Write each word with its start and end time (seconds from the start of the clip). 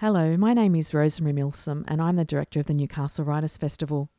Hello, 0.00 0.36
my 0.36 0.54
name 0.54 0.76
is 0.76 0.94
Rosemary 0.94 1.32
Milsom, 1.32 1.84
and 1.88 2.00
I'm 2.00 2.14
the 2.14 2.24
director 2.24 2.60
of 2.60 2.66
the 2.66 2.72
Newcastle 2.72 3.24
Writers 3.24 3.56
Festival. 3.56 4.10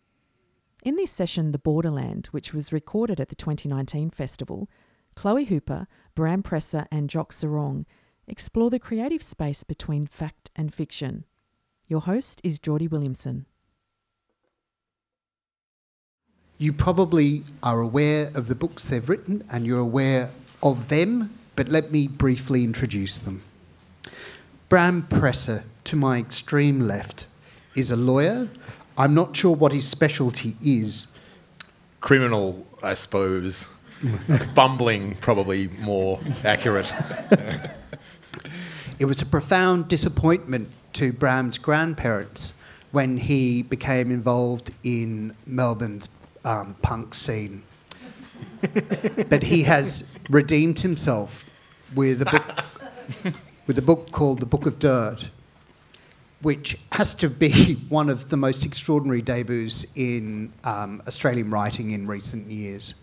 In 0.84 0.98
this 0.98 1.10
session, 1.10 1.54
The 1.54 1.58
Borderland, 1.58 2.28
which 2.32 2.54
was 2.54 2.74
recorded 2.74 3.22
at 3.22 3.30
the 3.30 3.36
2019 3.36 4.10
festival, 4.10 4.68
Chloe 5.16 5.46
Hooper, 5.46 5.88
Bram 6.16 6.44
Presser, 6.44 6.86
and 6.92 7.10
Jock 7.10 7.32
Serong 7.32 7.86
explore 8.28 8.70
the 8.70 8.78
creative 8.78 9.24
space 9.24 9.64
between 9.64 10.06
fact 10.06 10.52
and 10.54 10.74
fiction. 10.74 11.24
Your 11.88 12.02
host 12.02 12.42
is 12.44 12.60
Geordie 12.60 12.90
Williamson. 12.90 13.46
You 16.58 16.74
probably 16.74 17.46
are 17.64 17.80
aware 17.80 18.32
of 18.36 18.48
the 18.48 18.56
books 18.56 18.90
they've 18.90 19.08
written 19.08 19.46
and 19.50 19.66
you're 19.66 19.80
aware 19.80 20.32
of 20.62 20.90
them, 20.90 21.40
but 21.56 21.70
let 21.70 21.90
me 21.90 22.10
briefly 22.10 22.66
introduce 22.66 23.18
them. 23.18 23.44
Bram 24.70 25.08
Presser, 25.08 25.64
to 25.86 25.96
my 25.96 26.20
extreme 26.20 26.82
left, 26.82 27.26
is 27.76 27.92
a 27.92 27.96
lawyer. 27.96 28.48
I'm 28.98 29.14
not 29.14 29.36
sure 29.36 29.56
what 29.56 29.74
his 29.74 29.88
specialty 29.88 30.56
is. 30.64 31.08
Criminal, 32.02 32.66
I 32.82 32.94
suppose. 32.94 33.68
Bumbling, 34.56 35.16
probably 35.16 35.68
more 35.80 36.20
accurate. 36.46 36.94
It 39.00 39.06
was 39.06 39.22
a 39.22 39.26
profound 39.26 39.88
disappointment 39.88 40.70
to 40.94 41.14
Bram's 41.14 41.58
grandparents 41.58 42.54
when 42.92 43.18
he 43.18 43.64
became 43.64 44.12
involved 44.12 44.72
in 44.84 45.36
Melbourne's 45.46 46.10
um, 46.44 46.76
punk 46.82 47.14
scene. 47.14 47.64
but 49.30 49.44
he 49.44 49.64
has 49.64 50.12
redeemed 50.30 50.80
himself 50.80 51.46
with 51.96 52.22
a 52.22 52.26
book, 52.26 53.34
with 53.70 53.78
a 53.78 53.84
book 53.84 54.12
called 54.12 54.40
The 54.40 54.48
Book 54.48 54.66
of 54.66 54.80
Dirt, 54.80 55.30
which 56.42 56.80
has 56.94 57.14
to 57.14 57.30
be 57.30 57.74
one 57.90 58.10
of 58.10 58.30
the 58.30 58.36
most 58.36 58.66
extraordinary 58.66 59.22
debuts 59.22 59.86
in 59.94 60.52
um, 60.64 61.04
Australian 61.06 61.52
writing 61.52 61.92
in 61.92 62.08
recent 62.08 62.50
years. 62.50 63.00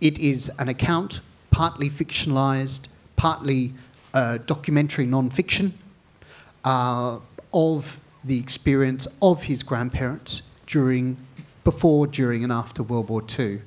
It 0.00 0.18
is 0.18 0.50
an 0.58 0.70
account, 0.70 1.20
partly 1.50 1.90
fictionalised, 1.90 2.86
partly 3.16 3.74
uh, 4.14 4.38
documentary 4.46 5.04
non-fiction, 5.04 5.74
uh, 6.64 7.18
of 7.52 8.00
the 8.24 8.38
experience 8.38 9.06
of 9.20 9.42
his 9.42 9.62
grandparents 9.62 10.40
during, 10.66 11.18
before, 11.64 12.06
during, 12.06 12.42
and 12.42 12.50
after 12.50 12.82
World 12.82 13.10
War 13.10 13.22
II. 13.38 13.60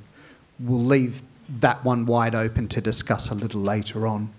We'll 0.60 0.84
leave 0.84 1.22
that 1.60 1.86
one 1.86 2.08
wide 2.08 2.34
open 2.34 2.68
to 2.70 2.82
discuss 2.82 3.30
a 3.30 3.36
little 3.36 3.62
later 3.62 4.08
on. 4.08 4.34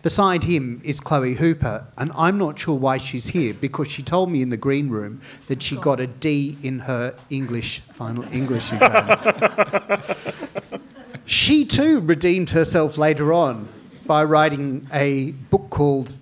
Beside 0.00 0.44
him 0.44 0.80
is 0.84 1.00
Chloe 1.00 1.34
Hooper, 1.34 1.84
and 1.96 2.12
I'm 2.14 2.38
not 2.38 2.56
sure 2.56 2.76
why 2.76 2.98
she's 2.98 3.28
here 3.28 3.52
because 3.52 3.90
she 3.90 4.02
told 4.02 4.30
me 4.30 4.42
in 4.42 4.50
the 4.50 4.56
green 4.56 4.88
room 4.90 5.20
that 5.48 5.60
she 5.60 5.76
got 5.76 5.98
a 5.98 6.06
D 6.06 6.56
in 6.62 6.80
her 6.80 7.16
English 7.30 7.80
final 7.94 8.22
English 8.32 8.72
exam. 8.72 10.00
she 11.24 11.64
too 11.64 12.00
redeemed 12.00 12.50
herself 12.50 12.96
later 12.96 13.32
on 13.32 13.68
by 14.06 14.22
writing 14.22 14.86
a 14.92 15.32
book 15.50 15.68
called 15.68 16.18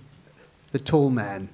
The 0.73 0.79
Tall 0.79 1.11
Man, 1.11 1.51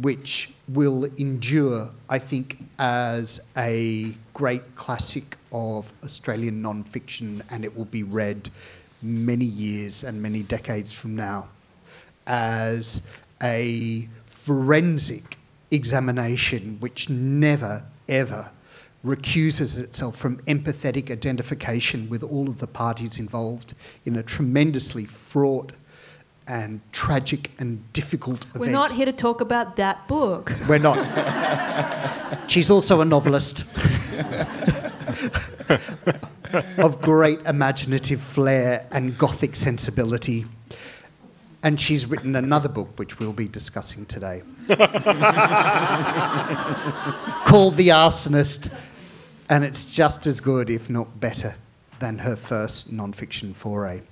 which 0.00 0.52
will 0.68 1.04
endure, 1.16 1.90
I 2.08 2.20
think, 2.20 2.62
as 2.78 3.48
a 3.56 4.14
great 4.32 4.76
classic 4.76 5.36
of 5.50 5.92
Australian 6.04 6.62
non-fiction, 6.62 7.42
and 7.50 7.64
it 7.64 7.76
will 7.76 7.84
be 7.84 8.04
read 8.04 8.48
many 9.02 9.44
years 9.44 10.04
and 10.04 10.22
many 10.22 10.42
decades 10.42 10.92
from 10.92 11.14
now 11.14 11.48
as 12.26 13.06
a 13.42 14.08
forensic 14.26 15.36
examination 15.70 16.76
which 16.80 17.08
never, 17.08 17.84
ever 18.08 18.50
recuses 19.04 19.78
itself 19.78 20.16
from 20.16 20.38
empathetic 20.42 21.10
identification 21.10 22.08
with 22.08 22.22
all 22.22 22.48
of 22.48 22.58
the 22.58 22.66
parties 22.66 23.18
involved 23.18 23.74
in 24.04 24.16
a 24.16 24.22
tremendously 24.22 25.04
fraught 25.04 25.72
and 26.48 26.80
tragic 26.92 27.50
and 27.58 27.92
difficult 27.92 28.44
event. 28.46 28.60
We're 28.60 28.70
not 28.70 28.92
here 28.92 29.06
to 29.06 29.12
talk 29.12 29.40
about 29.40 29.76
that 29.76 30.08
book. 30.08 30.52
We're 30.66 30.78
not. 30.78 30.98
She's 32.50 32.70
also 32.70 33.02
a 33.02 33.04
novelist 33.04 33.64
of 36.78 37.00
great 37.00 37.40
imaginative 37.46 38.20
flair 38.20 38.86
and 38.90 39.16
gothic 39.18 39.56
sensibility. 39.56 40.46
And 41.62 41.80
she's 41.80 42.06
written 42.06 42.36
another 42.36 42.68
book, 42.68 42.98
which 42.98 43.18
we'll 43.18 43.32
be 43.32 43.48
discussing 43.48 44.06
today, 44.06 44.42
called 44.68 44.78
The 47.74 47.88
Arsonist. 47.88 48.72
And 49.50 49.64
it's 49.64 49.84
just 49.84 50.26
as 50.26 50.40
good, 50.40 50.70
if 50.70 50.88
not 50.88 51.18
better, 51.18 51.56
than 51.98 52.18
her 52.18 52.36
first 52.36 52.92
non 52.92 53.12
fiction 53.12 53.54
foray. 53.54 54.02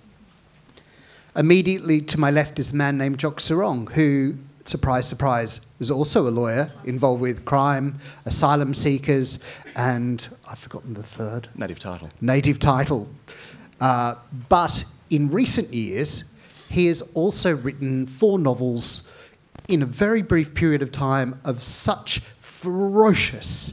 Immediately 1.37 2.01
to 2.01 2.19
my 2.19 2.31
left 2.31 2.59
is 2.59 2.73
a 2.73 2.77
man 2.77 2.97
named 2.97 3.19
Jock 3.19 3.39
Serong, 3.39 3.93
who, 3.93 4.37
surprise, 4.69 5.07
surprise, 5.07 5.61
is 5.81 5.91
also 5.91 6.29
a 6.29 6.31
lawyer 6.31 6.73
involved 6.85 7.21
with 7.21 7.45
crime, 7.45 7.99
asylum 8.25 8.75
seekers, 8.75 9.45
and 9.75 10.29
I've 10.49 10.59
forgotten 10.59 10.95
the 10.95 11.03
third 11.03 11.49
Native 11.55 11.79
title. 11.79 12.11
native 12.21 12.59
title. 12.59 13.09
Uh, 13.81 14.15
but 14.49 14.85
in 15.11 15.31
recent 15.31 15.73
years, 15.73 16.35
he 16.69 16.87
has 16.87 17.03
also 17.15 17.57
written 17.57 18.07
four 18.07 18.39
novels 18.39 19.11
in 19.69 19.83
a 19.83 19.87
very 19.87 20.23
brief 20.23 20.55
period 20.55 20.83
of 20.83 20.91
time 20.93 21.41
of 21.45 21.63
such 21.63 22.21
ferocious 22.39 23.73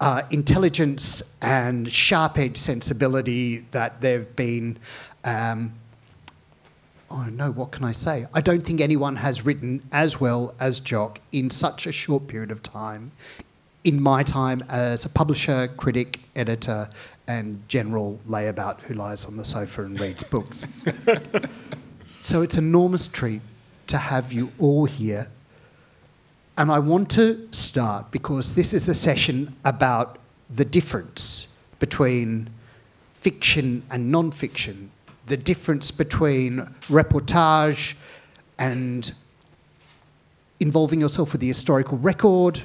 uh, 0.00 0.22
intelligence 0.30 1.22
and 1.40 1.90
sharp 1.90 2.38
edged 2.38 2.56
sensibility 2.56 3.58
that 3.70 4.00
they've 4.00 4.34
been. 4.36 4.78
Um, 5.24 5.74
oh 7.14 7.26
no, 7.30 7.50
what 7.52 7.70
can 7.70 7.84
I 7.84 7.92
say? 7.92 8.26
I 8.34 8.40
don't 8.40 8.62
think 8.62 8.80
anyone 8.80 9.16
has 9.16 9.44
written 9.44 9.82
as 9.92 10.20
well 10.20 10.54
as 10.58 10.80
Jock 10.80 11.20
in 11.30 11.48
such 11.48 11.86
a 11.86 11.92
short 11.92 12.26
period 12.26 12.50
of 12.50 12.62
time. 12.62 13.12
In 13.84 14.02
my 14.02 14.22
time 14.22 14.64
as 14.68 15.04
a 15.04 15.08
publisher, 15.08 15.68
critic, 15.76 16.20
editor, 16.34 16.88
and 17.28 17.62
general 17.68 18.18
layabout 18.26 18.80
who 18.80 18.94
lies 18.94 19.24
on 19.26 19.36
the 19.36 19.44
sofa 19.44 19.84
and 19.84 19.98
reads 20.00 20.24
books. 20.34 20.64
so 22.20 22.42
it's 22.42 22.56
enormous 22.56 23.06
treat 23.06 23.42
to 23.86 23.96
have 23.98 24.32
you 24.32 24.50
all 24.58 24.86
here. 24.86 25.28
And 26.56 26.70
I 26.72 26.78
want 26.80 27.10
to 27.12 27.48
start 27.52 28.10
because 28.10 28.54
this 28.54 28.72
is 28.72 28.88
a 28.88 28.94
session 28.94 29.54
about 29.64 30.18
the 30.50 30.64
difference 30.64 31.46
between 31.78 32.50
fiction 33.14 33.84
and 33.90 34.10
non 34.10 34.30
fiction, 34.30 34.90
the 35.26 35.36
difference 35.36 35.90
between 35.90 36.74
reportage 36.88 37.94
and 38.58 39.12
involving 40.60 41.00
yourself 41.00 41.32
with 41.32 41.40
the 41.40 41.46
historical 41.46 41.98
record, 41.98 42.62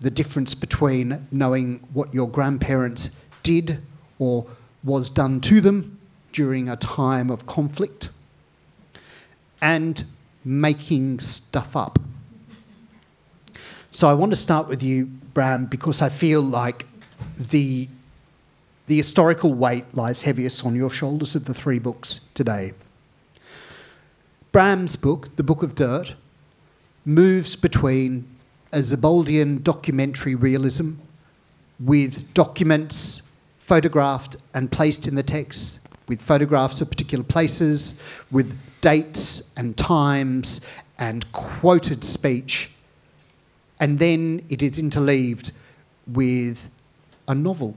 the 0.00 0.10
difference 0.10 0.54
between 0.54 1.26
knowing 1.30 1.86
what 1.92 2.12
your 2.14 2.28
grandparents 2.28 3.10
did 3.42 3.78
or 4.18 4.46
was 4.82 5.10
done 5.10 5.40
to 5.42 5.60
them 5.60 5.98
during 6.32 6.68
a 6.68 6.76
time 6.76 7.30
of 7.30 7.46
conflict, 7.46 8.08
and 9.60 10.04
making 10.44 11.20
stuff 11.20 11.76
up. 11.76 11.98
So 13.90 14.08
I 14.08 14.14
want 14.14 14.30
to 14.32 14.36
start 14.36 14.68
with 14.68 14.82
you, 14.82 15.06
Bram, 15.06 15.66
because 15.66 16.00
I 16.00 16.08
feel 16.08 16.40
like 16.40 16.86
the 17.36 17.88
the 18.90 18.96
historical 18.96 19.54
weight 19.54 19.84
lies 19.94 20.22
heaviest 20.22 20.66
on 20.66 20.74
your 20.74 20.90
shoulders 20.90 21.36
of 21.36 21.44
the 21.44 21.54
three 21.54 21.78
books 21.78 22.22
today. 22.34 22.72
Bram's 24.50 24.96
book, 24.96 25.36
The 25.36 25.44
Book 25.44 25.62
of 25.62 25.76
Dirt, 25.76 26.16
moves 27.04 27.54
between 27.54 28.26
a 28.72 28.78
Sebaldian 28.78 29.62
documentary 29.62 30.34
realism 30.34 30.94
with 31.78 32.34
documents 32.34 33.22
photographed 33.60 34.34
and 34.54 34.72
placed 34.72 35.06
in 35.06 35.14
the 35.14 35.22
text, 35.22 35.86
with 36.08 36.20
photographs 36.20 36.80
of 36.80 36.90
particular 36.90 37.22
places, 37.22 38.02
with 38.32 38.58
dates 38.80 39.52
and 39.56 39.76
times 39.76 40.62
and 40.98 41.30
quoted 41.30 42.02
speech. 42.02 42.72
And 43.78 44.00
then 44.00 44.44
it 44.48 44.64
is 44.64 44.80
interleaved 44.80 45.52
with 46.08 46.68
a 47.28 47.36
novel 47.36 47.76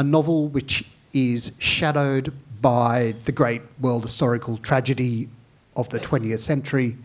a 0.00 0.02
novel 0.02 0.48
which 0.48 0.82
is 1.12 1.54
shadowed 1.58 2.32
by 2.62 3.14
the 3.26 3.32
great 3.32 3.60
world 3.78 4.02
historical 4.02 4.56
tragedy 4.56 5.28
of 5.76 5.90
the 5.90 6.00
20th 6.00 6.38
century, 6.38 6.96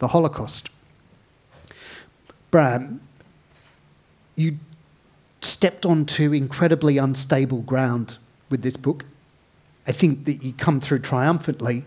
the 0.00 0.08
Holocaust. 0.08 0.68
Bram, 2.50 3.00
you 4.34 4.58
stepped 5.42 5.86
onto 5.86 6.32
incredibly 6.32 6.98
unstable 6.98 7.60
ground 7.60 8.18
with 8.50 8.62
this 8.62 8.76
book. 8.76 9.04
I 9.86 9.92
think 9.92 10.24
that 10.24 10.42
you 10.42 10.52
come 10.52 10.80
through 10.80 11.00
triumphantly, 11.00 11.84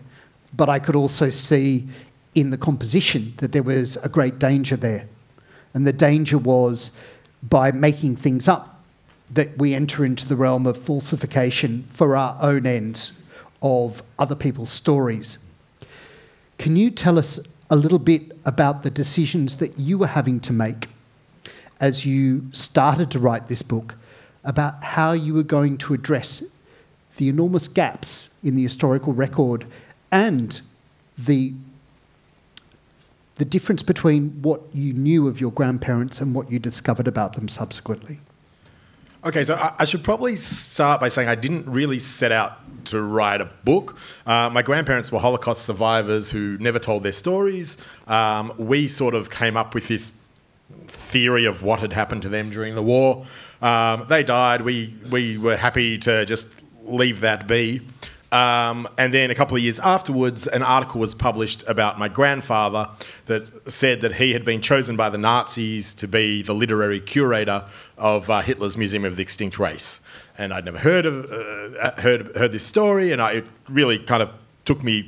but 0.56 0.70
I 0.70 0.78
could 0.78 0.96
also 0.96 1.28
see 1.28 1.86
in 2.34 2.48
the 2.48 2.58
composition 2.58 3.34
that 3.36 3.52
there 3.52 3.62
was 3.62 3.98
a 3.98 4.08
great 4.08 4.38
danger 4.38 4.76
there. 4.76 5.08
And 5.74 5.86
the 5.86 5.92
danger 5.92 6.38
was 6.38 6.90
by 7.42 7.70
making 7.70 8.16
things 8.16 8.48
up 8.48 8.73
that 9.30 9.56
we 9.58 9.74
enter 9.74 10.04
into 10.04 10.26
the 10.26 10.36
realm 10.36 10.66
of 10.66 10.76
falsification 10.76 11.84
for 11.88 12.16
our 12.16 12.36
own 12.40 12.66
ends 12.66 13.12
of 13.62 14.02
other 14.18 14.34
people's 14.34 14.70
stories. 14.70 15.38
Can 16.58 16.76
you 16.76 16.90
tell 16.90 17.18
us 17.18 17.40
a 17.70 17.76
little 17.76 17.98
bit 17.98 18.36
about 18.44 18.82
the 18.82 18.90
decisions 18.90 19.56
that 19.56 19.78
you 19.78 19.98
were 19.98 20.08
having 20.08 20.38
to 20.40 20.52
make 20.52 20.88
as 21.80 22.06
you 22.06 22.44
started 22.52 23.10
to 23.10 23.18
write 23.18 23.48
this 23.48 23.62
book 23.62 23.96
about 24.44 24.84
how 24.84 25.12
you 25.12 25.34
were 25.34 25.42
going 25.42 25.78
to 25.78 25.94
address 25.94 26.42
the 27.16 27.28
enormous 27.28 27.68
gaps 27.68 28.30
in 28.42 28.56
the 28.56 28.62
historical 28.62 29.12
record 29.12 29.66
and 30.10 30.60
the 31.16 31.54
the 33.36 33.44
difference 33.44 33.82
between 33.82 34.30
what 34.42 34.60
you 34.72 34.92
knew 34.92 35.26
of 35.26 35.40
your 35.40 35.50
grandparents 35.50 36.20
and 36.20 36.36
what 36.36 36.52
you 36.52 36.58
discovered 36.60 37.08
about 37.08 37.32
them 37.32 37.48
subsequently. 37.48 38.20
Okay, 39.24 39.42
so 39.42 39.54
I, 39.54 39.72
I 39.78 39.84
should 39.86 40.04
probably 40.04 40.36
start 40.36 41.00
by 41.00 41.08
saying 41.08 41.28
I 41.28 41.34
didn't 41.34 41.66
really 41.66 41.98
set 41.98 42.30
out 42.30 42.58
to 42.86 43.00
write 43.00 43.40
a 43.40 43.46
book. 43.46 43.96
Uh, 44.26 44.50
my 44.50 44.60
grandparents 44.60 45.10
were 45.10 45.18
Holocaust 45.18 45.64
survivors 45.64 46.30
who 46.30 46.58
never 46.58 46.78
told 46.78 47.02
their 47.02 47.12
stories. 47.12 47.78
Um, 48.06 48.52
we 48.58 48.86
sort 48.86 49.14
of 49.14 49.30
came 49.30 49.56
up 49.56 49.74
with 49.74 49.88
this 49.88 50.12
theory 50.86 51.46
of 51.46 51.62
what 51.62 51.80
had 51.80 51.94
happened 51.94 52.20
to 52.22 52.28
them 52.28 52.50
during 52.50 52.74
the 52.74 52.82
war. 52.82 53.24
Um, 53.62 54.04
they 54.10 54.22
died. 54.22 54.60
We 54.60 54.94
we 55.10 55.38
were 55.38 55.56
happy 55.56 55.96
to 55.98 56.26
just 56.26 56.48
leave 56.84 57.20
that 57.20 57.46
be. 57.46 57.80
Um, 58.34 58.88
and 58.98 59.14
then 59.14 59.30
a 59.30 59.34
couple 59.36 59.56
of 59.56 59.62
years 59.62 59.78
afterwards, 59.78 60.48
an 60.48 60.64
article 60.64 61.00
was 61.00 61.14
published 61.14 61.62
about 61.68 62.00
my 62.00 62.08
grandfather 62.08 62.88
that 63.26 63.48
said 63.70 64.00
that 64.00 64.14
he 64.14 64.32
had 64.32 64.44
been 64.44 64.60
chosen 64.60 64.96
by 64.96 65.08
the 65.08 65.18
Nazis 65.18 65.94
to 65.94 66.08
be 66.08 66.42
the 66.42 66.52
literary 66.52 66.98
curator 66.98 67.64
of 67.96 68.28
uh, 68.28 68.40
Hitler's 68.40 68.76
Museum 68.76 69.04
of 69.04 69.14
the 69.14 69.22
Extinct 69.22 69.56
Race. 69.60 70.00
And 70.36 70.52
I'd 70.52 70.64
never 70.64 70.80
heard 70.80 71.06
of 71.06 71.30
uh, 71.30 71.92
heard 72.00 72.34
heard 72.34 72.50
this 72.50 72.66
story, 72.66 73.12
and 73.12 73.22
I, 73.22 73.34
it 73.34 73.46
really 73.68 74.00
kind 74.00 74.20
of 74.20 74.32
took 74.64 74.82
me 74.82 75.02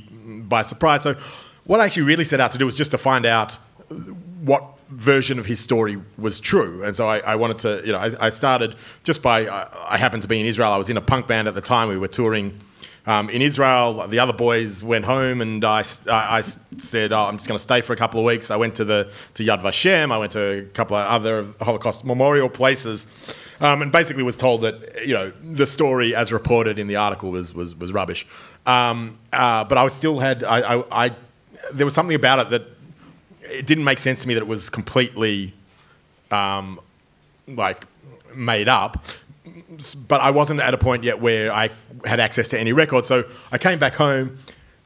by 0.49 0.62
surprise. 0.62 1.02
So, 1.02 1.17
what 1.64 1.81
I 1.81 1.87
actually 1.87 2.05
really 2.05 2.22
set 2.22 2.38
out 2.38 2.52
to 2.52 2.58
do 2.58 2.64
was 2.64 2.76
just 2.76 2.93
to 2.93 2.99
find 2.99 3.26
out 3.26 3.58
what 4.43 4.62
version 4.90 5.40
of 5.40 5.46
his 5.46 5.58
story 5.58 6.00
was 6.17 6.38
true. 6.38 6.84
And 6.84 6.94
so 6.94 7.08
I, 7.08 7.19
I 7.19 7.34
wanted 7.34 7.58
to, 7.58 7.82
you 7.84 7.90
know, 7.90 7.99
I, 7.99 8.26
I 8.26 8.31
started 8.31 8.76
just 9.02 9.20
by, 9.20 9.49
I, 9.49 9.94
I, 9.94 9.96
happened 9.99 10.22
to 10.22 10.29
be 10.29 10.38
in 10.38 10.46
Israel. 10.46 10.70
I 10.70 10.76
was 10.76 10.90
in 10.90 10.96
a 10.96 11.00
punk 11.00 11.26
band 11.26 11.49
at 11.49 11.55
the 11.55 11.61
time. 11.61 11.88
We 11.88 11.99
were 11.99 12.06
touring 12.06 12.61
um, 13.06 13.31
in 13.31 13.41
Israel. 13.41 14.06
The 14.08 14.19
other 14.19 14.32
boys 14.32 14.82
went 14.82 15.05
home, 15.05 15.41
and 15.41 15.64
I, 15.64 15.85
I, 16.08 16.41
said, 16.41 17.12
oh, 17.12 17.25
I'm 17.25 17.37
just 17.37 17.49
going 17.49 17.56
to 17.56 17.62
stay 17.62 17.81
for 17.81 17.93
a 17.93 17.97
couple 17.97 18.20
of 18.20 18.26
weeks. 18.26 18.50
I 18.50 18.56
went 18.56 18.75
to, 18.76 18.85
the, 18.85 19.11
to 19.35 19.44
Yad 19.44 19.62
Vashem. 19.62 20.12
I 20.12 20.19
went 20.19 20.32
to 20.32 20.58
a 20.58 20.62
couple 20.62 20.97
of 20.97 21.06
other 21.06 21.47
Holocaust 21.61 22.05
memorial 22.05 22.49
places. 22.49 23.06
Um, 23.58 23.81
and 23.81 23.91
basically 23.91 24.23
was 24.23 24.37
told 24.37 24.61
that 24.62 25.06
you 25.06 25.14
know 25.14 25.32
the 25.43 25.64
story 25.64 26.14
as 26.14 26.31
reported 26.31 26.79
in 26.79 26.88
the 26.88 26.97
article 26.97 27.31
was 27.31 27.55
was, 27.55 27.75
was 27.75 27.91
rubbish, 27.91 28.26
um, 28.67 29.17
uh, 29.32 29.64
but 29.64 29.79
I 29.79 29.88
still 29.88 30.19
had 30.19 30.44
I, 30.44 30.58
I, 30.61 31.06
I, 31.06 31.17
there 31.73 31.87
was 31.87 31.94
something 31.94 32.14
about 32.14 32.38
it 32.38 32.50
that 32.50 32.67
it 33.41 33.67
didn't 33.67 33.85
make 33.85 33.99
sense 33.99 34.20
to 34.20 34.29
me 34.29 34.35
that 34.35 34.43
it 34.43 34.47
was 34.47 34.69
completely 34.69 35.55
um, 36.31 36.79
like 37.49 37.87
made 38.35 38.69
up. 38.69 39.06
But 40.08 40.20
I 40.20 40.31
wasn't 40.31 40.61
at 40.61 40.75
a 40.75 40.79
point 40.79 41.05
yet 41.05 41.20
where 41.20 41.53
I 41.53 41.70
had 42.05 42.20
access 42.20 42.49
to 42.49 42.58
any 42.58 42.73
records. 42.73 43.08
So 43.08 43.25
I 43.53 43.58
came 43.58 43.79
back 43.79 43.94
home. 43.94 44.38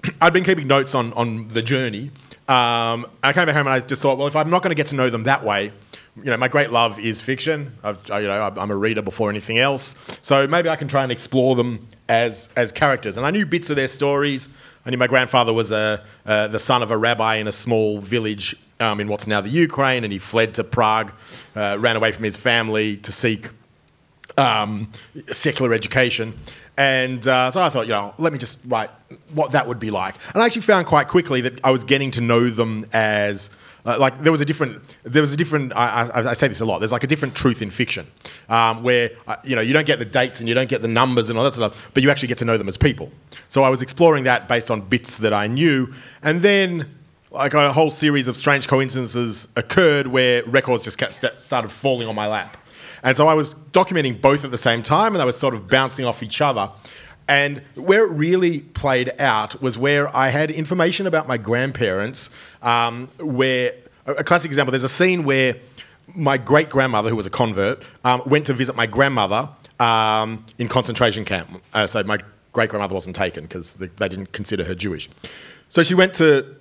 I'd 0.20 0.32
been 0.32 0.44
keeping 0.44 0.66
notes 0.66 0.94
on, 0.94 1.12
on 1.14 1.48
the 1.48 1.62
journey. 1.62 2.10
Um, 2.48 3.06
I 3.22 3.32
came 3.32 3.46
back 3.46 3.54
home 3.54 3.66
and 3.66 3.74
I 3.74 3.80
just 3.80 4.02
thought, 4.02 4.18
well, 4.18 4.26
if 4.26 4.34
I'm 4.34 4.50
not 4.50 4.62
going 4.62 4.70
to 4.70 4.76
get 4.76 4.88
to 4.88 4.96
know 4.96 5.08
them 5.08 5.24
that 5.24 5.44
way, 5.44 5.72
you 6.16 6.24
know, 6.24 6.36
my 6.36 6.48
great 6.48 6.70
love 6.70 6.98
is 6.98 7.20
fiction. 7.20 7.76
I've, 7.84 7.98
you 8.08 8.26
know, 8.26 8.52
I'm 8.56 8.70
a 8.70 8.76
reader 8.76 9.02
before 9.02 9.30
anything 9.30 9.58
else. 9.58 9.94
So 10.22 10.46
maybe 10.46 10.68
I 10.68 10.76
can 10.76 10.88
try 10.88 11.04
and 11.04 11.12
explore 11.12 11.54
them 11.54 11.86
as 12.08 12.48
as 12.56 12.72
characters. 12.72 13.16
And 13.16 13.24
I 13.24 13.30
knew 13.30 13.46
bits 13.46 13.70
of 13.70 13.76
their 13.76 13.88
stories. 13.88 14.48
I 14.84 14.90
knew 14.90 14.96
my 14.96 15.06
grandfather 15.06 15.52
was 15.52 15.70
a, 15.70 16.02
uh, 16.24 16.48
the 16.48 16.58
son 16.58 16.82
of 16.82 16.90
a 16.90 16.96
rabbi 16.96 17.36
in 17.36 17.46
a 17.46 17.52
small 17.52 18.00
village 18.00 18.56
um, 18.80 18.98
in 18.98 19.08
what's 19.08 19.26
now 19.26 19.40
the 19.40 19.50
Ukraine, 19.50 20.04
and 20.04 20.12
he 20.12 20.18
fled 20.18 20.54
to 20.54 20.64
Prague, 20.64 21.12
uh, 21.54 21.76
ran 21.78 21.96
away 21.96 22.12
from 22.12 22.24
his 22.24 22.36
family 22.36 22.96
to 22.98 23.12
seek 23.12 23.50
um, 24.36 24.90
secular 25.32 25.72
education. 25.72 26.38
And 26.76 27.26
uh, 27.26 27.50
so 27.50 27.60
I 27.60 27.68
thought, 27.68 27.86
you 27.86 27.92
know, 27.92 28.14
let 28.18 28.32
me 28.32 28.38
just 28.38 28.60
write 28.66 28.90
what 29.34 29.52
that 29.52 29.68
would 29.68 29.78
be 29.78 29.90
like. 29.90 30.14
And 30.32 30.42
I 30.42 30.46
actually 30.46 30.62
found 30.62 30.86
quite 30.86 31.08
quickly 31.08 31.40
that 31.42 31.60
I 31.64 31.70
was 31.70 31.84
getting 31.84 32.10
to 32.12 32.20
know 32.20 32.48
them 32.48 32.86
as 32.92 33.50
uh, 33.84 33.98
like 33.98 34.22
there 34.22 34.32
was 34.32 34.40
a 34.40 34.44
different, 34.44 34.82
there 35.04 35.22
was 35.22 35.32
a 35.32 35.36
different. 35.36 35.72
I, 35.74 36.04
I, 36.04 36.30
I, 36.30 36.32
say 36.34 36.48
this 36.48 36.60
a 36.60 36.64
lot. 36.64 36.80
There's 36.80 36.92
like 36.92 37.04
a 37.04 37.06
different 37.06 37.34
truth 37.34 37.62
in 37.62 37.70
fiction, 37.70 38.06
um, 38.48 38.82
where 38.82 39.10
uh, 39.26 39.36
you 39.42 39.56
know 39.56 39.62
you 39.62 39.72
don't 39.72 39.86
get 39.86 39.98
the 39.98 40.04
dates 40.04 40.38
and 40.38 40.48
you 40.48 40.54
don't 40.54 40.68
get 40.68 40.82
the 40.82 40.88
numbers 40.88 41.30
and 41.30 41.38
all 41.38 41.44
that 41.44 41.54
sort 41.54 41.72
of 41.72 41.74
stuff, 41.74 41.90
but 41.94 42.02
you 42.02 42.10
actually 42.10 42.28
get 42.28 42.38
to 42.38 42.44
know 42.44 42.58
them 42.58 42.68
as 42.68 42.76
people. 42.76 43.10
So 43.48 43.64
I 43.64 43.70
was 43.70 43.80
exploring 43.80 44.24
that 44.24 44.48
based 44.48 44.70
on 44.70 44.82
bits 44.82 45.16
that 45.16 45.32
I 45.32 45.46
knew, 45.46 45.92
and 46.22 46.42
then 46.42 46.94
like 47.30 47.54
a 47.54 47.72
whole 47.72 47.90
series 47.90 48.28
of 48.28 48.36
strange 48.36 48.66
coincidences 48.68 49.48
occurred 49.56 50.08
where 50.08 50.44
records 50.44 50.84
just 50.84 50.98
kept, 50.98 51.14
started 51.42 51.70
falling 51.70 52.08
on 52.08 52.14
my 52.14 52.26
lap. 52.26 52.56
And 53.02 53.16
so 53.16 53.28
I 53.28 53.34
was 53.34 53.54
documenting 53.72 54.20
both 54.20 54.44
at 54.44 54.50
the 54.50 54.58
same 54.58 54.82
time, 54.82 55.14
and 55.14 55.20
they 55.20 55.24
were 55.24 55.32
sort 55.32 55.54
of 55.54 55.68
bouncing 55.68 56.04
off 56.04 56.22
each 56.22 56.40
other. 56.40 56.70
And 57.28 57.62
where 57.76 58.04
it 58.04 58.10
really 58.10 58.60
played 58.60 59.12
out 59.20 59.62
was 59.62 59.78
where 59.78 60.14
I 60.14 60.28
had 60.28 60.50
information 60.50 61.06
about 61.06 61.28
my 61.28 61.38
grandparents. 61.38 62.30
Um, 62.60 63.08
where 63.18 63.74
a 64.06 64.24
classic 64.24 64.50
example, 64.50 64.72
there's 64.72 64.84
a 64.84 64.88
scene 64.88 65.24
where 65.24 65.56
my 66.14 66.36
great 66.36 66.70
grandmother, 66.70 67.08
who 67.08 67.16
was 67.16 67.26
a 67.26 67.30
convert, 67.30 67.82
um, 68.04 68.22
went 68.26 68.46
to 68.46 68.52
visit 68.52 68.74
my 68.74 68.86
grandmother 68.86 69.48
um, 69.78 70.44
in 70.58 70.68
concentration 70.68 71.24
camp. 71.24 71.62
Uh, 71.72 71.86
so 71.86 72.02
my 72.02 72.18
great 72.52 72.70
grandmother 72.70 72.94
wasn't 72.94 73.14
taken 73.14 73.44
because 73.44 73.72
they, 73.72 73.86
they 73.86 74.08
didn't 74.08 74.32
consider 74.32 74.64
her 74.64 74.74
Jewish. 74.74 75.08
So 75.68 75.82
she 75.82 75.94
went 75.94 76.14
to 76.14 76.56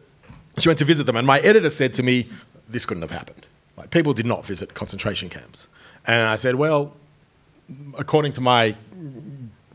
she 0.57 0.67
went 0.67 0.79
to 0.79 0.85
visit 0.85 1.05
them, 1.05 1.15
and 1.15 1.25
my 1.25 1.39
editor 1.39 1.69
said 1.69 1.93
to 1.95 2.03
me, 2.03 2.29
"This 2.67 2.85
couldn't 2.85 3.01
have 3.01 3.11
happened. 3.11 3.45
Like 3.77 3.91
people 3.91 4.13
did 4.13 4.25
not 4.25 4.45
visit 4.45 4.73
concentration 4.73 5.29
camps." 5.29 5.67
And 6.09 6.27
I 6.27 6.37
said, 6.37 6.55
"Well, 6.55 6.93
according 7.97 8.33
to 8.33 8.41
my 8.41 8.75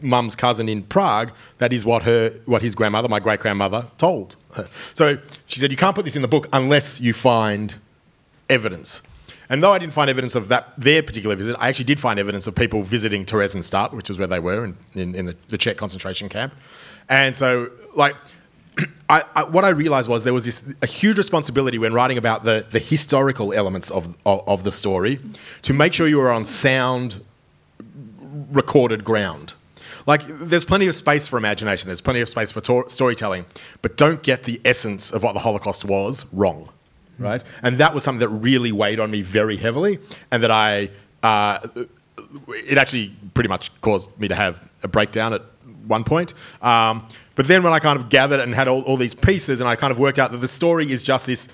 mum's 0.00 0.36
cousin 0.36 0.68
in 0.68 0.82
Prague, 0.82 1.32
that 1.58 1.72
is 1.72 1.84
what 1.84 2.02
her, 2.02 2.30
what 2.44 2.62
his 2.62 2.74
grandmother, 2.74 3.08
my 3.08 3.20
great 3.20 3.40
grandmother, 3.40 3.86
told 3.98 4.36
her. 4.54 4.68
So 4.94 5.18
she 5.46 5.60
said, 5.60 5.70
you 5.70 5.76
can't 5.76 5.94
put 5.94 6.04
this 6.04 6.16
in 6.16 6.22
the 6.22 6.28
book 6.28 6.48
unless 6.52 7.00
you 7.00 7.12
find 7.12 7.74
evidence. 8.50 9.02
And 9.48 9.62
though 9.62 9.72
I 9.72 9.78
didn't 9.78 9.92
find 9.92 10.08
evidence 10.08 10.34
of 10.34 10.48
that 10.48 10.72
their 10.78 11.02
particular 11.02 11.36
visit, 11.36 11.56
I 11.58 11.68
actually 11.68 11.84
did 11.84 12.00
find 12.00 12.18
evidence 12.18 12.46
of 12.46 12.54
people 12.54 12.82
visiting 12.82 13.24
Theresienstadt, 13.24 13.92
which 13.92 14.10
is 14.10 14.18
where 14.18 14.26
they 14.26 14.40
were 14.40 14.64
in, 14.64 14.76
in, 14.94 15.14
in 15.14 15.26
the, 15.26 15.36
the, 15.50 15.58
Czech 15.58 15.76
concentration 15.76 16.28
camp. 16.28 16.54
And 17.08 17.36
so, 17.36 17.70
like, 17.94 18.16
I, 19.08 19.22
I, 19.34 19.44
what 19.44 19.64
I 19.64 19.70
realized 19.70 20.08
was 20.08 20.24
there 20.24 20.34
was 20.34 20.44
this 20.44 20.62
a 20.82 20.86
huge 20.86 21.18
responsibility 21.18 21.78
when 21.78 21.92
writing 21.92 22.18
about 22.18 22.44
the, 22.44 22.66
the 22.70 22.78
historical 22.78 23.52
elements 23.52 23.90
of, 23.90 24.14
of, 24.24 24.48
of 24.48 24.64
the 24.64 24.72
story 24.72 25.20
to 25.62 25.72
make 25.72 25.92
sure 25.92 26.08
you 26.08 26.18
were 26.18 26.32
on 26.32 26.44
sound 26.44 27.22
recorded 28.50 29.04
ground. 29.04 29.54
Like, 30.06 30.22
there's 30.26 30.64
plenty 30.64 30.86
of 30.86 30.94
space 30.94 31.26
for 31.26 31.38
imagination, 31.38 31.86
there's 31.86 32.02
plenty 32.02 32.20
of 32.20 32.28
space 32.28 32.52
for 32.52 32.60
to- 32.62 32.84
storytelling, 32.88 33.46
but 33.80 33.96
don't 33.96 34.22
get 34.22 34.42
the 34.42 34.60
essence 34.64 35.10
of 35.10 35.22
what 35.22 35.32
the 35.32 35.40
Holocaust 35.40 35.84
was 35.84 36.26
wrong, 36.32 36.68
right? 37.18 37.42
And 37.62 37.78
that 37.78 37.94
was 37.94 38.04
something 38.04 38.20
that 38.20 38.28
really 38.28 38.70
weighed 38.70 39.00
on 39.00 39.10
me 39.10 39.22
very 39.22 39.56
heavily, 39.56 39.98
and 40.30 40.42
that 40.42 40.50
I, 40.50 40.90
uh, 41.22 41.66
it 42.48 42.76
actually 42.76 43.16
pretty 43.32 43.48
much 43.48 43.70
caused 43.80 44.18
me 44.18 44.28
to 44.28 44.34
have 44.34 44.60
a 44.82 44.88
breakdown 44.88 45.32
at 45.32 45.42
one 45.86 46.04
point. 46.04 46.34
Um, 46.60 47.08
but 47.34 47.46
then 47.48 47.62
when 47.62 47.72
I 47.72 47.78
kind 47.78 47.98
of 47.98 48.08
gathered 48.08 48.40
and 48.40 48.54
had 48.54 48.68
all, 48.68 48.82
all 48.82 48.96
these 48.96 49.14
pieces, 49.14 49.60
and 49.60 49.68
I 49.68 49.76
kind 49.76 49.90
of 49.90 49.98
worked 49.98 50.18
out 50.18 50.32
that 50.32 50.38
the 50.38 50.48
story 50.48 50.90
is 50.90 51.02
just 51.02 51.26
this 51.26 51.48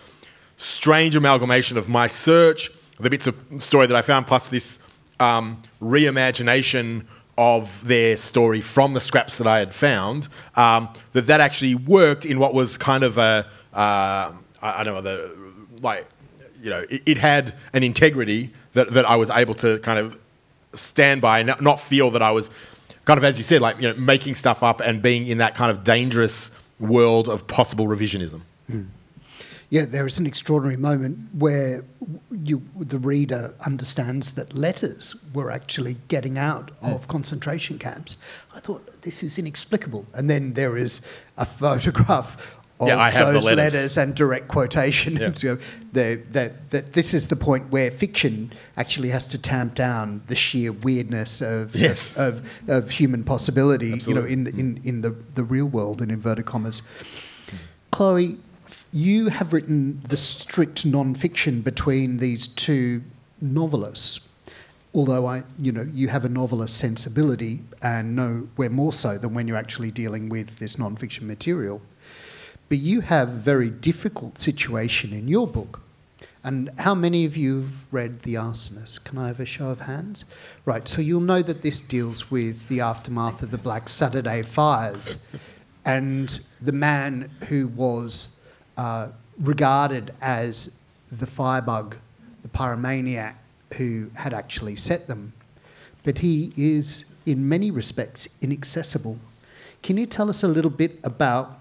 strange 0.57 1.17
amalgamation 1.17 1.79
of 1.79 1.89
my 1.89 2.07
search, 2.07 2.71
the 2.99 3.09
bits 3.09 3.27
of 3.27 3.37
story 3.59 3.87
that 3.87 3.97
I 3.97 4.03
found, 4.03 4.27
plus 4.27 4.47
this 4.49 4.79
um, 5.19 5.63
reimagination 5.81 7.05
of 7.39 7.87
their 7.87 8.19
story 8.19 8.61
from 8.61 8.93
the 8.93 9.01
scraps 9.01 9.37
that 9.37 9.47
I 9.47 9.59
had 9.59 9.75
found, 9.75 10.29
um, 10.57 10.91
that 11.13 11.27
that 11.27 11.41
actually 11.41 11.75
worked 11.75 12.27
in 12.27 12.39
what 12.39 12.53
was 12.53 12.77
kind 12.77 13.03
of 13.03 13.17
a 13.17 13.47
uh, 13.73 14.33
I 14.61 14.83
don't 14.85 14.95
know 14.95 15.01
the 15.01 15.35
like 15.81 16.07
you 16.61 16.71
know 16.71 16.85
it, 16.91 17.03
it, 17.07 17.19
had 17.19 17.55
an 17.73 17.83
integrity 17.83 18.53
that, 18.75 18.93
that 18.93 19.07
I 19.07 19.17
was 19.17 19.31
able 19.31 19.55
to 19.57 19.79
kind 19.79 19.99
of 19.99 20.19
stand 20.75 21.23
by 21.23 21.41
and 21.41 21.55
not 21.61 21.81
feel 21.81 22.11
that 22.11 22.23
I 22.23 22.31
was 22.31 22.51
kind 23.11 23.19
of 23.19 23.25
as 23.25 23.37
you 23.37 23.43
said 23.43 23.61
like 23.61 23.77
you 23.81 23.89
know 23.89 23.95
making 23.95 24.37
stuff 24.37 24.63
up 24.63 24.81
and 24.81 25.03
being 25.03 25.27
in 25.27 25.39
that 25.39 25.57
kind 25.57 25.71
of 25.71 25.83
dangerous 25.83 26.51
world 26.79 27.29
of 27.29 27.47
possible 27.47 27.87
revisionism. 27.87 28.41
Mm 28.71 28.87
yeah, 29.71 29.85
there 29.85 30.05
is 30.05 30.19
an 30.19 30.27
extraordinary 30.27 30.77
moment 30.77 31.17
where 31.33 31.85
you, 32.43 32.61
the 32.77 32.99
reader 32.99 33.55
understands 33.65 34.33
that 34.33 34.53
letters 34.53 35.25
were 35.33 35.53
actually 35.53 35.97
getting 36.09 36.37
out 36.37 36.73
of 36.83 37.07
concentration 37.07 37.79
camps. 37.79 38.17
I 38.53 38.59
thought 38.59 39.03
this 39.03 39.23
is 39.23 39.39
inexplicable, 39.39 40.07
and 40.13 40.29
then 40.29 40.55
there 40.55 40.77
is 40.77 41.01
a 41.37 41.47
photograph 41.63 42.59
of 42.81 42.89
Yeah, 42.89 42.99
I 42.99 43.11
have 43.11 43.29
the 43.29 43.33
those 43.35 43.45
letters. 43.45 43.75
letters 43.75 43.97
and 43.99 44.15
direct 44.15 44.49
quotation. 44.49 45.17
Yeah. 45.17 45.31
So 45.37 45.59
the, 45.93 46.23
that, 46.33 46.71
that 46.71 46.93
this 46.95 47.15
is 47.15 47.29
the 47.29 47.37
point 47.37 47.71
where 47.71 47.91
fiction 47.91 48.53
actually 48.77 49.11
has 49.11 49.27
to 49.29 49.39
tamp 49.39 49.75
down 49.75 50.23
the 50.27 50.35
sheer 50.35 50.73
weirdness 50.73 51.41
of, 51.41 51.77
Yes. 51.87 52.15
of, 52.17 52.49
of 52.69 52.91
human 52.91 53.23
possibility, 53.25 53.93
Absolutely. 53.93 54.31
you 54.31 54.37
know, 54.37 54.51
in, 54.51 54.55
the- 54.55 54.61
in, 54.61 54.75
mm. 54.77 54.87
in 54.87 55.01
the, 55.03 55.11
the 55.35 55.45
real 55.45 55.67
world, 55.67 56.03
in 56.03 56.11
inverted 56.11 56.47
commas. 56.47 56.83
Chloe, 57.93 58.39
you 58.93 59.29
have 59.29 59.53
written 59.53 60.01
the 60.09 60.17
strict 60.17 60.85
non-fiction 60.85 61.61
between 61.61 62.17
these 62.19 62.47
two 62.47 63.03
novelists. 63.41 64.29
Although 64.93 65.27
I, 65.27 65.45
you 65.59 65.71
know, 65.71 65.87
you 65.93 66.09
have 66.09 66.25
a 66.25 66.29
novelist 66.29 66.77
sensibility, 66.77 67.61
and 67.83 68.17
nowhere 68.17 68.71
more 68.71 68.93
so 68.93 69.17
than 69.19 69.35
when 69.35 69.47
you're 69.47 69.57
actually 69.57 69.91
dealing 69.93 70.29
with 70.29 70.59
this 70.59 70.79
non-fiction 70.79 71.27
material. 71.29 71.81
But 72.71 72.79
you 72.79 73.01
have 73.01 73.29
a 73.29 73.33
very 73.33 73.69
difficult 73.69 74.39
situation 74.39 75.13
in 75.13 75.27
your 75.27 75.49
book. 75.49 75.81
And 76.45 76.71
how 76.79 76.95
many 76.95 77.25
of 77.25 77.37
you 77.37 77.57
have 77.57 77.93
read 77.93 78.23
The 78.23 78.35
Arsonist? 78.35 79.03
Can 79.03 79.19
I 79.19 79.27
have 79.27 79.41
a 79.41 79.45
show 79.45 79.71
of 79.71 79.81
hands? 79.81 80.25
Right, 80.65 80.87
so 80.87 81.03
you'll 81.03 81.21
know 81.21 81.43
that 81.43 81.63
this 81.63 81.81
deals 81.81 82.31
with 82.31 82.69
the 82.69 82.81
aftermath 82.81 83.43
of 83.43 83.51
the 83.51 83.59
Black 83.59 83.89
Saturday 83.89 84.43
fires 84.43 85.19
and 85.85 86.41
the 86.63 86.71
man 86.71 87.29
who 87.49 87.67
was 87.67 88.37
uh, 88.77 89.09
regarded 89.41 90.15
as 90.21 90.81
the 91.11 91.27
firebug, 91.27 91.97
the 92.43 92.49
pyromaniac 92.49 93.35
who 93.79 94.13
had 94.15 94.33
actually 94.33 94.77
set 94.77 95.09
them. 95.09 95.33
But 96.05 96.19
he 96.19 96.53
is, 96.57 97.13
in 97.27 97.49
many 97.49 97.73
respects, 97.73 98.29
inaccessible. 98.41 99.19
Can 99.83 99.97
you 99.97 100.07
tell 100.07 100.31
us 100.31 100.45
a 100.45 100.49
little 100.49 100.71
bit 100.71 101.01
about 101.03 101.60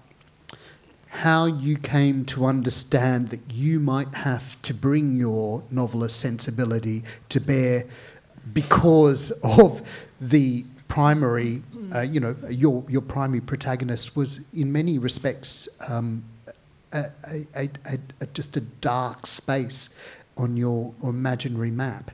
how 1.10 1.44
you 1.44 1.76
came 1.76 2.24
to 2.24 2.46
understand 2.46 3.30
that 3.30 3.40
you 3.50 3.80
might 3.80 4.14
have 4.14 4.60
to 4.62 4.72
bring 4.72 5.16
your 5.16 5.60
novelist 5.68 6.20
sensibility 6.20 7.02
to 7.28 7.40
bear 7.40 7.84
because 8.52 9.32
of 9.42 9.82
the 10.20 10.64
primary, 10.86 11.62
uh, 11.92 12.00
you 12.00 12.20
know, 12.20 12.36
your, 12.48 12.84
your 12.88 13.02
primary 13.02 13.40
protagonist 13.40 14.14
was 14.14 14.40
in 14.54 14.70
many 14.70 14.98
respects 14.98 15.68
um, 15.88 16.24
a, 16.92 17.06
a, 17.56 17.68
a, 17.86 18.26
just 18.32 18.56
a 18.56 18.60
dark 18.60 19.26
space 19.26 19.96
on 20.36 20.56
your 20.56 20.94
imaginary 21.02 21.72
map. 21.72 22.12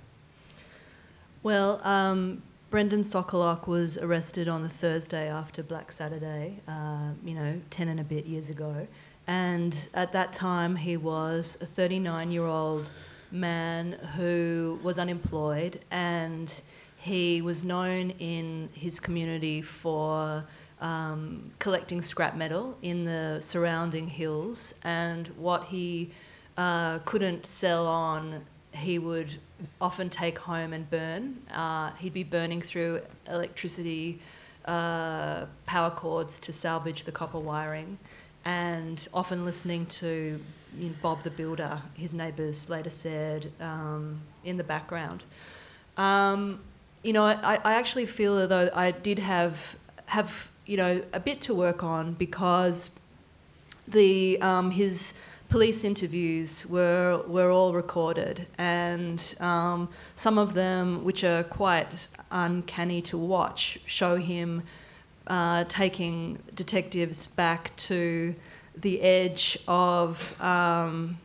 Well, 1.43 1.81
um, 1.85 2.43
Brendan 2.69 3.03
Sokaluk 3.03 3.69
was 3.69 3.97
arrested 3.97 4.49
on 4.49 4.63
the 4.63 4.69
Thursday 4.69 5.31
after 5.31 5.63
Black 5.63 5.93
Saturday, 5.93 6.59
uh, 6.67 7.11
you 7.25 7.33
know, 7.33 7.61
10 7.71 7.89
and 7.89 8.01
a 8.01 8.05
bit 8.05 8.27
years 8.27 8.51
ago. 8.51 8.89
And 9.29 9.77
at 9.95 10.13
that 10.13 10.33
time, 10.33 10.75
he 10.75 10.97
was 10.97 11.57
a 11.61 11.67
39 11.67 12.33
year 12.33 12.45
old 12.45 12.91
man 13.31 13.93
who 14.17 14.81
was 14.83 14.99
unemployed 14.99 15.81
and 15.93 16.61
he 16.97 17.41
was 17.41 17.63
known 17.63 18.11
in 18.19 18.69
his 18.73 18.99
community 18.99 19.63
for 19.63 20.45
um, 20.81 21.53
collecting 21.61 22.03
scrap 22.03 22.35
metal 22.37 22.77
in 22.83 23.05
the 23.05 23.39
surrounding 23.41 24.09
hills. 24.09 24.75
And 24.83 25.29
what 25.37 25.65
he 25.65 26.11
uh, 26.57 26.99
couldn't 27.05 27.47
sell 27.47 27.87
on, 27.87 28.45
he 28.73 28.99
would 28.99 29.37
often 29.81 30.11
take 30.11 30.39
home 30.39 30.73
and 30.73 30.89
burn. 30.91 31.37
Uh, 31.53 31.91
he'd 31.93 32.13
be 32.13 32.25
burning 32.25 32.61
through 32.61 33.01
electricity 33.29 34.21
uh, 34.65 35.47
power 35.67 35.91
cords 35.91 36.39
to 36.41 36.53
salvage 36.53 37.05
the 37.05 37.13
copper 37.13 37.39
wiring, 37.39 37.99
and 38.45 39.09
often 39.15 39.45
listening 39.45 39.87
to 39.87 40.41
you 40.77 40.89
know, 40.89 40.95
Bob 41.03 41.23
the 41.23 41.31
Builder, 41.31 41.81
his 41.95 42.15
neighbours 42.15 42.69
later 42.69 42.91
said, 42.91 43.53
um, 43.61 44.21
in 44.45 44.57
the 44.57 44.65
background. 44.65 45.23
Um, 45.97 46.61
you 47.03 47.13
know, 47.13 47.25
I, 47.25 47.61
I 47.65 47.75
actually 47.75 48.07
feel 48.07 48.47
though 48.49 48.71
I 48.75 48.91
did 48.91 49.19
have 49.19 49.77
have 50.07 50.51
you 50.67 50.77
know 50.77 51.03
a 51.13 51.21
bit 51.21 51.41
to 51.43 51.55
work 51.55 51.83
on 51.83 52.15
because 52.15 52.91
the 53.87 54.41
um, 54.43 54.73
his 54.73 55.15
police 55.49 55.85
interviews 55.85 56.67
were 56.67 57.23
were 57.27 57.51
all 57.51 57.73
recorded, 57.73 58.47
and 58.59 59.35
um, 59.41 59.89
some 60.17 60.39
of 60.39 60.55
them, 60.55 61.05
which 61.05 61.25
are 61.25 61.45
quite 61.45 62.09
uncanny 62.31 63.01
to 63.03 63.17
watch, 63.19 63.79
show 63.87 64.17
him 64.17 64.63
uh, 65.27 65.65
taking 65.69 66.39
detectives 66.55 67.27
back 67.27 67.75
to 67.77 68.35
the 68.77 69.01
edge 69.01 69.59
of 69.67 70.41
um, 70.41 71.19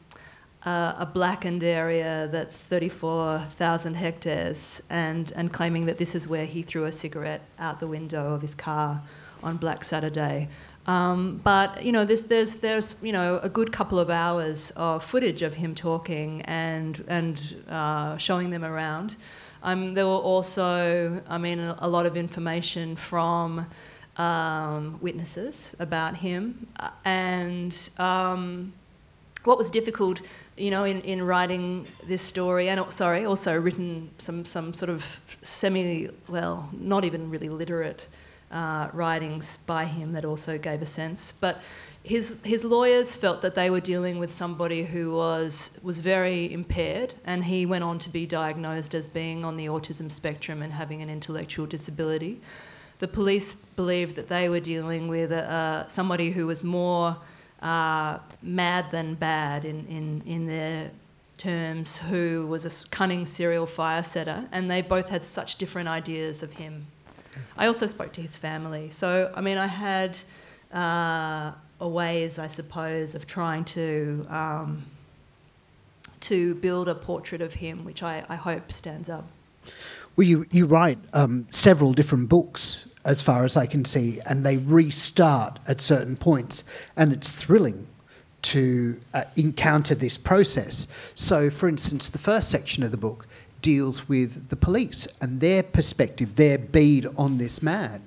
a 0.65 1.07
blackened 1.11 1.63
area 1.63 2.29
that's 2.31 2.61
34,000 2.61 3.95
hectares 3.95 4.81
and, 4.89 5.31
and 5.35 5.51
claiming 5.51 5.85
that 5.87 5.97
this 5.97 6.13
is 6.13 6.27
where 6.27 6.45
he 6.45 6.61
threw 6.61 6.85
a 6.85 6.91
cigarette 6.91 7.41
out 7.59 7.79
the 7.79 7.87
window 7.87 8.33
of 8.33 8.41
his 8.41 8.53
car 8.53 9.01
on 9.43 9.57
Black 9.57 9.83
Saturday. 9.83 10.47
Um, 10.87 11.39
but 11.43 11.83
you 11.83 11.91
know, 11.91 12.05
there's, 12.05 12.23
there's, 12.23 12.55
there's 12.55 13.01
you 13.03 13.11
know 13.11 13.39
a 13.43 13.49
good 13.49 13.71
couple 13.71 13.99
of 13.99 14.09
hours 14.09 14.71
of 14.75 15.03
footage 15.05 15.41
of 15.41 15.53
him 15.53 15.75
talking 15.75 16.41
and 16.43 17.03
and 17.07 17.63
uh, 17.69 18.17
showing 18.17 18.49
them 18.49 18.63
around. 18.63 19.15
Um, 19.63 19.93
there 19.93 20.07
were 20.07 20.13
also, 20.13 21.21
I 21.29 21.37
mean, 21.37 21.59
a, 21.59 21.77
a 21.79 21.87
lot 21.87 22.05
of 22.07 22.17
information 22.17 22.95
from 22.95 23.67
um, 24.17 24.97
witnesses 25.01 25.75
about 25.79 26.17
him, 26.17 26.67
uh, 26.79 26.89
and 27.05 27.89
um, 27.99 28.73
what 29.43 29.57
was 29.57 29.69
difficult, 29.69 30.21
you 30.57 30.71
know, 30.71 30.83
in, 30.83 31.01
in 31.01 31.21
writing 31.21 31.87
this 32.07 32.21
story, 32.21 32.69
and 32.69 32.91
sorry, 32.91 33.25
also 33.25 33.59
written 33.59 34.09
some, 34.17 34.45
some 34.45 34.73
sort 34.73 34.89
of 34.89 35.05
semi, 35.43 36.09
well, 36.27 36.69
not 36.73 37.05
even 37.05 37.29
really 37.29 37.49
literate 37.49 38.01
uh, 38.51 38.89
writings 38.93 39.57
by 39.65 39.85
him 39.85 40.13
that 40.13 40.25
also 40.25 40.57
gave 40.57 40.81
a 40.81 40.85
sense. 40.85 41.31
But 41.31 41.61
his, 42.03 42.41
his 42.43 42.63
lawyers 42.63 43.13
felt 43.13 43.41
that 43.41 43.55
they 43.55 43.69
were 43.69 43.79
dealing 43.79 44.17
with 44.17 44.33
somebody 44.33 44.83
who 44.83 45.15
was, 45.15 45.79
was 45.83 45.99
very 45.99 46.51
impaired, 46.51 47.13
and 47.25 47.45
he 47.45 47.65
went 47.65 47.83
on 47.83 47.99
to 47.99 48.09
be 48.09 48.25
diagnosed 48.25 48.95
as 48.95 49.07
being 49.07 49.45
on 49.45 49.55
the 49.55 49.67
autism 49.67 50.11
spectrum 50.11 50.61
and 50.61 50.73
having 50.73 51.01
an 51.01 51.09
intellectual 51.09 51.65
disability. 51.65 52.41
The 52.99 53.07
police 53.07 53.53
believed 53.53 54.15
that 54.15 54.29
they 54.29 54.49
were 54.49 54.59
dealing 54.59 55.07
with 55.07 55.31
uh, 55.31 55.87
somebody 55.87 56.31
who 56.31 56.47
was 56.47 56.63
more 56.63 57.17
uh, 57.61 58.17
mad 58.41 58.91
than 58.91 59.15
bad 59.15 59.65
in, 59.65 59.85
in, 59.87 60.23
in 60.25 60.47
their 60.47 60.91
terms, 61.37 61.97
who 61.97 62.45
was 62.47 62.65
a 62.65 62.89
cunning 62.89 63.25
serial 63.25 63.65
fire 63.65 64.03
setter, 64.03 64.45
and 64.51 64.69
they 64.69 64.81
both 64.81 65.09
had 65.09 65.23
such 65.23 65.55
different 65.55 65.87
ideas 65.87 66.43
of 66.43 66.51
him. 66.51 66.87
I 67.57 67.67
also 67.67 67.87
spoke 67.87 68.11
to 68.13 68.21
his 68.21 68.35
family. 68.35 68.89
So, 68.91 69.31
I 69.35 69.41
mean, 69.41 69.57
I 69.57 69.67
had 69.67 70.17
uh, 70.73 71.51
a 71.79 71.87
ways, 71.87 72.39
I 72.39 72.47
suppose, 72.47 73.15
of 73.15 73.27
trying 73.27 73.65
to, 73.65 74.25
um, 74.29 74.83
to 76.21 76.55
build 76.55 76.87
a 76.87 76.95
portrait 76.95 77.41
of 77.41 77.53
him, 77.55 77.85
which 77.85 78.03
I, 78.03 78.23
I 78.29 78.35
hope 78.35 78.71
stands 78.71 79.09
up. 79.09 79.27
Well, 80.15 80.27
you, 80.27 80.45
you 80.51 80.65
write 80.65 80.99
um, 81.13 81.47
several 81.49 81.93
different 81.93 82.29
books, 82.29 82.93
as 83.05 83.23
far 83.23 83.45
as 83.45 83.55
I 83.55 83.65
can 83.65 83.85
see, 83.85 84.19
and 84.25 84.45
they 84.45 84.57
restart 84.57 85.59
at 85.67 85.81
certain 85.81 86.17
points, 86.17 86.63
and 86.95 87.13
it's 87.13 87.31
thrilling 87.31 87.87
to 88.41 88.99
uh, 89.13 89.23
encounter 89.35 89.95
this 89.95 90.17
process. 90.17 90.87
So, 91.15 91.49
for 91.49 91.69
instance, 91.69 92.09
the 92.09 92.17
first 92.17 92.49
section 92.49 92.83
of 92.83 92.91
the 92.91 92.97
book 92.97 93.27
deals 93.61 94.09
with 94.09 94.49
the 94.49 94.55
police 94.55 95.07
and 95.21 95.39
their 95.39 95.63
perspective, 95.63 96.35
their 96.35 96.57
bead 96.57 97.07
on 97.17 97.37
this 97.37 97.61
man. 97.61 98.03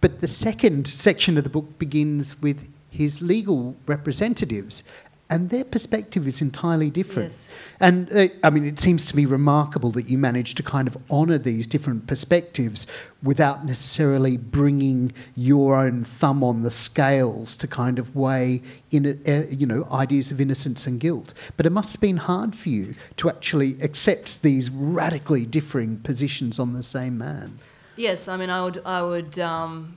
But 0.00 0.20
the 0.20 0.28
second 0.28 0.86
section 0.86 1.38
of 1.38 1.44
the 1.44 1.50
book 1.50 1.78
begins 1.78 2.42
with 2.42 2.68
his 2.90 3.22
legal 3.22 3.76
representatives, 3.86 4.84
and 5.32 5.48
their 5.48 5.64
perspective 5.64 6.26
is 6.26 6.42
entirely 6.42 6.90
different. 6.90 7.30
Yes. 7.30 7.48
And 7.80 8.12
uh, 8.12 8.28
I 8.44 8.50
mean, 8.50 8.66
it 8.66 8.78
seems 8.78 9.06
to 9.06 9.16
me 9.16 9.24
remarkable 9.24 9.90
that 9.92 10.02
you 10.02 10.18
managed 10.18 10.58
to 10.58 10.62
kind 10.62 10.86
of 10.86 10.98
honour 11.10 11.38
these 11.38 11.66
different 11.66 12.06
perspectives 12.06 12.86
without 13.22 13.64
necessarily 13.64 14.36
bringing 14.36 15.14
your 15.34 15.74
own 15.74 16.04
thumb 16.04 16.44
on 16.44 16.62
the 16.62 16.70
scales 16.70 17.56
to 17.56 17.66
kind 17.66 17.98
of 17.98 18.14
weigh 18.14 18.60
in, 18.90 19.06
uh, 19.06 19.46
you 19.48 19.66
know, 19.66 19.88
ideas 19.90 20.30
of 20.30 20.38
innocence 20.38 20.86
and 20.86 21.00
guilt. 21.00 21.32
But 21.56 21.64
it 21.64 21.70
must 21.70 21.94
have 21.94 22.02
been 22.02 22.18
hard 22.18 22.54
for 22.54 22.68
you 22.68 22.94
to 23.16 23.30
actually 23.30 23.80
accept 23.80 24.42
these 24.42 24.68
radically 24.68 25.46
differing 25.46 25.96
positions 26.00 26.58
on 26.58 26.74
the 26.74 26.82
same 26.82 27.16
man. 27.16 27.58
Yes, 27.96 28.28
I 28.28 28.36
mean, 28.36 28.50
I 28.50 28.62
would, 28.64 28.82
I 28.84 29.02
would 29.02 29.38
um, 29.38 29.96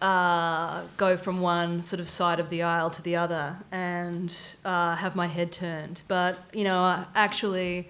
uh, 0.00 0.82
go 0.96 1.16
from 1.16 1.40
one 1.40 1.84
sort 1.84 2.00
of 2.00 2.08
side 2.08 2.38
of 2.38 2.50
the 2.50 2.62
aisle 2.62 2.90
to 2.90 3.02
the 3.02 3.16
other 3.16 3.56
and 3.72 4.36
uh, 4.64 4.94
have 4.96 5.16
my 5.16 5.26
head 5.26 5.50
turned. 5.50 6.02
But 6.08 6.38
you 6.52 6.64
know, 6.64 7.04
actually, 7.14 7.88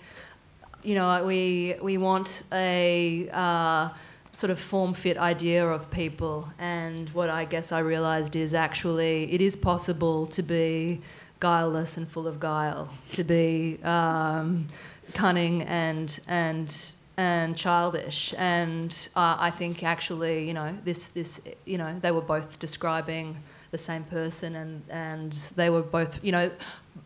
you 0.82 0.94
know, 0.94 1.24
we 1.24 1.76
we 1.82 1.98
want 1.98 2.44
a 2.52 3.28
uh, 3.32 3.90
sort 4.32 4.50
of 4.50 4.58
form 4.58 4.94
fit 4.94 5.18
idea 5.18 5.66
of 5.66 5.90
people. 5.90 6.48
And 6.58 7.10
what 7.10 7.28
I 7.28 7.44
guess 7.44 7.72
I 7.72 7.80
realized 7.80 8.36
is 8.36 8.54
actually 8.54 9.32
it 9.32 9.40
is 9.40 9.56
possible 9.56 10.26
to 10.28 10.42
be 10.42 11.02
guileless 11.40 11.96
and 11.96 12.08
full 12.08 12.26
of 12.26 12.40
guile, 12.40 12.88
to 13.12 13.24
be 13.24 13.78
um, 13.84 14.68
cunning 15.14 15.62
and 15.62 16.18
and 16.26 16.74
and 17.18 17.56
childish. 17.56 18.32
And 18.38 18.96
uh, 19.16 19.36
I 19.38 19.50
think 19.50 19.82
actually, 19.82 20.46
you 20.46 20.54
know, 20.54 20.74
this 20.84 21.08
this 21.08 21.42
you 21.66 21.76
know 21.76 21.98
they 22.00 22.12
were 22.12 22.22
both 22.22 22.58
describing 22.58 23.36
the 23.72 23.78
same 23.78 24.04
person, 24.04 24.54
and 24.54 24.82
and 24.88 25.32
they 25.56 25.68
were 25.68 25.82
both 25.82 26.24
you 26.24 26.32
know. 26.32 26.50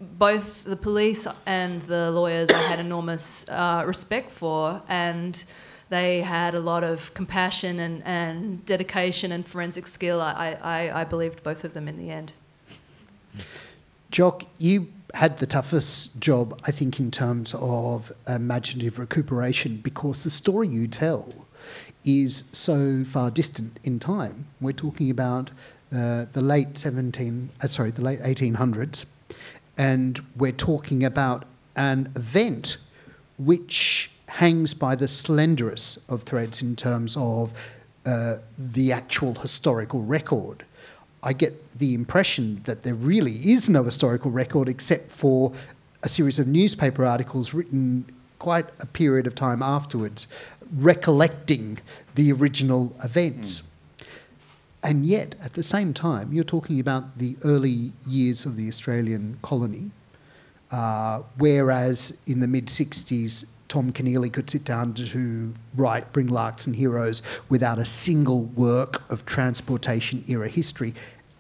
Both 0.01 0.65
the 0.65 0.75
police 0.75 1.29
and 1.47 1.83
the 1.83 2.11
lawyers 2.11 2.51
I 2.51 2.59
had 2.63 2.81
enormous 2.81 3.49
uh, 3.49 3.85
respect 3.87 4.33
for, 4.33 4.83
and 4.89 5.41
they 5.91 6.23
had 6.23 6.55
a 6.55 6.61
lot 6.61 6.83
of 6.83 7.15
compassion 7.15 7.79
and, 7.79 8.03
and 8.05 8.67
dedication 8.67 9.31
and 9.31 9.47
forensic 9.47 9.87
skill. 9.87 10.21
I, 10.21 10.57
I, 10.61 11.03
I 11.03 11.05
believed 11.05 11.45
both 11.45 11.63
of 11.63 11.75
them 11.75 11.87
in 11.87 11.99
the 11.99 12.11
end. 12.11 12.33
Jock, 14.11 14.45
you 14.59 14.89
had 15.15 15.39
the 15.39 15.47
toughest 15.47 16.19
job, 16.21 16.61
I 16.65 16.71
think, 16.71 16.99
in 16.99 17.11
terms 17.11 17.55
of 17.59 18.13
imaginative 18.27 18.99
recuperation 18.99 19.77
because 19.77 20.25
the 20.25 20.31
story 20.31 20.69
you 20.69 20.89
tell 20.89 21.47
is 22.05 22.45
so 22.53 23.05
far 23.05 23.31
distant 23.31 23.79
in 23.85 24.01
time. 24.01 24.47
We're 24.61 24.73
talking 24.73 25.11
about 25.11 25.51
uh, 25.95 26.27
the 26.33 26.43
late 26.43 26.79
17, 26.79 27.51
uh, 27.61 27.67
sorry, 27.67 27.91
the 27.91 28.03
late 28.03 28.21
1800s, 28.21 29.05
and 29.77 30.21
we're 30.37 30.53
talking 30.53 31.05
about 31.05 31.45
an 31.77 32.13
event 32.17 32.79
which 33.39 34.11
hangs 34.29 34.73
by 34.75 34.97
the 34.97 35.07
slenderest 35.07 35.99
of 36.09 36.23
threads 36.23 36.63
in 36.63 36.75
terms 36.75 37.17
of 37.17 37.53
uh, 38.07 38.37
the 38.59 38.91
actual 38.91 39.35
historical 39.35 40.03
record. 40.03 40.65
I 41.23 41.33
get 41.33 41.79
the 41.79 41.95
impression 41.95 42.63
that 42.65 42.83
there 42.83 42.95
really 42.95 43.51
is 43.51 43.69
no 43.69 43.85
historical 43.85 44.31
record 44.31 44.69
except 44.69 45.13
for 45.13 45.53
a 46.03 46.09
series 46.09 46.39
of 46.39 46.47
newspaper 46.47 47.05
articles 47.05 47.55
written 47.55 48.05
quite 48.39 48.67
a 48.81 48.87
period 48.87 49.27
of 49.27 49.35
time 49.37 49.63
afterwards, 49.63 50.27
recollecting 50.77 51.79
the 52.17 52.33
original 52.33 52.95
events. 53.05 53.61
Mm. 53.61 53.67
And 54.85 55.07
yet, 55.07 55.37
at 55.41 55.53
the 55.53 55.63
same 55.63 55.95
time, 55.95 56.33
you're 56.33 56.43
talking 56.43 56.81
about 56.81 57.19
the 57.19 57.37
early 57.45 57.93
years 58.05 58.45
of 58.45 58.57
the 58.57 58.67
Australian 58.67 59.39
colony, 59.43 59.93
uh, 60.73 61.23
whereas 61.39 62.21
in 62.27 62.41
the 62.41 62.49
mid 62.49 62.67
60s, 62.67 63.47
Tom 63.73 63.91
Keneally 63.91 64.31
could 64.31 64.51
sit 64.51 64.65
down 64.65 64.93
to 64.93 65.55
write 65.75 66.13
Bring 66.13 66.29
Larks 66.29 66.67
and 66.67 66.77
Heroes 66.77 67.23
without 67.49 67.79
a 67.79 67.87
single 67.87 68.43
work 68.43 69.11
of 69.11 69.25
transportation 69.25 70.23
era 70.29 70.47
history 70.47 70.93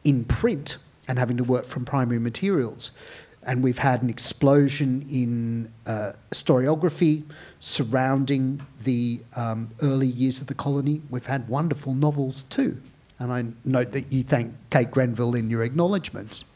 in 0.02 0.24
print 0.24 0.78
and 1.06 1.18
having 1.18 1.36
to 1.36 1.44
work 1.44 1.66
from 1.66 1.84
primary 1.84 2.18
materials. 2.18 2.90
And 3.42 3.62
we've 3.62 3.76
had 3.76 4.02
an 4.02 4.08
explosion 4.08 5.06
in 5.10 5.70
uh, 5.84 6.12
historiography 6.30 7.24
surrounding 7.60 8.62
the 8.82 9.20
um, 9.36 9.70
early 9.82 10.06
years 10.06 10.40
of 10.40 10.46
the 10.46 10.54
colony. 10.54 11.02
We've 11.10 11.26
had 11.26 11.50
wonderful 11.50 11.92
novels 11.92 12.44
too. 12.44 12.80
And 13.18 13.30
I 13.30 13.44
note 13.66 13.92
that 13.92 14.10
you 14.10 14.22
thank 14.22 14.54
Kate 14.70 14.90
Grenville 14.90 15.34
in 15.34 15.50
your 15.50 15.64
acknowledgements. 15.64 16.46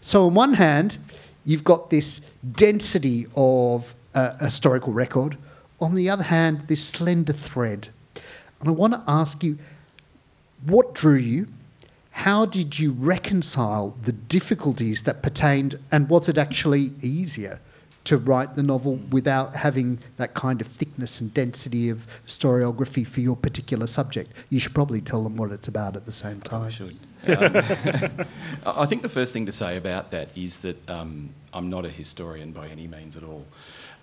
So, 0.00 0.26
on 0.26 0.34
one 0.34 0.54
hand, 0.54 0.98
you've 1.44 1.64
got 1.64 1.90
this 1.90 2.20
density 2.52 3.26
of 3.34 3.96
a 4.14 4.44
historical 4.44 4.92
record. 4.92 5.36
On 5.80 5.94
the 5.94 6.08
other 6.08 6.24
hand, 6.24 6.64
this 6.68 6.84
slender 6.84 7.32
thread. 7.32 7.88
And 8.60 8.68
I 8.68 8.72
want 8.72 8.92
to 8.92 9.02
ask 9.08 9.42
you 9.42 9.58
what 10.64 10.94
drew 10.94 11.16
you? 11.16 11.48
How 12.12 12.44
did 12.44 12.78
you 12.78 12.92
reconcile 12.92 13.96
the 14.02 14.12
difficulties 14.12 15.02
that 15.02 15.22
pertained, 15.22 15.78
and 15.90 16.08
was 16.08 16.28
it 16.28 16.38
actually 16.38 16.92
easier 17.02 17.58
to 18.04 18.16
write 18.18 18.54
the 18.54 18.62
novel 18.62 18.96
without 19.10 19.56
having 19.56 19.98
that 20.18 20.34
kind 20.34 20.60
of 20.60 20.66
thickness 20.66 21.20
and 21.20 21.32
density 21.32 21.88
of 21.88 22.06
historiography 22.26 23.06
for 23.06 23.20
your 23.20 23.34
particular 23.34 23.86
subject? 23.86 24.30
You 24.50 24.60
should 24.60 24.74
probably 24.74 25.00
tell 25.00 25.22
them 25.22 25.36
what 25.36 25.50
it's 25.52 25.68
about 25.68 25.96
at 25.96 26.04
the 26.04 26.12
same 26.12 26.40
time. 26.42 26.62
I 26.62 26.70
should. 26.70 26.98
Um, 27.26 28.26
I 28.66 28.86
think 28.86 29.02
the 29.02 29.08
first 29.08 29.32
thing 29.32 29.46
to 29.46 29.52
say 29.52 29.76
about 29.76 30.10
that 30.10 30.28
is 30.36 30.60
that 30.60 30.90
um, 30.90 31.30
I'm 31.52 31.70
not 31.70 31.84
a 31.84 31.90
historian 31.90 32.52
by 32.52 32.68
any 32.68 32.86
means 32.86 33.16
at 33.16 33.24
all. 33.24 33.46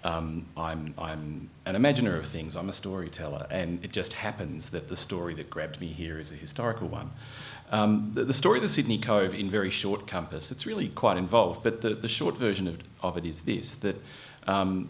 Um, 0.03 0.45
I'm, 0.55 0.93
I'm 0.97 1.49
an 1.65 1.75
imaginer 1.75 2.17
of 2.17 2.27
things, 2.27 2.55
I'm 2.55 2.69
a 2.69 2.73
storyteller, 2.73 3.45
and 3.49 3.83
it 3.83 3.91
just 3.91 4.13
happens 4.13 4.69
that 4.69 4.88
the 4.88 4.95
story 4.95 5.33
that 5.35 5.49
grabbed 5.49 5.81
me 5.81 5.88
here 5.88 6.19
is 6.19 6.31
a 6.31 6.35
historical 6.35 6.88
one. 6.88 7.12
Um, 7.71 8.12
the, 8.13 8.23
the, 8.23 8.33
story 8.33 8.59
of 8.59 8.63
the 8.63 8.69
Sydney 8.69 8.97
Cove, 8.97 9.33
in 9.33 9.49
very 9.49 9.69
short 9.69 10.07
compass, 10.07 10.51
it's 10.51 10.65
really 10.65 10.88
quite 10.88 11.17
involved, 11.17 11.63
but 11.63 11.81
the, 11.81 11.95
the 11.95 12.07
short 12.07 12.38
version 12.38 12.67
of, 12.67 12.77
of 13.01 13.17
it 13.17 13.25
is 13.25 13.41
this 13.41 13.75
that 13.75 13.97
um, 14.47 14.89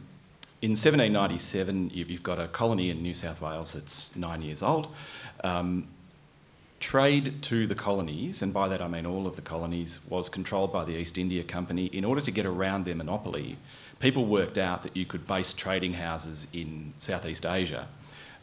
in 0.62 0.72
1797, 0.72 1.92
you've, 1.94 2.24
got 2.24 2.40
a 2.40 2.48
colony 2.48 2.90
in 2.90 3.02
New 3.02 3.14
South 3.14 3.42
Wales 3.42 3.74
that's 3.74 4.16
nine 4.16 4.42
years 4.42 4.62
old. 4.62 4.94
Um, 5.44 5.88
trade 6.80 7.42
to 7.44 7.66
the 7.66 7.76
colonies, 7.76 8.42
and 8.42 8.54
by 8.54 8.68
that 8.68 8.82
I 8.82 8.88
mean 8.88 9.06
all 9.06 9.26
of 9.26 9.36
the 9.36 9.42
colonies, 9.42 10.00
was 10.08 10.30
controlled 10.30 10.72
by 10.72 10.86
the 10.86 10.98
East 10.98 11.18
India 11.18 11.44
Company 11.44 11.86
in 11.88 12.06
order 12.06 12.22
to 12.22 12.32
get 12.32 12.46
around 12.46 12.86
their 12.86 12.96
monopoly 12.96 13.58
people 14.00 14.26
worked 14.26 14.58
out 14.58 14.84
that 14.84 14.96
you 14.96 15.06
could 15.06 15.28
base 15.28 15.54
trading 15.54 15.94
houses 15.94 16.48
in 16.54 16.94
Southeast 17.00 17.46
Asia 17.46 17.88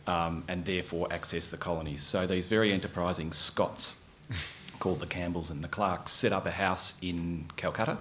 um, 0.06 0.44
and 0.48 0.64
therefore 0.64 1.08
access 1.10 1.48
the 1.48 1.56
colonies. 1.56 2.02
So 2.02 2.26
these 2.26 2.46
very 2.46 2.72
enterprising 2.72 3.32
Scots, 3.32 3.94
called 4.78 5.00
the 5.00 5.06
Campbells 5.06 5.50
and 5.50 5.64
the 5.64 5.68
Clarks, 5.68 6.12
set 6.12 6.32
up 6.32 6.46
a 6.46 6.50
house 6.50 6.94
in 7.00 7.46
Calcutta 7.56 7.98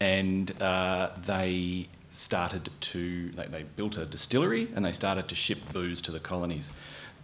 and 0.00 0.60
uh, 0.60 1.10
they 1.24 1.88
started 2.08 2.68
to, 2.80 3.30
they, 3.30 3.46
they, 3.46 3.62
built 3.62 3.96
a 3.96 4.04
distillery 4.04 4.68
and 4.74 4.84
they 4.84 4.92
started 4.92 5.28
to 5.28 5.34
ship 5.34 5.58
booze 5.72 6.00
to 6.02 6.10
the 6.10 6.18
colonies. 6.18 6.70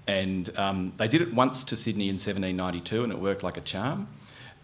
And 0.07 0.57
um, 0.57 0.93
they 0.97 1.09
did 1.09 1.21
it 1.21 1.35
once 1.35 1.65
to 1.65 1.77
Sydney 1.77 2.09
in 2.09 2.15
1792 2.15 3.03
and 3.03 3.13
it 3.13 3.19
worked 3.19 3.43
like 3.43 3.57
a 3.57 3.61
charm 3.61 4.09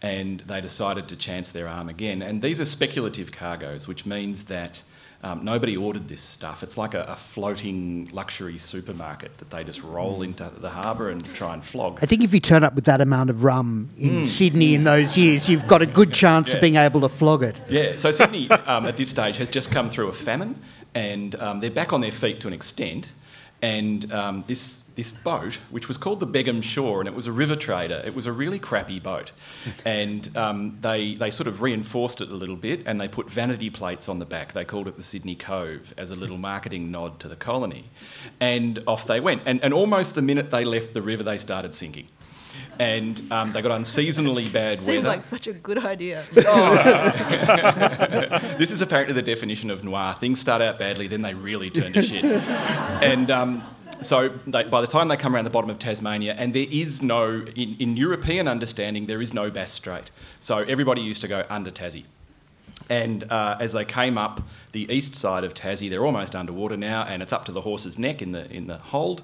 and 0.04 0.40
they 0.40 0.60
decided 0.60 1.08
to 1.08 1.16
chance 1.16 1.48
their 1.48 1.66
arm 1.66 1.88
again. 1.88 2.20
And 2.20 2.42
these 2.42 2.60
are 2.60 2.66
speculative 2.66 3.32
cargoes, 3.32 3.88
which 3.88 4.04
means 4.04 4.44
that 4.44 4.82
um, 5.22 5.46
nobody 5.46 5.78
ordered 5.78 6.08
this 6.08 6.20
stuff. 6.20 6.62
It's 6.62 6.76
like 6.76 6.92
a, 6.92 7.04
a, 7.04 7.16
floating 7.16 8.10
luxury 8.12 8.58
supermarket 8.58 9.38
that 9.38 9.50
they 9.50 9.64
just 9.64 9.82
roll 9.82 10.18
mm. 10.18 10.24
into 10.26 10.52
the 10.58 10.68
harbour 10.68 11.08
and 11.08 11.24
try 11.34 11.54
and 11.54 11.64
flog. 11.64 12.00
I 12.02 12.06
think 12.06 12.22
if 12.22 12.34
you 12.34 12.40
turn 12.40 12.62
up 12.62 12.74
with 12.74 12.84
that 12.84 13.00
amount 13.00 13.30
of 13.30 13.44
rum 13.44 13.88
in 13.96 14.24
mm. 14.24 14.28
Sydney 14.28 14.74
in 14.74 14.84
those 14.84 15.16
years, 15.16 15.48
you've 15.48 15.66
got 15.66 15.80
a 15.80 15.86
good 15.86 16.12
chance 16.12 16.50
yeah. 16.50 16.56
of 16.56 16.60
being 16.60 16.76
able 16.76 17.00
to 17.00 17.08
flog 17.08 17.42
it. 17.42 17.58
Yeah, 17.70 17.96
so 17.96 18.10
Sydney 18.20 18.50
um, 18.50 18.84
at 18.84 18.98
this 18.98 19.08
stage 19.08 19.38
has 19.38 19.48
just 19.48 19.70
come 19.70 19.88
through 19.88 20.08
a 20.08 20.12
famine 20.12 20.62
and 20.94 21.34
um, 21.36 21.60
they're 21.60 21.70
back 21.70 21.94
on 21.94 22.02
their 22.02 22.12
feet 22.12 22.40
to 22.40 22.46
an 22.46 22.52
extent. 22.52 23.08
And 23.62 24.12
um, 24.12 24.44
this 24.46 24.80
this 24.96 25.10
boat, 25.10 25.58
which 25.70 25.88
was 25.88 25.96
called 25.96 26.20
the 26.20 26.26
Begum 26.26 26.62
Shaw, 26.62 27.00
and 27.00 27.08
it 27.08 27.14
was 27.14 27.26
a 27.26 27.32
river 27.32 27.56
trader. 27.56 28.02
It 28.06 28.14
was 28.14 28.26
a 28.26 28.32
really 28.32 28.58
crappy 28.58 29.00
boat, 29.00 29.32
and 29.84 30.34
um, 30.36 30.78
they 30.80 31.14
they 31.14 31.30
sort 31.30 31.46
of 31.48 31.62
reinforced 31.62 32.20
it 32.20 32.30
a 32.30 32.34
little 32.34 32.56
bit, 32.56 32.82
and 32.86 33.00
they 33.00 33.08
put 33.08 33.28
vanity 33.30 33.70
plates 33.70 34.08
on 34.08 34.18
the 34.18 34.24
back. 34.26 34.52
They 34.52 34.64
called 34.64 34.86
it 34.88 34.96
the 34.96 35.02
Sydney 35.02 35.34
Cove 35.34 35.92
as 35.96 36.10
a 36.10 36.16
little 36.16 36.38
marketing 36.52 36.90
nod 36.90 37.18
to 37.20 37.28
the 37.28 37.36
colony, 37.36 37.90
and 38.40 38.82
off 38.86 39.06
they 39.06 39.20
went. 39.20 39.42
And 39.46 39.62
and 39.64 39.74
almost 39.74 40.14
the 40.14 40.22
minute 40.22 40.50
they 40.50 40.64
left 40.64 40.94
the 40.94 41.02
river, 41.02 41.22
they 41.22 41.38
started 41.38 41.74
sinking. 41.74 42.08
And 42.78 43.20
um, 43.32 43.52
they 43.52 43.62
got 43.62 43.72
unseasonally 43.72 44.52
bad 44.52 44.78
Seemed 44.78 44.98
weather. 44.98 45.08
like 45.08 45.24
such 45.24 45.48
a 45.48 45.52
good 45.52 45.84
idea. 45.84 46.24
Oh. 46.46 46.74
this 48.58 48.70
is 48.70 48.80
apparently 48.80 49.12
the 49.12 49.22
definition 49.22 49.70
of 49.70 49.82
noir. 49.82 50.14
Things 50.20 50.38
start 50.40 50.62
out 50.62 50.78
badly, 50.78 51.08
then 51.08 51.22
they 51.22 51.34
really 51.34 51.68
turn 51.70 51.92
to 51.94 52.02
shit. 52.02 52.24
and 52.24 53.30
um, 53.32 53.64
so 54.04 54.30
they, 54.46 54.64
by 54.64 54.80
the 54.80 54.86
time 54.86 55.08
they 55.08 55.16
come 55.16 55.34
around 55.34 55.44
the 55.44 55.50
bottom 55.50 55.70
of 55.70 55.78
Tasmania, 55.78 56.34
and 56.34 56.54
there 56.54 56.66
is 56.70 57.02
no, 57.02 57.44
in, 57.56 57.76
in 57.78 57.96
European 57.96 58.46
understanding, 58.48 59.06
there 59.06 59.22
is 59.22 59.34
no 59.34 59.50
Bass 59.50 59.72
Strait. 59.72 60.10
So 60.40 60.58
everybody 60.58 61.02
used 61.02 61.22
to 61.22 61.28
go 61.28 61.44
under 61.48 61.70
Tassie. 61.70 62.04
And 62.88 63.30
uh, 63.32 63.56
as 63.60 63.72
they 63.72 63.84
came 63.84 64.18
up 64.18 64.42
the 64.72 64.90
east 64.92 65.14
side 65.14 65.44
of 65.44 65.54
Tassie, 65.54 65.88
they're 65.88 66.04
almost 66.04 66.36
underwater 66.36 66.76
now, 66.76 67.04
and 67.04 67.22
it's 67.22 67.32
up 67.32 67.44
to 67.46 67.52
the 67.52 67.62
horse's 67.62 67.98
neck 67.98 68.20
in 68.20 68.32
the 68.32 68.50
in 68.50 68.66
the 68.66 68.76
hold. 68.76 69.22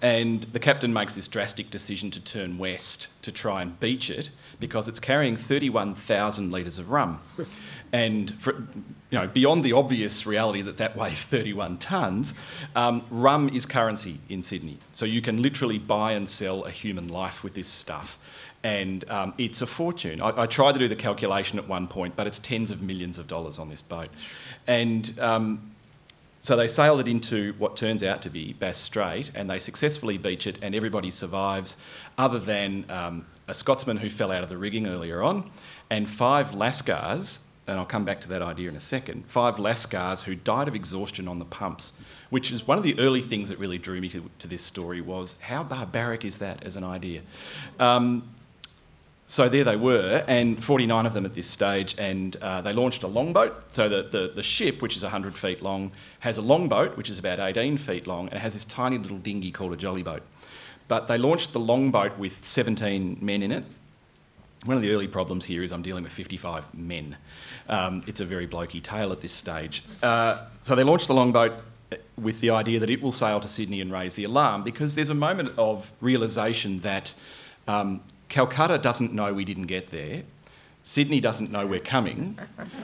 And 0.00 0.42
the 0.44 0.58
captain 0.58 0.92
makes 0.92 1.14
this 1.14 1.28
drastic 1.28 1.70
decision 1.70 2.10
to 2.10 2.20
turn 2.20 2.58
west 2.58 3.06
to 3.22 3.30
try 3.30 3.62
and 3.62 3.78
beach 3.78 4.10
it 4.10 4.30
because 4.58 4.88
it's 4.88 4.98
carrying 4.98 5.36
31,000 5.36 6.50
litres 6.50 6.78
of 6.78 6.90
rum. 6.90 7.20
And 7.92 8.34
for, 8.40 8.66
you 9.12 9.18
know, 9.18 9.26
beyond 9.26 9.62
the 9.62 9.74
obvious 9.74 10.24
reality 10.24 10.62
that 10.62 10.78
that 10.78 10.96
weighs 10.96 11.22
31 11.22 11.76
tonnes, 11.76 12.32
um, 12.74 13.04
rum 13.10 13.50
is 13.50 13.66
currency 13.66 14.18
in 14.30 14.42
Sydney. 14.42 14.78
So 14.92 15.04
you 15.04 15.20
can 15.20 15.42
literally 15.42 15.78
buy 15.78 16.12
and 16.12 16.26
sell 16.26 16.64
a 16.64 16.70
human 16.70 17.08
life 17.08 17.44
with 17.44 17.52
this 17.52 17.68
stuff. 17.68 18.18
And 18.64 19.08
um, 19.10 19.34
it's 19.36 19.60
a 19.60 19.66
fortune. 19.66 20.22
I, 20.22 20.42
I, 20.42 20.46
tried 20.46 20.72
to 20.72 20.78
do 20.78 20.88
the 20.88 20.96
calculation 20.96 21.58
at 21.58 21.68
one 21.68 21.88
point, 21.88 22.16
but 22.16 22.26
it's 22.26 22.38
tens 22.38 22.70
of 22.70 22.80
millions 22.80 23.18
of 23.18 23.26
dollars 23.26 23.58
on 23.58 23.68
this 23.68 23.82
boat. 23.82 24.08
And 24.66 25.18
um, 25.20 25.72
So 26.40 26.56
they 26.56 26.68
sailed 26.68 27.00
it 27.00 27.08
into 27.08 27.54
what 27.58 27.76
turns 27.76 28.02
out 28.02 28.22
to 28.22 28.30
be 28.30 28.54
Bass 28.54 28.78
Strait, 28.78 29.30
and 29.34 29.50
they 29.50 29.58
successfully 29.58 30.16
beach 30.16 30.46
it, 30.46 30.58
and 30.62 30.74
everybody 30.74 31.10
survives, 31.10 31.76
other 32.16 32.38
than 32.38 32.90
um, 32.90 33.26
a 33.46 33.52
Scotsman 33.52 33.98
who 33.98 34.08
fell 34.08 34.32
out 34.32 34.42
of 34.42 34.48
the 34.48 34.56
rigging 34.56 34.86
earlier 34.86 35.22
on, 35.22 35.50
and 35.90 36.08
five 36.08 36.52
Lascars, 36.52 37.38
and 37.66 37.78
I'll 37.78 37.86
come 37.86 38.04
back 38.04 38.20
to 38.22 38.28
that 38.28 38.42
idea 38.42 38.68
in 38.68 38.76
a 38.76 38.80
second, 38.80 39.24
five 39.28 39.56
Lascars 39.56 40.22
who 40.22 40.34
died 40.34 40.68
of 40.68 40.74
exhaustion 40.74 41.28
on 41.28 41.38
the 41.38 41.44
pumps, 41.44 41.92
which 42.30 42.50
is 42.50 42.66
one 42.66 42.76
of 42.76 42.84
the 42.84 42.98
early 42.98 43.20
things 43.20 43.48
that 43.48 43.58
really 43.58 43.78
drew 43.78 44.00
me 44.00 44.08
to, 44.08 44.28
to 44.40 44.48
this 44.48 44.62
story 44.62 45.00
was 45.00 45.36
how 45.40 45.62
barbaric 45.62 46.24
is 46.24 46.38
that 46.38 46.64
as 46.64 46.76
an 46.76 46.84
idea? 46.84 47.22
Um, 47.78 48.28
so 49.26 49.48
there 49.48 49.64
they 49.64 49.76
were, 49.76 50.24
and 50.26 50.62
49 50.62 51.06
of 51.06 51.14
them 51.14 51.24
at 51.24 51.34
this 51.34 51.46
stage, 51.46 51.94
and 51.96 52.36
uh, 52.36 52.60
they 52.60 52.72
launched 52.72 53.02
a 53.02 53.06
longboat. 53.06 53.72
So 53.72 53.88
the, 53.88 54.02
the, 54.02 54.32
the, 54.34 54.42
ship, 54.42 54.82
which 54.82 54.94
is 54.94 55.02
100 55.04 55.34
feet 55.34 55.62
long, 55.62 55.92
has 56.20 56.36
a 56.36 56.42
longboat, 56.42 56.98
which 56.98 57.08
is 57.08 57.18
about 57.18 57.38
18 57.38 57.78
feet 57.78 58.06
long, 58.06 58.26
and 58.26 58.34
it 58.34 58.40
has 58.40 58.52
this 58.52 58.66
tiny 58.66 58.98
little 58.98 59.16
dinghy 59.16 59.50
called 59.50 59.72
a 59.72 59.76
jolly 59.76 60.02
boat. 60.02 60.22
But 60.86 61.06
they 61.06 61.16
launched 61.16 61.54
the 61.54 61.60
longboat 61.60 62.18
with 62.18 62.44
17 62.46 63.18
men 63.22 63.42
in 63.42 63.52
it. 63.52 63.64
One 64.64 64.76
of 64.76 64.82
the 64.82 64.90
early 64.90 65.08
problems 65.08 65.44
here 65.44 65.64
is 65.64 65.72
I'm 65.72 65.82
dealing 65.82 66.04
with 66.04 66.12
55 66.12 66.72
men. 66.72 67.16
Um, 67.68 68.04
it's 68.06 68.20
a 68.20 68.24
very 68.24 68.46
blokey 68.46 68.80
tale 68.80 69.10
at 69.10 69.20
this 69.20 69.32
stage. 69.32 69.82
Uh, 70.02 70.46
so 70.60 70.76
they 70.76 70.84
launched 70.84 71.08
the 71.08 71.14
longboat 71.14 71.52
uh, 71.90 71.96
with 72.16 72.40
the 72.40 72.50
idea 72.50 72.78
that 72.78 72.88
it 72.88 73.02
will 73.02 73.10
sail 73.10 73.40
to 73.40 73.48
Sydney 73.48 73.80
and 73.80 73.90
raise 73.92 74.14
the 74.14 74.22
alarm 74.22 74.62
because 74.62 74.94
there's 74.94 75.08
a 75.08 75.14
moment 75.14 75.50
of 75.58 75.90
realization 76.00 76.80
that 76.80 77.12
um, 77.66 78.02
Calcutta 78.28 78.78
doesn't 78.78 79.12
know 79.12 79.34
we 79.34 79.44
didn't 79.44 79.66
get 79.66 79.90
there. 79.90 80.22
Sydney 80.84 81.20
doesn't 81.20 81.52
know 81.52 81.64
we're 81.64 81.78
coming, 81.78 82.38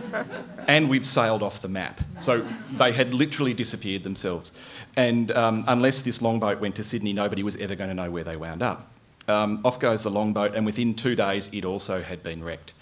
and 0.69 0.88
we've 0.88 1.07
sailed 1.07 1.43
off 1.43 1.62
the 1.62 1.69
map. 1.69 2.01
So 2.21 2.47
they 2.73 2.93
had 2.93 3.12
literally 3.12 3.55
disappeared 3.55 4.05
themselves. 4.05 4.53
And 4.97 5.33
um, 5.33 5.64
unless 5.67 6.03
this 6.03 6.23
longboat 6.23 6.61
went 6.61 6.77
to 6.77 6.85
Sydney, 6.85 7.12
nobody 7.12 7.43
was 7.43 7.57
ever 7.57 7.75
going 7.75 7.88
to 7.88 7.95
know 7.95 8.09
where 8.09 8.23
they 8.23 8.37
wound 8.37 8.62
up. 8.62 8.88
Um, 9.29 9.61
off 9.64 9.79
goes 9.79 10.03
the 10.03 10.11
longboat, 10.11 10.55
and 10.55 10.64
within 10.64 10.95
two 10.95 11.14
days, 11.14 11.49
it 11.53 11.64
also 11.64 12.03
had 12.03 12.23
been 12.23 12.43
wrecked. 12.43 12.73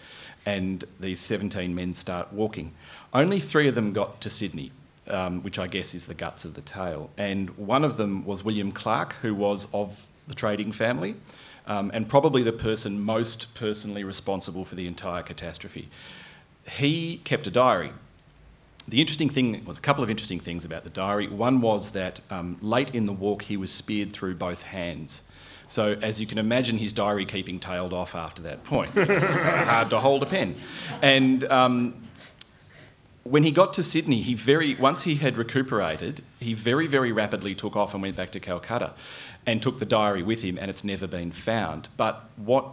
And 0.45 0.85
these 1.01 1.21
17 1.21 1.75
men 1.75 1.93
start 1.93 2.33
walking. 2.33 2.73
Only 3.13 3.41
three 3.41 3.69
of 3.69 3.75
them 3.75 3.93
got 3.93 4.21
to 4.21 4.31
Sydney, 4.31 4.71
um, 5.09 5.43
which 5.43 5.59
I 5.59 5.67
guess 5.67 5.95
is 5.95 6.07
the 6.07 6.15
guts 6.15 6.45
of 6.45 6.55
the 6.55 6.61
tale. 6.61 7.11
And 7.19 7.51
one 7.59 7.85
of 7.85 7.97
them 7.97 8.25
was 8.25 8.45
William 8.45 8.71
Clark, 8.71 9.15
who 9.23 9.35
was 9.35 9.67
of 9.73 10.07
the 10.29 10.35
trading 10.35 10.73
family 10.73 11.17
um, 11.67 11.91
and 11.93 12.09
probably 12.09 12.43
the 12.43 12.53
person 12.53 13.01
most 13.01 13.53
personally 13.55 14.05
responsible 14.05 14.65
for 14.65 14.75
the 14.75 14.87
entire 14.87 15.23
catastrophe. 15.23 15.89
He 16.69 17.19
kept 17.19 17.47
a 17.47 17.51
diary. 17.51 17.93
The 18.89 19.01
interesting 19.01 19.31
thing 19.31 19.65
was 19.65 19.79
a 19.79 19.81
couple 19.81 20.05
of 20.05 20.11
interesting 20.11 20.39
things 20.39 20.65
about 20.65 20.85
the 20.85 20.91
diary. 20.91 21.29
One 21.29 21.61
was 21.61 21.91
that 21.91 22.21
um, 22.31 22.57
late 22.61 22.95
in 22.95 23.07
the 23.07 23.13
walk, 23.13 23.43
he 23.43 23.57
was 23.57 23.73
speared 23.73 24.13
through 24.13 24.37
both 24.37 24.63
hands. 24.63 25.23
So, 25.69 25.97
as 26.01 26.21
you 26.21 26.27
can 26.27 26.39
imagine, 26.39 26.79
his 26.79 26.93
diary 26.93 27.27
keeping 27.27 27.59
tailed 27.59 27.93
off 27.93 28.15
after 28.15 28.43
that 28.43 28.65
point. 28.65 28.93
it's 28.95 29.25
hard 29.35 29.91
to 29.91 30.01
hold 30.01 30.23
a 30.23 30.27
pen. 30.27 30.57
And 31.03 31.45
um, 31.51 32.07
when 33.25 33.43
he 33.43 33.51
got 33.51 33.75
to 33.75 33.83
Sydney, 33.83 34.23
he 34.23 34.35
very 34.35 34.75
once 34.77 35.03
he 35.03 35.17
had 35.17 35.37
recuperated, 35.37 36.23
he 36.39 36.55
very 36.55 36.87
very 36.87 37.13
rapidly 37.13 37.55
took 37.55 37.75
off 37.77 37.95
and 37.95 38.03
went 38.03 38.17
back 38.17 38.31
to 38.33 38.41
Calcutta 38.41 38.95
and 39.45 39.63
took 39.63 39.79
the 39.79 39.87
diary 39.87 40.23
with 40.23 40.43
him, 40.43 40.59
and 40.61 40.71
it's 40.71 40.85
never 40.85 41.07
been 41.07 41.33
found. 41.33 41.89
But 41.97 42.29
what 42.37 42.67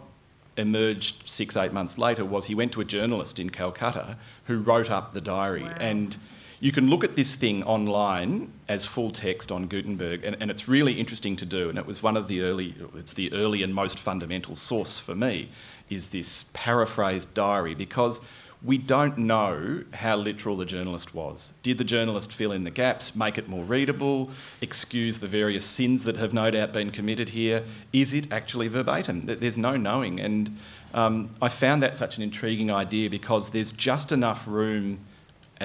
emerged 0.56 1.28
six, 1.28 1.56
eight 1.56 1.72
months 1.72 1.98
later 1.98 2.24
was 2.24 2.46
he 2.46 2.54
went 2.54 2.72
to 2.72 2.80
a 2.80 2.84
journalist 2.84 3.38
in 3.38 3.50
Calcutta 3.50 4.16
who 4.44 4.58
wrote 4.58 4.90
up 4.90 5.12
the 5.12 5.20
diary. 5.20 5.64
Wow. 5.64 5.76
And 5.80 6.16
you 6.64 6.72
can 6.72 6.88
look 6.88 7.04
at 7.04 7.14
this 7.14 7.34
thing 7.34 7.62
online 7.64 8.50
as 8.70 8.86
full 8.86 9.10
text 9.10 9.52
on 9.52 9.66
Gutenberg, 9.66 10.24
and, 10.24 10.34
and, 10.40 10.50
it's 10.50 10.66
really 10.66 10.94
interesting 10.98 11.36
to 11.36 11.44
do. 11.44 11.68
And 11.68 11.76
it 11.76 11.84
was 11.84 12.02
one 12.02 12.16
of 12.16 12.26
the 12.26 12.40
early, 12.40 12.74
it's 12.94 13.12
the 13.12 13.30
early 13.34 13.62
and 13.62 13.74
most 13.74 13.98
fundamental 13.98 14.56
source 14.56 14.98
for 14.98 15.14
me, 15.14 15.50
is 15.90 16.08
this 16.08 16.46
paraphrased 16.54 17.34
diary, 17.34 17.74
because 17.74 18.18
we 18.62 18.78
don't 18.78 19.18
know 19.18 19.84
how 19.92 20.16
literal 20.16 20.56
the 20.56 20.64
journalist 20.64 21.14
was. 21.14 21.52
Did 21.62 21.76
the 21.76 21.84
journalist 21.84 22.32
fill 22.32 22.52
in 22.52 22.64
the 22.64 22.70
gaps, 22.70 23.14
make 23.14 23.36
it 23.36 23.46
more 23.46 23.62
readable, 23.62 24.30
excuse 24.62 25.18
the 25.18 25.28
various 25.28 25.66
sins 25.66 26.04
that 26.04 26.16
have 26.16 26.32
no 26.32 26.50
doubt 26.50 26.72
been 26.72 26.90
committed 26.90 27.28
here? 27.28 27.62
Is 27.92 28.14
it 28.14 28.32
actually 28.32 28.68
verbatim? 28.68 29.26
There's 29.26 29.58
no 29.58 29.76
knowing. 29.76 30.18
And 30.18 30.58
um, 30.94 31.34
I 31.42 31.50
found 31.50 31.82
that 31.82 31.94
such 31.94 32.16
an 32.16 32.22
intriguing 32.22 32.70
idea 32.70 33.10
because 33.10 33.50
there's 33.50 33.70
just 33.70 34.12
enough 34.12 34.48
room 34.48 35.00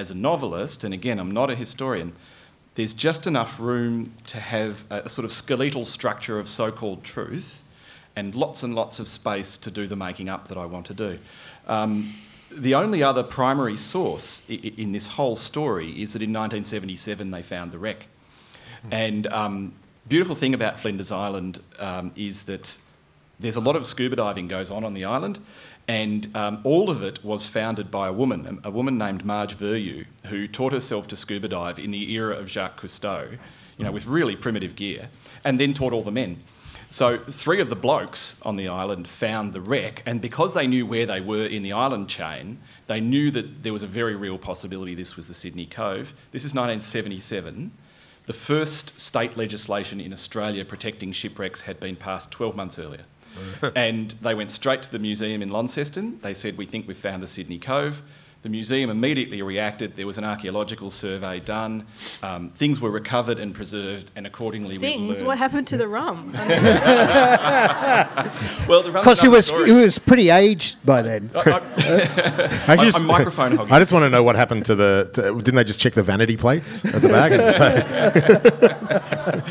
as 0.00 0.10
a 0.10 0.14
novelist, 0.14 0.82
and 0.82 0.94
again, 0.94 1.18
I'm 1.18 1.30
not 1.30 1.50
a 1.50 1.54
historian, 1.54 2.14
there's 2.74 2.94
just 2.94 3.26
enough 3.26 3.60
room 3.60 4.14
to 4.26 4.40
have 4.40 4.84
a, 4.88 5.08
sort 5.08 5.24
of 5.26 5.32
skeletal 5.32 5.84
structure 5.84 6.38
of 6.38 6.48
so 6.48 6.72
called 6.72 7.04
truth 7.04 7.62
and 8.16 8.34
lots 8.34 8.62
and 8.62 8.74
lots 8.74 8.98
of 8.98 9.06
space 9.06 9.58
to 9.58 9.70
do 9.70 9.86
the 9.86 9.96
making 9.96 10.28
up 10.28 10.48
that 10.48 10.56
I 10.56 10.64
want 10.64 10.86
to 10.86 10.94
do. 10.94 11.18
Um, 11.66 12.14
the 12.50 12.74
only 12.74 13.02
other 13.02 13.22
primary 13.22 13.76
source 13.76 14.42
in 14.48 14.92
this 14.92 15.06
whole 15.06 15.36
story 15.36 15.90
is 16.02 16.14
that 16.14 16.22
in 16.22 16.30
1977 16.30 17.30
they 17.30 17.42
found 17.42 17.70
the 17.70 17.78
wreck. 17.78 18.06
Mm. 18.86 18.92
And 18.92 19.26
um, 19.28 19.74
beautiful 20.08 20.34
thing 20.34 20.54
about 20.54 20.80
Flinders 20.80 21.12
Island 21.12 21.60
um, 21.78 22.12
is 22.16 22.44
that 22.44 22.76
there's 23.38 23.56
a 23.56 23.60
lot 23.60 23.76
of 23.76 23.86
scuba 23.86 24.16
diving 24.16 24.48
goes 24.48 24.70
on 24.70 24.84
on 24.84 24.94
the 24.94 25.04
island, 25.04 25.38
and 25.88 26.34
um, 26.36 26.60
all 26.64 26.90
of 26.90 27.02
it 27.02 27.24
was 27.24 27.46
founded 27.46 27.90
by 27.90 28.08
a 28.08 28.12
woman, 28.12 28.60
a 28.62 28.70
woman 28.70 28.96
named 28.96 29.24
Marge 29.24 29.56
Verjeux, 29.56 30.06
who 30.26 30.46
taught 30.46 30.72
herself 30.72 31.08
to 31.08 31.16
scuba 31.16 31.48
dive 31.48 31.78
in 31.78 31.90
the 31.90 32.12
era 32.12 32.36
of 32.36 32.48
Jacques 32.48 32.80
Cousteau, 32.80 33.38
you 33.76 33.84
know, 33.84 33.92
with 33.92 34.06
really 34.06 34.36
primitive 34.36 34.76
gear, 34.76 35.08
and 35.42 35.58
then 35.58 35.74
taught 35.74 35.92
all 35.92 36.02
the 36.02 36.10
men. 36.10 36.42
So 36.92 37.18
three 37.18 37.60
of 37.60 37.68
the 37.68 37.76
blokes 37.76 38.34
on 38.42 38.56
the 38.56 38.66
island 38.66 39.06
found 39.06 39.52
the 39.52 39.60
wreck, 39.60 40.02
and 40.04 40.20
because 40.20 40.54
they 40.54 40.66
knew 40.66 40.84
where 40.84 41.06
they 41.06 41.20
were 41.20 41.44
in 41.44 41.62
the 41.62 41.72
island 41.72 42.08
chain, 42.08 42.58
they 42.88 43.00
knew 43.00 43.30
that 43.30 43.62
there 43.62 43.72
was 43.72 43.84
a 43.84 43.86
very 43.86 44.16
real 44.16 44.38
possibility 44.38 44.96
this 44.96 45.16
was 45.16 45.28
the 45.28 45.34
Sydney 45.34 45.66
Cove. 45.66 46.12
This 46.32 46.44
is 46.44 46.52
1977. 46.52 47.70
The 48.26 48.32
first 48.32 48.98
state 49.00 49.36
legislation 49.36 50.00
in 50.00 50.12
Australia 50.12 50.64
protecting 50.64 51.12
shipwrecks 51.12 51.62
had 51.62 51.78
been 51.78 51.96
passed 51.96 52.30
12 52.32 52.56
months 52.56 52.78
earlier. 52.78 53.04
And 53.74 54.12
they 54.22 54.34
went 54.34 54.50
straight 54.50 54.82
to 54.82 54.92
the 54.92 54.98
museum 54.98 55.42
in 55.42 55.50
Launceston. 55.50 56.18
They 56.22 56.34
said, 56.34 56.56
We 56.56 56.66
think 56.66 56.86
we've 56.88 56.96
found 56.96 57.22
the 57.22 57.26
Sydney 57.26 57.58
Cove. 57.58 58.02
The 58.42 58.48
museum 58.48 58.88
immediately 58.88 59.42
reacted. 59.42 59.96
There 59.96 60.06
was 60.06 60.16
an 60.16 60.24
archaeological 60.24 60.90
survey 60.90 61.40
done. 61.40 61.86
Um, 62.22 62.48
things 62.48 62.80
were 62.80 62.90
recovered 62.90 63.38
and 63.38 63.54
preserved, 63.54 64.10
and 64.16 64.26
accordingly, 64.26 64.78
things. 64.78 65.22
What 65.22 65.36
happened 65.36 65.66
to 65.66 65.76
the 65.76 65.86
rum? 65.86 66.32
well, 68.66 68.82
the 68.82 68.92
because 68.92 69.22
it 69.22 69.28
was 69.28 69.50
it 69.50 69.74
was 69.74 69.98
pretty 69.98 70.30
aged 70.30 70.76
by 70.86 71.02
then. 71.02 71.30
I, 71.34 71.50
I, 71.50 72.64
I 72.72 72.76
just, 72.76 73.04
microphone 73.04 73.58
hogging. 73.58 73.74
I 73.74 73.78
just 73.78 73.92
want 73.92 74.04
to 74.04 74.10
know 74.10 74.22
what 74.22 74.36
happened 74.36 74.64
to 74.66 74.74
the. 74.74 75.10
To, 75.14 75.34
didn't 75.34 75.56
they 75.56 75.64
just 75.64 75.78
check 75.78 75.92
the 75.92 76.02
vanity 76.02 76.38
plates 76.38 76.82
at 76.86 77.02
the 77.02 77.08
back? 77.08 77.32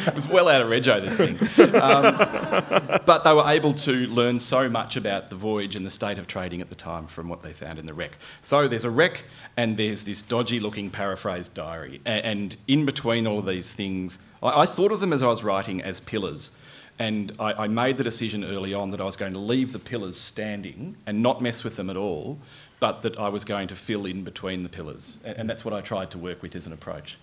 it 0.08 0.16
was 0.16 0.28
well 0.28 0.48
out 0.48 0.64
of 0.64 0.68
rego 0.68 1.00
this 1.06 1.16
thing, 1.16 1.38
um, 1.76 3.02
but 3.06 3.24
they 3.24 3.34
were 3.34 3.48
able 3.48 3.76
to 3.76 4.08
learn 4.08 4.40
so 4.40 4.68
much 4.68 4.96
about 4.96 5.30
the 5.30 5.36
voyage 5.36 5.76
and 5.76 5.86
the 5.86 5.92
state 5.92 6.18
of 6.18 6.26
trading 6.26 6.60
at 6.60 6.70
the 6.70 6.76
time 6.76 7.06
from 7.06 7.30
what 7.30 7.44
they 7.44 7.54
found 7.54 7.78
in 7.78 7.86
the 7.86 7.94
wreck. 7.94 8.18
So 8.42 8.68
there's 8.80 8.86
a 8.86 8.96
wreck 8.96 9.24
and 9.58 9.76
there's 9.76 10.04
this 10.04 10.22
dodgy 10.22 10.58
looking 10.62 10.90
paraphrased 10.90 11.54
diary. 11.54 12.00
And 12.06 12.56
in 12.66 12.86
between 12.86 13.28
all 13.28 13.40
of 13.40 13.46
these 13.46 13.74
things, 13.74 14.18
I, 14.42 14.66
thought 14.66 14.94
of 14.94 15.02
them 15.02 15.12
as 15.12 15.22
I 15.22 15.28
was 15.28 15.44
writing 15.44 15.82
as 15.82 16.00
pillars. 16.00 16.52
And 16.98 17.34
I, 17.40 17.64
I 17.64 17.68
made 17.68 17.98
the 17.98 18.06
decision 18.06 18.46
early 18.46 18.74
on 18.74 18.92
that 18.92 19.02
I 19.02 19.04
was 19.04 19.18
going 19.18 19.34
to 19.34 19.40
leave 19.40 19.74
the 19.74 19.80
pillars 19.80 20.18
standing 20.18 20.96
and 21.06 21.22
not 21.22 21.42
mess 21.42 21.66
with 21.66 21.76
them 21.76 21.90
at 21.90 21.98
all, 21.98 22.40
but 22.80 23.02
that 23.02 23.20
I 23.20 23.28
was 23.28 23.44
going 23.44 23.68
to 23.68 23.76
fill 23.76 24.06
in 24.06 24.24
between 24.24 24.64
the 24.64 24.70
pillars. 24.70 25.18
And 25.26 25.50
that's 25.50 25.66
what 25.66 25.74
I 25.74 25.82
tried 25.82 26.10
to 26.12 26.18
work 26.18 26.42
with 26.42 26.56
as 26.56 26.66
an 26.66 26.72
approach. 26.72 27.18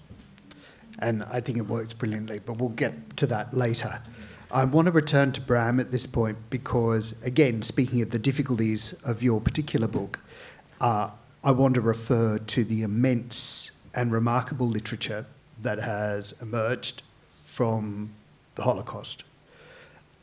And 0.98 1.22
I 1.24 1.40
think 1.40 1.56
it 1.56 1.66
works 1.66 1.94
brilliantly, 1.94 2.40
but 2.40 2.58
we'll 2.58 2.68
get 2.68 3.16
to 3.16 3.26
that 3.28 3.54
later. 3.54 4.02
I 4.50 4.66
want 4.66 4.86
to 4.86 4.92
return 4.92 5.32
to 5.32 5.40
Bram 5.40 5.80
at 5.80 5.90
this 5.90 6.04
point 6.04 6.36
because, 6.50 7.20
again, 7.22 7.62
speaking 7.62 8.02
of 8.02 8.10
the 8.10 8.18
difficulties 8.18 8.92
of 9.04 9.22
your 9.22 9.40
particular 9.40 9.88
book, 9.88 10.20
uh, 10.82 11.10
I 11.46 11.52
want 11.52 11.74
to 11.76 11.80
refer 11.80 12.38
to 12.38 12.64
the 12.64 12.82
immense 12.82 13.70
and 13.94 14.10
remarkable 14.10 14.66
literature 14.66 15.26
that 15.62 15.78
has 15.78 16.34
emerged 16.42 17.04
from 17.46 18.10
the 18.56 18.64
Holocaust. 18.64 19.22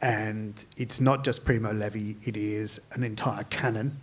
And 0.01 0.65
it's 0.75 0.99
not 0.99 1.23
just 1.23 1.45
Primo 1.45 1.71
Levi, 1.71 2.15
it 2.25 2.35
is 2.35 2.85
an 2.91 3.05
entire 3.05 3.45
canon 3.45 4.01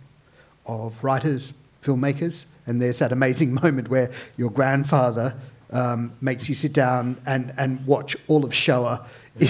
of 0.65 1.03
writers, 1.03 1.53
filmmakers. 1.83 2.53
And 2.65 2.81
there's 2.81 2.97
that 2.97 3.11
amazing 3.11 3.53
moment 3.61 3.89
where 3.89 4.09
your 4.35 4.49
grandfather 4.49 5.35
um, 5.69 6.13
makes 6.21 6.49
you 6.49 6.55
sit 6.55 6.73
down 6.73 7.21
and, 7.27 7.53
and 7.55 7.85
watch 7.85 8.17
all 8.29 8.43
of 8.43 8.51
Shoah. 8.51 9.05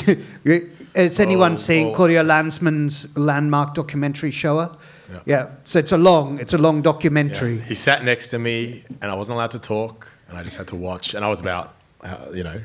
Has 0.94 1.22
anyone 1.22 1.54
oh, 1.54 1.56
seen 1.56 1.88
oh. 1.88 1.96
Claudia 1.96 2.22
Lanzmann's 2.22 3.18
landmark 3.18 3.76
documentary 3.76 4.32
Shoah? 4.32 4.78
Yeah. 5.12 5.20
yeah. 5.26 5.48
So 5.64 5.80
it's 5.80 5.92
a 5.92 5.98
long, 5.98 6.40
it's 6.40 6.54
a 6.54 6.58
long 6.58 6.82
documentary. 6.82 7.58
Yeah. 7.58 7.64
He 7.64 7.76
sat 7.76 8.04
next 8.04 8.30
to 8.30 8.40
me, 8.40 8.84
and 9.02 9.12
I 9.12 9.16
wasn't 9.16 9.36
allowed 9.36 9.52
to 9.52 9.60
talk, 9.60 10.08
and 10.30 10.38
I 10.38 10.44
just 10.44 10.56
had 10.56 10.68
to 10.70 10.76
watch. 10.76 11.14
And 11.14 11.26
I 11.26 11.28
was 11.28 11.40
about 11.40 11.76
uh, 12.04 12.18
you 12.34 12.44
know, 12.44 12.62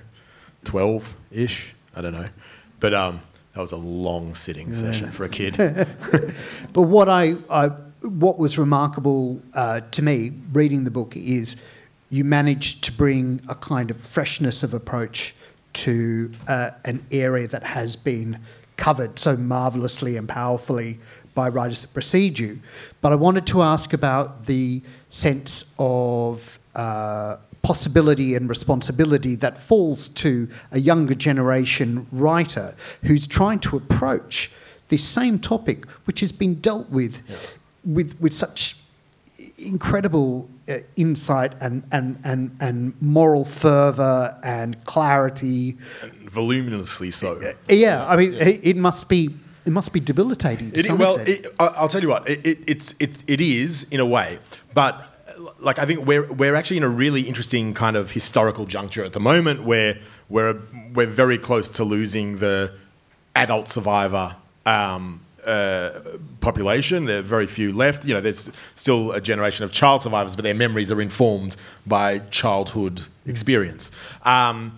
12 0.65 1.15
ish. 1.31 1.75
I 1.95 2.01
don't 2.01 2.13
know. 2.13 2.29
But 2.81 2.95
um, 2.95 3.21
that 3.55 3.61
was 3.61 3.73
a 3.73 3.77
long 3.77 4.35
sitting 4.35 4.75
session 4.75 5.13
for 5.13 5.25
a 5.25 5.29
kid. 5.29 5.57
But 6.73 6.83
what 6.83 7.09
I, 7.09 7.37
I 7.49 7.69
what 8.03 8.39
was 8.39 8.59
remarkable 8.59 9.41
uh, 9.55 9.81
to 9.93 10.03
me 10.03 10.33
reading 10.53 10.85
the 10.85 10.91
book 10.91 11.17
is 11.17 11.57
you 12.11 12.23
managed 12.23 12.85
to 12.85 12.93
bring 12.93 13.41
a 13.49 13.55
kind 13.55 13.91
of 13.91 13.99
freshness 13.99 14.63
of 14.63 14.75
approach 14.75 15.35
to 15.73 16.31
uh, 16.47 16.71
an 16.85 17.05
area 17.11 17.49
that 17.49 17.63
has 17.63 17.97
been 17.97 18.39
covered 18.77 19.19
so 19.19 19.37
marvelously 19.37 20.17
and 20.17 20.29
powerfully 20.29 20.99
by 21.37 21.49
writers 21.49 21.83
that 21.83 21.95
precede 21.95 22.41
you. 22.41 22.59
But 23.01 23.13
I 23.13 23.15
wanted 23.15 23.47
to 23.47 23.63
ask 23.63 23.93
about 23.93 24.47
the 24.47 24.83
sense 25.11 25.73
of 25.79 26.59
uh, 26.75 27.37
possibility 27.63 28.35
and 28.35 28.49
responsibility 28.49 29.37
that 29.37 29.59
falls 29.59 30.09
to 30.09 30.49
a 30.73 30.81
younger 30.81 31.15
generation 31.15 32.09
writer 32.11 32.75
who's 33.03 33.27
trying 33.29 33.61
to 33.61 33.77
approach 33.77 34.51
this 34.89 35.05
same 35.05 35.39
topic, 35.39 35.87
which 36.07 36.21
has 36.21 36.33
been 36.33 36.55
dealt 36.61 36.91
with 36.91 37.15
with, 37.85 38.21
with 38.21 38.33
such 38.33 38.77
incredible 39.59 40.49
uh, 40.69 40.79
insight 40.97 41.53
and, 41.61 41.83
and, 41.93 42.19
and, 42.25 42.57
and 42.61 43.01
moral 43.01 43.45
fervour 43.45 44.37
and 44.43 44.83
clarity. 44.85 45.77
Voluminously 46.31 47.11
so. 47.11 47.55
Yeah, 47.69 48.07
I 48.07 48.17
mean, 48.17 48.35
It, 48.35 48.61
it 48.63 48.77
must 48.77 49.09
be 49.09 49.31
it 49.67 49.73
must 49.73 49.93
be 49.93 50.01
debilitating. 50.01 50.71
To 50.73 50.81
It, 50.81 50.87
some 50.87 50.99
well, 50.99 51.17
it, 51.19 51.47
I- 51.59 51.67
I'll 51.67 51.89
tell 51.89 52.03
you 52.03 52.09
what, 52.09 52.29
it, 52.29 52.47
it, 52.47 52.59
it's, 52.67 52.95
it, 53.01 53.23
it 53.27 53.41
is 53.41 53.87
in 53.91 54.01
a 54.01 54.07
way, 54.07 54.39
but 54.75 55.13
like 55.59 55.79
I 55.79 55.85
think 55.85 56.07
we're, 56.07 56.27
we're 56.33 56.55
actually 56.55 56.79
in 56.79 56.83
a 56.83 56.89
really 56.89 57.23
interesting 57.23 57.75
kind 57.75 57.97
of 57.97 58.13
historical 58.13 58.65
juncture 58.65 59.05
at 59.05 59.13
the 59.13 59.21
moment 59.21 59.65
where 59.65 59.99
we're, 60.29 60.59
we're 60.95 61.07
very 61.07 61.39
close 61.39 61.69
to 61.71 61.85
losing 61.85 62.39
the 62.39 62.73
adult 63.35 63.69
survivor 63.69 64.37
um, 64.65 65.21
uh, 65.45 66.01
population. 66.41 67.05
There 67.05 67.19
are 67.19 67.23
very 67.23 67.47
few 67.47 67.73
left. 67.73 68.05
You 68.05 68.15
know, 68.15 68.21
there's 68.21 68.51
still 68.75 69.13
a 69.13 69.21
generation 69.21 69.65
of 69.65 69.73
child 69.73 70.03
survivors, 70.03 70.35
but 70.37 70.43
their 70.43 70.55
memories 70.55 70.91
are 70.91 71.01
informed 71.03 71.57
by 71.87 72.21
childhood 72.31 73.03
experience. 73.27 73.93
Um, 74.25 74.77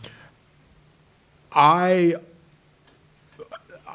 I 1.53 2.16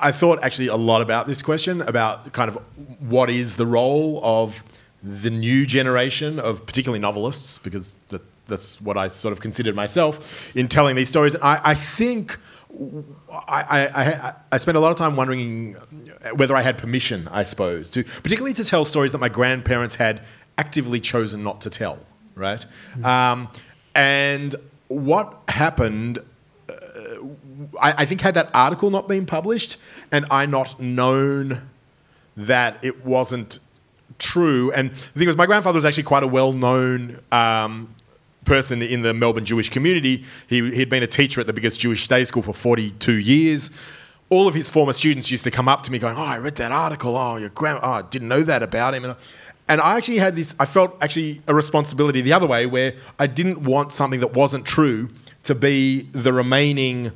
I 0.04 0.12
thought 0.12 0.44
actually 0.44 0.68
a 0.68 0.76
lot 0.76 1.02
about 1.02 1.28
this 1.28 1.42
question 1.42 1.82
about 1.82 2.34
kind 2.34 2.50
of 2.50 2.58
what 3.00 3.30
is 3.30 3.56
the 3.56 3.66
role 3.66 4.20
of 4.22 4.63
the 5.02 5.30
new 5.30 5.66
generation 5.66 6.39
of 6.39 6.66
particularly 6.66 7.00
novelists 7.00 7.58
because 7.58 7.94
that, 8.10 8.22
that's 8.48 8.82
what 8.82 8.98
I 8.98 9.08
sort 9.08 9.32
of 9.32 9.39
considered 9.39 9.76
myself 9.76 10.52
in 10.56 10.68
telling 10.68 10.96
these 10.96 11.10
stories. 11.10 11.36
I, 11.38 11.60
I 11.63 11.76
think 11.76 12.38
I, 13.48 13.62
I, 13.62 14.04
I, 14.04 14.34
I 14.52 14.58
spent 14.58 14.78
a 14.78 14.80
lot 14.80 14.92
of 14.92 14.98
time 14.98 15.16
wondering 15.16 15.74
whether 16.36 16.56
I 16.56 16.62
had 16.62 16.78
permission, 16.78 17.28
I 17.32 17.44
suppose, 17.44 17.89
to 17.92 18.04
particularly 18.04 18.54
to 18.56 18.66
tell 18.66 18.84
stories 18.84 19.12
that 19.13 19.20
my 19.20 19.30
grandparents 19.30 19.96
had 19.96 20.22
actively 20.58 21.00
chosen 21.00 21.44
not 21.44 21.62
to 21.62 21.70
tell, 21.70 22.00
right? 22.36 22.66
Um, 23.04 23.50
and 23.96 24.56
what 24.88 25.44
happened 25.48 26.20
I, 27.80 27.93
I 27.99 28.06
think 28.06 28.21
had 28.21 28.34
that 28.36 28.49
article 28.54 28.89
not 28.89 29.08
been 29.08 29.26
published 29.26 29.78
and 30.12 30.26
I 30.30 30.45
not 30.45 30.80
known 30.80 31.62
that 32.36 32.78
it 32.82 33.06
wasn't 33.06 33.60
true. 34.19 34.71
And 34.71 34.91
the 34.91 35.19
thing 35.19 35.28
was, 35.28 35.36
my 35.36 35.45
grandfather 35.45 35.78
was 35.78 35.86
actually 35.86 36.04
quite 36.04 36.23
a 36.23 36.28
well-known 36.28 37.19
um, 37.32 37.93
person 38.45 38.82
in 38.82 39.02
the 39.02 39.13
Melbourne 39.13 39.45
Jewish 39.45 39.69
community. 39.69 40.26
He, 40.47 40.71
he'd 40.71 40.89
been 40.89 41.04
a 41.04 41.08
teacher 41.08 41.41
at 41.41 41.47
the 41.47 41.54
biggest 41.54 41.80
Jewish 41.80 42.08
day 42.08 42.23
school 42.23 42.43
for 42.43 42.54
42 42.54 43.13
years. 43.13 43.71
All 44.30 44.47
of 44.47 44.56
his 44.56 44.69
former 44.69 44.93
students 44.93 45.30
used 45.30 45.43
to 45.43 45.52
come 45.52 45.67
up 45.67 45.84
to 45.84 45.91
me 45.91 45.99
going, 45.99 46.17
"Oh, 46.17 46.21
I 46.21 46.38
read 46.38 46.56
that 46.56 46.71
article. 46.71 47.15
Oh, 47.17 47.38
your 47.38 47.49
grand, 47.49 47.80
oh, 47.84 47.91
I 47.91 48.02
didn't 48.02 48.30
know 48.30 48.41
that 48.41 48.63
about 48.63 48.95
him." 48.95 49.06
And, 49.06 49.15
and 49.67 49.80
I 49.80 49.97
actually 49.97 50.17
had 50.17 50.36
this. 50.36 50.56
I 50.60 50.65
felt 50.65 50.97
actually 51.02 51.41
a 51.47 51.54
responsibility 51.54 52.21
the 52.21 52.34
other 52.34 52.47
way, 52.47 52.65
where 52.65 52.95
I 53.19 53.28
didn't 53.28 53.60
want 53.60 53.93
something 53.93 54.21
that 54.21 54.34
wasn't 54.34 54.65
true 54.65 55.10
to 55.43 55.54
be 55.54 56.10
the 56.13 56.34
remaining, 56.34 57.12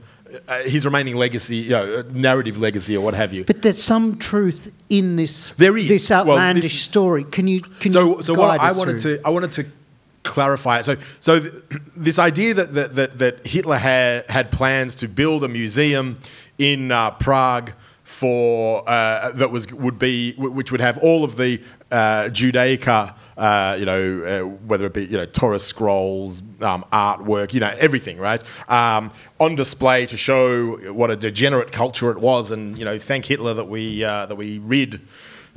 uh, 0.47 0.63
his 0.63 0.85
remaining 0.85 1.15
legacy, 1.15 1.57
you 1.57 1.69
know, 1.69 2.03
narrative 2.11 2.57
legacy 2.57 2.95
or 2.95 3.01
what 3.01 3.13
have 3.13 3.33
you. 3.33 3.43
but 3.43 3.61
there's 3.61 3.81
some 3.81 4.17
truth 4.17 4.71
in 4.89 5.15
this. 5.15 5.49
There 5.51 5.77
is. 5.77 5.87
this 5.87 6.09
Well, 6.09 6.23
this 6.23 6.29
outlandish 6.29 6.81
story. 6.81 7.23
Can 7.23 7.47
you 7.47 7.61
can 7.61 7.91
so 7.91 8.17
you 8.17 8.23
so 8.23 8.33
what 8.33 8.59
I 8.59 8.71
wanted 8.71 9.01
through? 9.01 9.17
to 9.17 9.27
I 9.27 9.29
wanted 9.29 9.51
to 9.53 9.65
clarify 10.23 10.79
it. 10.79 10.85
So 10.85 10.95
so 11.19 11.39
th- 11.39 11.53
this 11.95 12.19
idea 12.19 12.53
that 12.53 12.73
that, 12.73 12.95
that, 12.95 13.17
that 13.19 13.47
Hitler 13.47 13.77
had 13.77 14.29
had 14.29 14.51
plans 14.51 14.95
to 14.95 15.07
build 15.07 15.43
a 15.43 15.47
museum 15.47 16.19
in 16.57 16.91
uh, 16.91 17.11
Prague 17.11 17.71
for 18.03 18.87
uh, 18.89 19.31
that 19.31 19.51
was 19.51 19.71
would 19.73 19.99
be 19.99 20.33
which 20.33 20.71
would 20.71 20.81
have 20.81 20.97
all 20.99 21.23
of 21.23 21.37
the 21.37 21.61
uh, 21.91 22.23
Judaica, 22.29 23.13
uh, 23.37 23.75
you 23.79 23.85
know, 23.85 24.23
uh, 24.23 24.47
whether 24.65 24.85
it 24.87 24.93
be 24.93 25.05
you 25.05 25.17
know 25.17 25.25
Torah 25.25 25.59
scrolls, 25.59 26.41
um, 26.61 26.85
artwork, 26.91 27.53
you 27.53 27.59
know, 27.59 27.75
everything, 27.77 28.17
right, 28.17 28.41
um, 28.67 29.11
on 29.39 29.55
display 29.55 30.05
to 30.07 30.17
show 30.17 30.91
what 30.91 31.11
a 31.11 31.15
degenerate 31.15 31.71
culture 31.71 32.11
it 32.11 32.17
was, 32.17 32.51
and 32.51 32.77
you 32.77 32.85
know, 32.85 32.97
thank 32.99 33.25
Hitler 33.25 33.53
that 33.53 33.65
we 33.65 34.03
uh, 34.03 34.25
that 34.25 34.35
we 34.35 34.59
rid 34.59 35.01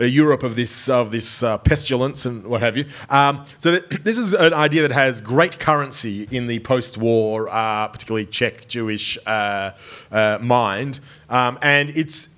uh, 0.00 0.04
Europe 0.04 0.42
of 0.42 0.56
this 0.56 0.88
of 0.88 1.10
this 1.10 1.42
uh, 1.42 1.58
pestilence 1.58 2.24
and 2.24 2.44
what 2.46 2.62
have 2.62 2.76
you. 2.76 2.86
Um, 3.10 3.44
so 3.58 3.72
that, 3.72 4.04
this 4.04 4.16
is 4.16 4.32
an 4.32 4.54
idea 4.54 4.82
that 4.82 4.92
has 4.92 5.20
great 5.20 5.58
currency 5.58 6.26
in 6.30 6.46
the 6.46 6.58
post-war, 6.60 7.48
uh, 7.50 7.88
particularly 7.88 8.26
Czech 8.26 8.66
Jewish 8.66 9.18
uh, 9.26 9.72
uh, 10.10 10.38
mind, 10.40 11.00
um, 11.28 11.58
and 11.60 11.90
it's 11.90 12.28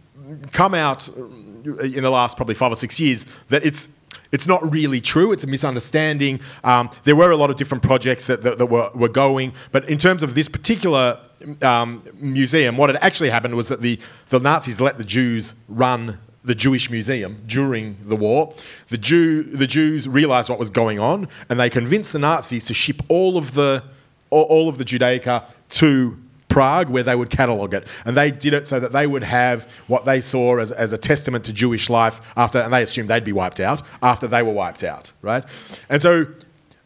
come 0.51 0.75
out 0.75 1.09
in 1.09 2.03
the 2.03 2.11
last 2.11 2.37
probably 2.37 2.55
five 2.55 2.73
or 2.73 2.77
six 2.77 2.99
years 2.99 3.27
that 3.49 3.65
it's. 3.65 3.89
It's 4.31 4.47
not 4.47 4.73
really 4.73 5.01
true. 5.01 5.33
It's 5.33 5.45
a 5.45 5.47
misunderstanding. 5.47 6.41
Um, 6.65 6.91
there 7.05 7.17
were 7.17 7.31
a 7.31 7.37
lot 7.37 7.51
of 7.51 7.57
different 7.57 7.83
projects 7.83 8.27
that, 8.27 8.43
that, 8.43 8.59
that 8.59 8.67
were, 8.67 8.91
were 8.95 9.09
going, 9.09 9.53
but 9.71 9.89
in 9.89 9.99
terms 9.99 10.23
of 10.23 10.35
this 10.35 10.49
particular 10.49 11.19
um, 11.61 12.03
museum, 12.15 12.77
what 12.77 12.91
had 12.91 13.03
actually 13.03 13.31
happened 13.31 13.55
was 13.55 13.69
that 13.69 13.83
the, 13.83 13.99
the 14.31 14.39
Nazis 14.39 14.81
let 14.81 14.99
the 14.99 15.05
Jews 15.05 15.55
run 15.69 16.19
the 16.45 16.55
Jewish 16.55 16.91
museum 16.91 17.43
during 17.47 17.97
the 18.05 18.17
war. 18.17 18.55
The 18.89 18.99
Jew, 18.99 19.43
the 19.45 19.67
Jews 19.67 20.09
realized 20.09 20.49
what 20.49 20.59
was 20.59 20.71
going 20.71 20.99
on, 20.99 21.29
and 21.49 21.59
they 21.59 21.71
convinced 21.71 22.13
the 22.13 22.19
Nazis 22.19 22.65
to 22.67 22.75
ship 22.75 23.03
all 23.09 23.37
of 23.37 23.55
the 23.55 23.85
all, 24.31 24.45
all 24.45 24.69
of 24.69 24.79
the 24.79 24.85
Judaica 24.85 25.45
to 25.71 26.19
Prague, 26.53 26.91
where 26.91 27.03
they 27.03 27.15
would 27.15 27.31
catalogue 27.31 27.73
it, 27.73 27.87
and 28.05 28.15
they 28.15 28.31
did 28.31 28.53
it 28.53 28.67
so 28.67 28.79
that 28.79 28.93
they 28.93 29.07
would 29.07 29.23
have 29.23 29.67
what 29.87 30.05
they 30.05 30.21
saw 30.21 30.59
as, 30.59 30.71
as 30.71 30.93
a 30.93 30.99
testament 30.99 31.47
to 31.47 31.53
Jewish 31.53 31.89
life 31.89 32.21
after, 32.37 32.61
and 32.61 32.71
they 32.71 32.83
assumed 32.83 33.09
they'd 33.09 33.25
be 33.25 33.33
wiped 33.33 33.59
out 33.59 33.81
after 34.03 34.29
they 34.29 34.43
were 34.43 34.53
wiped 34.53 34.85
out, 34.85 35.13
right? 35.23 35.45
And 35.89 36.03
so, 36.03 36.27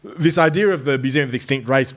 this 0.03 0.37
idea 0.37 0.69
of 0.69 0.85
the 0.85 0.97
Museum 0.97 1.25
of 1.25 1.31
the 1.31 1.35
Extinct 1.35 1.67
Race 1.67 1.93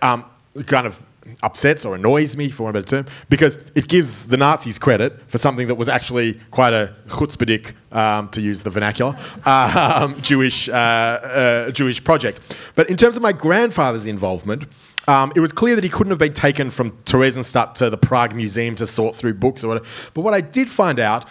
um, 0.00 0.24
kind 0.66 0.86
of 0.86 0.98
upsets 1.42 1.84
or 1.84 1.94
annoys 1.94 2.36
me, 2.38 2.48
for 2.48 2.70
a 2.70 2.72
better 2.72 2.86
term, 2.86 3.06
because 3.28 3.58
it 3.74 3.86
gives 3.88 4.22
the 4.22 4.38
Nazis 4.38 4.78
credit 4.78 5.20
for 5.28 5.36
something 5.36 5.68
that 5.68 5.74
was 5.74 5.90
actually 5.90 6.40
quite 6.50 6.72
a 6.72 6.94
chutzpahdik, 7.08 7.74
um, 7.92 8.30
to 8.30 8.40
use 8.40 8.62
the 8.62 8.70
vernacular, 8.70 9.14
um, 9.44 10.20
Jewish, 10.22 10.70
uh, 10.70 10.72
uh, 10.72 11.70
Jewish 11.70 12.02
project. 12.02 12.40
But 12.74 12.88
in 12.88 12.96
terms 12.96 13.16
of 13.16 13.22
my 13.22 13.32
grandfather's 13.32 14.06
involvement, 14.06 14.64
um, 15.08 15.32
it 15.34 15.40
was 15.40 15.52
clear 15.52 15.74
that 15.74 15.84
he 15.84 15.90
couldn't 15.90 16.10
have 16.10 16.18
been 16.18 16.32
taken 16.32 16.70
from 16.70 16.92
Theresienstadt 17.04 17.74
to 17.74 17.90
the 17.90 17.96
Prague 17.96 18.34
Museum 18.34 18.74
to 18.76 18.86
sort 18.86 19.16
through 19.16 19.34
books 19.34 19.64
or 19.64 19.68
whatever. 19.68 19.86
But 20.14 20.22
what 20.22 20.34
I 20.34 20.40
did 20.40 20.70
find 20.70 20.98
out, 20.98 21.26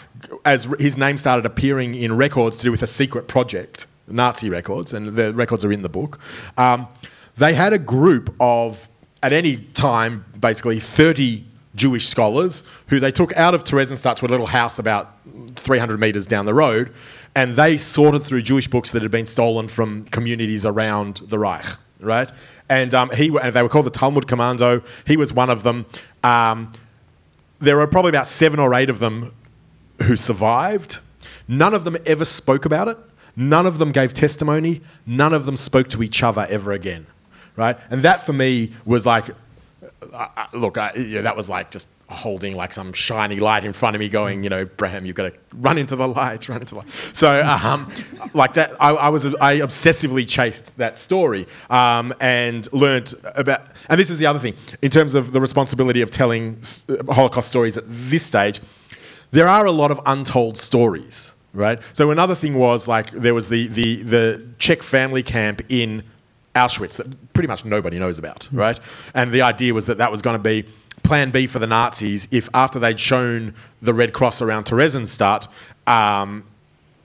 as 0.46 0.68
his 0.80 0.98
name 0.98 1.18
started 1.18 1.46
appearing 1.46 1.96
in 1.96 2.16
records 2.18 2.58
to 2.58 2.64
do 2.64 2.72
with 2.72 2.82
a 2.82 2.88
secret 2.88 3.28
project, 3.28 3.86
Nazi 4.08 4.50
records, 4.50 4.94
and 4.94 5.16
the 5.16 5.34
records 5.34 5.64
are 5.64 5.72
in 5.72 5.82
the 5.82 5.90
book, 5.90 6.20
um, 6.58 6.88
they 7.38 7.54
had 7.54 7.74
a 7.74 7.80
group 7.80 8.36
of, 8.40 8.90
at 9.24 9.34
any 9.34 9.58
time, 9.58 10.26
basically 10.40 10.80
30 10.80 11.46
Jewish 11.76 12.08
scholars 12.08 12.64
who 12.88 13.00
they 13.00 13.12
took 13.12 13.36
out 13.38 13.54
of 13.54 13.64
Theresienstadt 13.64 14.18
to 14.18 14.26
a 14.26 14.28
little 14.28 14.48
house 14.48 14.80
about 14.80 15.16
300 15.56 16.00
metres 16.00 16.28
down 16.28 16.46
the 16.46 16.54
road, 16.54 16.94
and 17.36 17.56
they 17.56 17.78
sorted 17.78 18.24
through 18.24 18.42
Jewish 18.42 18.68
books 18.68 18.92
that 18.92 19.02
had 19.02 19.12
been 19.12 19.26
stolen 19.26 19.68
from 19.68 20.04
communities 20.06 20.66
around 20.66 21.22
the 21.28 21.40
Reich, 21.40 21.66
right? 22.00 22.32
And 22.70 22.94
um, 22.94 23.10
he, 23.12 23.36
and 23.42 23.54
they 23.54 23.64
were 23.64 23.70
called 23.70 23.88
the 23.88 23.92
Talmud 23.92 24.28
Commando. 24.28 24.84
He 25.06 25.18
was 25.18 25.34
one 25.34 25.50
of 25.50 25.64
them. 25.64 25.86
Um, 26.24 26.72
there 27.60 27.76
were 27.78 27.88
probably 27.88 28.10
about 28.10 28.28
seven 28.28 28.60
or 28.60 28.74
eight 28.76 28.90
of 28.90 29.00
them 29.00 29.34
who 30.04 30.16
survived. 30.16 31.00
None 31.48 31.74
of 31.74 31.84
them 31.84 31.98
ever 32.06 32.26
spoke 32.26 32.66
about 32.66 32.88
it. 32.88 32.98
None 33.36 33.66
of 33.66 33.80
them 33.80 33.92
gave 33.92 34.14
testimony. 34.14 34.82
None 35.06 35.34
of 35.34 35.46
them 35.46 35.58
spoke 35.58 35.90
to 35.90 36.04
each 36.04 36.22
other 36.24 36.46
ever 36.50 36.72
again, 36.72 37.08
right? 37.56 37.78
And 37.90 38.02
that 38.04 38.26
for 38.26 38.34
me 38.34 38.72
was 38.86 39.06
like, 39.06 39.30
I, 40.14 40.30
I- 40.38 40.48
look, 40.58 40.78
I, 40.78 40.92
that 41.22 41.36
was 41.36 41.50
like 41.50 41.72
just 41.72 41.88
holding 42.10 42.56
like 42.56 42.74
some 42.74 42.92
shiny 42.92 43.38
light 43.38 43.64
in 43.64 43.74
front 43.74 43.96
of 43.96 44.00
me, 44.00 44.10
going, 44.10 44.44
you 44.44 44.50
know, 44.50 44.66
Bram, 44.66 45.06
you've 45.06 45.16
got 45.16 45.32
to 45.32 45.34
run 45.56 45.78
into 45.78 45.96
the 45.96 46.08
light, 46.08 46.50
run 46.50 46.62
into 46.62 46.76
the 46.76 46.80
light. 46.80 46.90
So, 47.14 47.46
um, 47.46 47.92
like 48.34 48.54
that, 48.56 48.72
I, 48.82 48.90
I, 48.90 49.10
was 49.10 49.26
I 49.26 49.60
obsessively 49.60 50.28
chased 50.28 50.76
that 50.78 50.98
story 50.98 51.48
um, 51.70 52.14
and 52.20 52.72
learned 52.74 53.14
about. 53.36 53.68
And 53.90 54.00
this 54.00 54.10
is 54.10 54.18
the 54.18 54.26
other 54.26 54.40
thing 54.40 54.56
in 54.82 54.92
terms 54.92 55.16
of 55.16 55.32
the 55.32 55.42
responsibility 55.42 56.02
of 56.02 56.12
telling 56.12 56.62
Holocaust 57.10 57.50
stories 57.50 57.78
at 57.78 57.84
this 57.88 58.24
stage. 58.24 58.60
There 59.32 59.48
are 59.48 59.66
a 59.66 59.72
lot 59.72 59.92
of 59.92 60.02
untold 60.08 60.58
stories, 60.58 61.34
right? 61.54 61.80
So 61.94 62.10
another 62.10 62.34
thing 62.34 62.56
was 62.56 62.88
like 62.88 63.12
there 63.12 63.36
was 63.36 63.50
the 63.50 63.68
the 63.68 64.02
the 64.02 64.48
Czech 64.58 64.82
family 64.82 65.22
camp 65.22 65.62
in 65.70 66.04
Auschwitz 66.56 66.98
that 66.98 67.34
pretty 67.34 67.48
much 67.48 67.64
nobody 67.64 68.00
knows 68.00 68.18
about, 68.18 68.50
mm. 68.52 68.58
right? 68.58 68.80
And 69.14 69.32
the 69.32 69.44
idea 69.44 69.74
was 69.74 69.86
that 69.86 70.00
that 70.00 70.12
was 70.12 70.24
going 70.24 70.34
to 70.36 70.44
be 70.44 70.66
plan 71.10 71.32
B 71.32 71.48
for 71.48 71.58
the 71.58 71.66
Nazis 71.66 72.28
if 72.30 72.48
after 72.54 72.78
they'd 72.78 73.00
shown 73.00 73.56
the 73.82 73.96
Red 73.96 74.14
Cross 74.14 74.44
around 74.44 74.66
Theresienstadt, 74.66 75.48
um, 75.88 76.44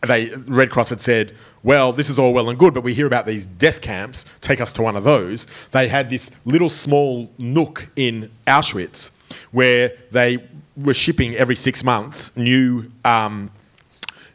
they 0.07 0.29
Red 0.29 0.71
Cross 0.71 0.90
had 0.90 1.01
said, 1.01 1.35
well, 1.62 1.90
this 1.90 2.11
is 2.11 2.19
all 2.19 2.35
well 2.35 2.51
and 2.51 2.59
good, 2.59 2.75
but 2.75 2.83
we 2.83 2.93
hear 2.93 3.07
about 3.07 3.25
these 3.25 3.47
death 3.47 3.81
camps. 3.81 4.27
Take 4.43 4.61
us 4.61 4.75
to 4.75 4.83
one 4.83 4.95
of 4.95 5.05
those. 5.05 5.47
They 5.71 5.88
had 5.88 6.11
this 6.11 6.31
little 6.45 6.69
small 6.69 7.31
nook 7.38 7.88
in 7.97 8.31
Auschwitz 8.47 9.11
where 9.53 9.93
they 10.11 10.45
were 10.77 10.93
shipping 10.93 11.35
every 11.37 11.57
six 11.57 11.83
months 11.83 12.37
new 12.37 12.93
um, 13.07 13.51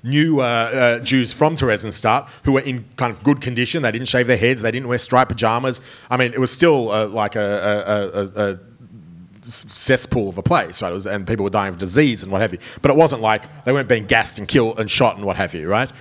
new 0.01 0.39
uh, 0.39 0.43
uh, 0.43 0.99
Jews 1.01 1.31
from 1.31 1.55
Theresienstadt 1.55 2.27
who 2.43 2.53
were 2.53 2.61
in 2.61 2.85
kind 2.95 3.13
of 3.13 3.21
good 3.21 3.39
condition. 3.39 3.83
They 3.83 3.91
didn't 3.91 4.07
shave 4.07 4.25
their 4.25 4.37
heads. 4.37 4.63
They 4.63 4.71
didn't 4.71 4.87
wear 4.87 4.97
striped 4.97 5.29
pajamas. 5.29 5.79
I 6.09 6.17
mean, 6.17 6.33
it 6.33 6.39
was 6.39 6.51
still 6.51 6.89
uh, 6.89 7.05
like 7.05 7.35
a, 7.35 7.39
a, 7.45 8.19
a, 8.19 8.51
a, 8.53 8.59
cesspool 9.41 10.29
of 10.29 10.37
a 10.37 10.43
place, 10.43 10.81
right? 10.81 10.91
Was, 10.91 11.05
and 11.05 11.27
people 11.27 11.43
were 11.43 11.49
dying 11.49 11.73
of 11.73 11.79
disease 11.79 12.23
and 12.23 12.31
what 12.31 12.41
have 12.41 12.53
you. 12.53 12.59
But 12.81 12.91
it 12.91 12.97
wasn't 12.97 13.21
like 13.21 13.65
they 13.65 13.71
weren't 13.71 13.89
being 13.89 14.05
gassed 14.05 14.39
and 14.39 14.47
killed 14.47 14.79
and 14.79 14.89
shot 14.89 15.15
and 15.17 15.25
what 15.25 15.37
have 15.37 15.53
you, 15.53 15.67
right? 15.67 15.91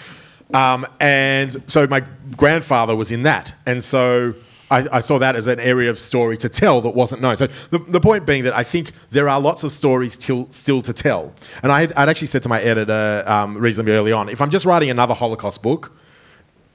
Um, 0.54 0.86
and 0.98 1.62
so 1.66 1.86
my 1.86 2.00
grandfather 2.36 2.96
was 2.96 3.12
in 3.12 3.22
that. 3.24 3.54
And 3.66 3.84
so 3.84 4.34
I, 4.70 4.86
I, 4.92 5.00
saw 5.00 5.18
that 5.18 5.36
as 5.36 5.46
an 5.46 5.60
area 5.60 5.90
of 5.90 6.00
story 6.00 6.38
to 6.38 6.48
tell 6.48 6.80
that 6.82 6.90
wasn't 6.90 7.20
known. 7.20 7.36
So 7.36 7.48
the, 7.70 7.78
the 7.78 8.00
point 8.00 8.24
being 8.24 8.44
that 8.44 8.56
I 8.56 8.64
think 8.64 8.92
there 9.10 9.28
are 9.28 9.40
lots 9.40 9.62
of 9.64 9.72
stories 9.72 10.16
till, 10.16 10.50
still 10.50 10.80
to 10.82 10.92
tell. 10.92 11.34
And 11.62 11.70
I, 11.70 11.82
would 11.82 11.96
actually 11.96 12.28
said 12.28 12.42
to 12.44 12.48
my 12.48 12.62
editor 12.62 13.24
um, 13.26 13.58
reasonably 13.58 13.92
early 13.92 14.12
on, 14.12 14.28
if 14.28 14.40
I'm 14.40 14.50
just 14.50 14.64
writing 14.64 14.88
another 14.90 15.14
Holocaust 15.14 15.62
book, 15.62 15.92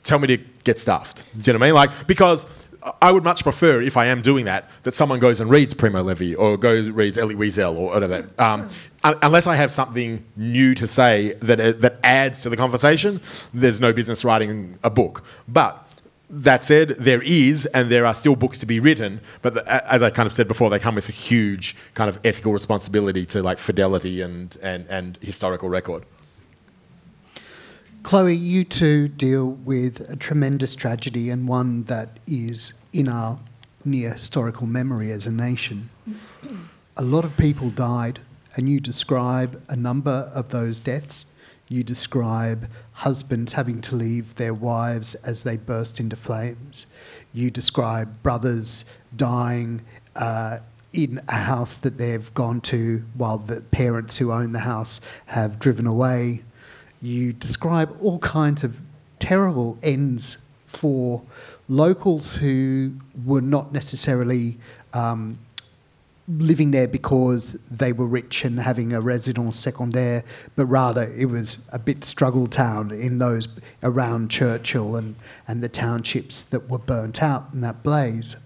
tell 0.03 0.19
me 0.19 0.27
to 0.27 0.37
get 0.63 0.79
stuffed. 0.79 1.23
Do 1.41 1.51
you 1.51 1.53
know 1.53 1.59
what 1.59 1.65
I 1.65 1.67
mean? 1.67 1.75
Like, 1.75 2.07
because 2.07 2.45
I 3.01 3.11
would 3.11 3.23
much 3.23 3.43
prefer, 3.43 3.81
if 3.81 3.95
I 3.95 4.07
am 4.07 4.21
doing 4.21 4.45
that, 4.45 4.69
that 4.83 4.93
someone 4.93 5.19
goes 5.19 5.39
and 5.39 5.49
reads 5.49 5.73
Primo 5.73 6.03
Levi 6.03 6.35
or 6.35 6.57
goes 6.57 6.89
reads 6.89 7.17
Elie 7.17 7.35
Wiesel 7.35 7.75
or 7.75 7.93
whatever. 7.93 8.29
Um, 8.37 8.67
unless 9.03 9.47
I 9.47 9.55
have 9.55 9.71
something 9.71 10.23
new 10.35 10.75
to 10.75 10.87
say 10.87 11.33
that, 11.41 11.59
uh, 11.59 11.71
that 11.73 11.99
adds 12.03 12.41
to 12.41 12.49
the 12.49 12.57
conversation, 12.57 13.21
there's 13.53 13.79
no 13.79 13.93
business 13.93 14.23
writing 14.25 14.77
a 14.83 14.89
book. 14.89 15.23
But 15.47 15.87
that 16.29 16.63
said, 16.63 16.89
there 16.99 17.21
is, 17.21 17.65
and 17.67 17.91
there 17.91 18.05
are 18.05 18.13
still 18.13 18.35
books 18.35 18.57
to 18.59 18.65
be 18.65 18.79
written. 18.79 19.21
But 19.41 19.53
the, 19.53 19.91
as 19.91 20.01
I 20.03 20.09
kind 20.09 20.27
of 20.27 20.33
said 20.33 20.47
before, 20.47 20.69
they 20.69 20.79
come 20.79 20.95
with 20.95 21.07
a 21.07 21.13
huge 21.13 21.75
kind 21.93 22.09
of 22.09 22.19
ethical 22.23 22.51
responsibility 22.51 23.25
to 23.27 23.43
like 23.43 23.59
fidelity 23.59 24.21
and, 24.21 24.57
and, 24.61 24.87
and 24.89 25.17
historical 25.21 25.69
record. 25.69 26.05
Chloe, 28.03 28.35
you 28.35 28.65
two 28.65 29.07
deal 29.07 29.49
with 29.49 30.01
a 30.09 30.17
tremendous 30.17 30.75
tragedy 30.75 31.29
and 31.29 31.47
one 31.47 31.85
that 31.85 32.19
is 32.27 32.73
in 32.91 33.07
our 33.07 33.39
near 33.85 34.11
historical 34.11 34.67
memory 34.67 35.09
as 35.09 35.25
a 35.25 35.31
nation. 35.31 35.89
a 36.97 37.01
lot 37.01 37.23
of 37.23 37.37
people 37.37 37.69
died, 37.69 38.19
and 38.55 38.67
you 38.67 38.81
describe 38.81 39.63
a 39.69 39.77
number 39.77 40.29
of 40.35 40.49
those 40.49 40.79
deaths. 40.79 41.27
You 41.69 41.85
describe 41.85 42.69
husbands 42.91 43.53
having 43.53 43.81
to 43.83 43.95
leave 43.95 44.35
their 44.35 44.53
wives 44.53 45.15
as 45.15 45.43
they 45.43 45.55
burst 45.55 45.97
into 46.01 46.17
flames. 46.17 46.87
You 47.33 47.49
describe 47.49 48.21
brothers 48.21 48.83
dying 49.15 49.85
uh, 50.17 50.59
in 50.91 51.21
a 51.29 51.37
house 51.37 51.77
that 51.77 51.97
they've 51.97 52.31
gone 52.33 52.59
to 52.61 53.05
while 53.13 53.37
the 53.37 53.61
parents 53.61 54.17
who 54.17 54.33
own 54.33 54.51
the 54.51 54.59
house 54.59 54.99
have 55.27 55.57
driven 55.57 55.87
away 55.87 56.43
you 57.03 57.33
describe 57.33 57.95
all 58.01 58.17
kinds 58.19 58.63
of 58.63 58.79
terrible 59.19 59.77
ends 59.83 60.37
for 60.65 61.21
locals 61.67 62.35
who 62.35 62.93
were 63.25 63.41
not 63.41 63.73
necessarily 63.73 64.57
um, 64.93 65.37
living 66.27 66.71
there 66.71 66.87
because 66.87 67.53
they 67.69 67.91
were 67.91 68.05
rich 68.05 68.45
and 68.45 68.59
having 68.59 68.93
a 68.93 69.01
residence 69.01 69.63
secondaire, 69.63 70.23
but 70.55 70.65
rather 70.65 71.11
it 71.17 71.25
was 71.25 71.67
a 71.73 71.79
bit 71.79 72.05
struggle 72.05 72.47
town 72.47 72.91
in 72.91 73.17
those 73.17 73.49
around 73.83 74.31
Churchill 74.31 74.95
and, 74.95 75.15
and 75.47 75.61
the 75.61 75.69
townships 75.69 76.41
that 76.43 76.69
were 76.69 76.79
burnt 76.79 77.21
out 77.21 77.49
in 77.53 77.59
that 77.61 77.83
blaze. 77.83 78.37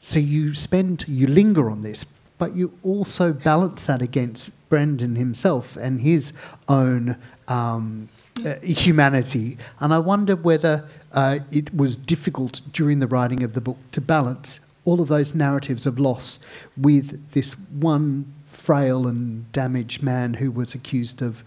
So 0.00 0.18
you 0.18 0.54
spend, 0.54 1.04
you 1.06 1.28
linger 1.28 1.70
on 1.70 1.82
this, 1.82 2.04
but 2.38 2.56
you 2.56 2.72
also 2.82 3.32
balance 3.32 3.86
that 3.86 4.02
against 4.02 4.68
Brendan 4.68 5.16
himself 5.16 5.76
and 5.76 6.00
his 6.00 6.32
own 6.68 7.16
um, 7.48 8.08
uh, 8.44 8.54
humanity. 8.60 9.58
And 9.80 9.92
I 9.92 9.98
wonder 9.98 10.36
whether 10.36 10.88
uh, 11.12 11.40
it 11.50 11.74
was 11.74 11.96
difficult 11.96 12.60
during 12.72 13.00
the 13.00 13.06
writing 13.06 13.42
of 13.42 13.54
the 13.54 13.60
book 13.60 13.78
to 13.92 14.00
balance 14.00 14.60
all 14.84 15.00
of 15.00 15.08
those 15.08 15.34
narratives 15.34 15.86
of 15.86 15.98
loss 15.98 16.38
with 16.76 17.32
this 17.32 17.68
one 17.70 18.32
frail 18.46 19.06
and 19.06 19.50
damaged 19.52 20.02
man 20.02 20.34
who 20.34 20.50
was 20.50 20.74
accused 20.74 21.20
of 21.20 21.42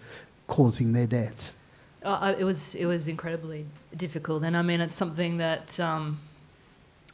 causing 0.47 0.93
their 0.93 1.07
deaths. 1.07 1.55
Uh, 2.03 2.33
it 2.37 2.43
was 2.43 2.73
it 2.75 2.85
was 2.85 3.07
incredibly 3.07 3.65
difficult, 3.95 4.43
and 4.43 4.57
I 4.57 4.63
mean 4.63 4.81
it's 4.81 4.95
something 4.95 5.37
that 5.37 5.79
um, 5.79 6.19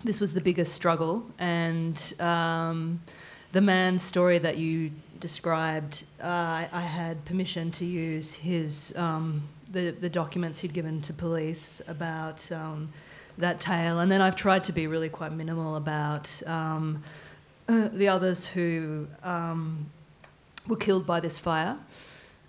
this 0.03 0.19
was 0.19 0.33
the 0.33 0.41
biggest 0.41 0.73
struggle, 0.73 1.25
and 1.39 2.01
um, 2.19 3.01
the 3.51 3.61
man's 3.61 4.03
story 4.03 4.37
that 4.39 4.57
you 4.57 4.91
described, 5.19 6.05
uh, 6.21 6.65
I 6.71 6.81
had 6.81 7.23
permission 7.25 7.71
to 7.71 7.85
use 7.85 8.33
his 8.33 8.95
um, 8.97 9.43
the 9.71 9.91
the 9.91 10.09
documents 10.09 10.59
he'd 10.59 10.73
given 10.73 11.01
to 11.03 11.13
police 11.13 11.81
about 11.87 12.49
um, 12.51 12.91
that 13.37 13.59
tale, 13.59 13.99
and 13.99 14.11
then 14.11 14.21
I've 14.21 14.35
tried 14.35 14.63
to 14.65 14.71
be 14.71 14.87
really 14.87 15.09
quite 15.09 15.31
minimal 15.31 15.75
about 15.75 16.29
um, 16.47 17.03
uh, 17.67 17.89
the 17.93 18.07
others 18.07 18.45
who 18.45 19.07
um, 19.23 19.89
were 20.67 20.77
killed 20.77 21.05
by 21.05 21.19
this 21.19 21.37
fire. 21.37 21.77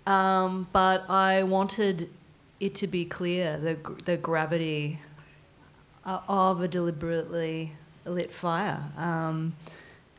Um, 0.07 0.67
but 0.71 1.09
I 1.09 1.43
wanted 1.43 2.09
it 2.59 2.75
to 2.75 2.87
be 2.87 3.05
clear 3.05 3.57
the 3.57 3.77
the 4.05 4.17
gravity 4.17 4.99
uh, 6.05 6.21
of 6.27 6.61
a 6.61 6.67
deliberately 6.67 7.73
lit 8.05 8.33
fire. 8.33 8.83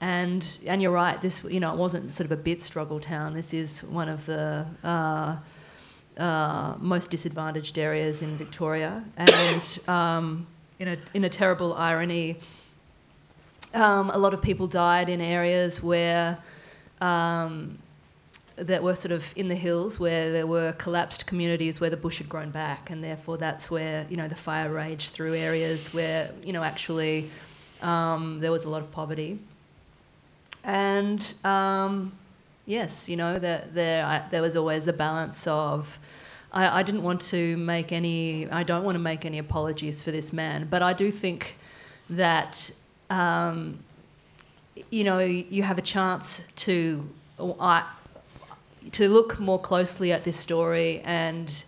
And 0.00 0.46
and 0.66 0.80
you're 0.80 0.92
right. 0.92 1.20
This 1.20 1.44
you 1.44 1.60
know 1.60 1.72
it 1.72 1.78
wasn't 1.78 2.14
sort 2.14 2.24
of 2.24 2.32
a 2.32 2.42
bit 2.42 2.62
struggle 2.62 3.00
town. 3.00 3.34
This 3.34 3.52
is 3.52 3.82
one 3.82 4.08
of 4.08 4.24
the 4.24 4.64
uh, 4.82 5.36
uh, 6.16 6.74
most 6.78 7.10
disadvantaged 7.10 7.78
areas 7.78 8.22
in 8.22 8.38
Victoria, 8.38 9.04
and 9.16 9.78
um, 9.88 10.46
in 10.78 10.88
a 10.88 10.96
in 11.12 11.24
a 11.24 11.28
terrible 11.28 11.74
irony, 11.74 12.38
um, 13.74 14.10
a 14.10 14.16
lot 14.18 14.32
of 14.32 14.40
people 14.40 14.66
died 14.66 15.08
in 15.08 15.20
areas 15.20 15.82
where. 15.82 16.38
Um, 17.00 17.78
that 18.56 18.82
were 18.82 18.94
sort 18.94 19.12
of 19.12 19.24
in 19.36 19.48
the 19.48 19.54
hills 19.54 19.98
where 19.98 20.30
there 20.30 20.46
were 20.46 20.72
collapsed 20.72 21.26
communities 21.26 21.80
where 21.80 21.88
the 21.88 21.96
bush 21.96 22.18
had 22.18 22.28
grown 22.28 22.50
back, 22.50 22.90
and 22.90 23.02
therefore 23.02 23.38
that's 23.38 23.70
where 23.70 24.06
you 24.10 24.16
know 24.16 24.28
the 24.28 24.34
fire 24.34 24.70
raged 24.70 25.12
through 25.12 25.34
areas 25.34 25.94
where 25.94 26.30
you 26.44 26.52
know 26.52 26.62
actually 26.62 27.30
um, 27.80 28.38
there 28.40 28.52
was 28.52 28.64
a 28.64 28.68
lot 28.68 28.82
of 28.82 28.90
poverty. 28.92 29.38
And 30.64 31.24
um, 31.44 32.12
yes, 32.66 33.08
you 33.08 33.16
know, 33.16 33.38
there, 33.38 33.66
there, 33.72 34.26
there 34.30 34.42
was 34.42 34.56
always 34.56 34.86
a 34.86 34.92
balance 34.92 35.46
of. 35.46 35.98
I, 36.52 36.80
I 36.80 36.82
didn't 36.82 37.02
want 37.02 37.20
to 37.22 37.56
make 37.56 37.92
any. 37.92 38.48
I 38.50 38.62
don't 38.62 38.84
want 38.84 38.96
to 38.96 39.00
make 39.00 39.24
any 39.24 39.38
apologies 39.38 40.02
for 40.02 40.10
this 40.10 40.32
man, 40.32 40.66
but 40.68 40.82
I 40.82 40.92
do 40.92 41.12
think 41.12 41.56
that 42.10 42.70
um, 43.08 43.78
you 44.90 45.04
know 45.04 45.20
you 45.20 45.62
have 45.62 45.78
a 45.78 45.82
chance 45.82 46.46
to 46.56 47.08
I, 47.38 47.88
to 48.92 49.08
look 49.08 49.38
more 49.38 49.60
closely 49.60 50.12
at 50.12 50.24
this 50.24 50.36
story 50.36 51.00
and 51.04 51.64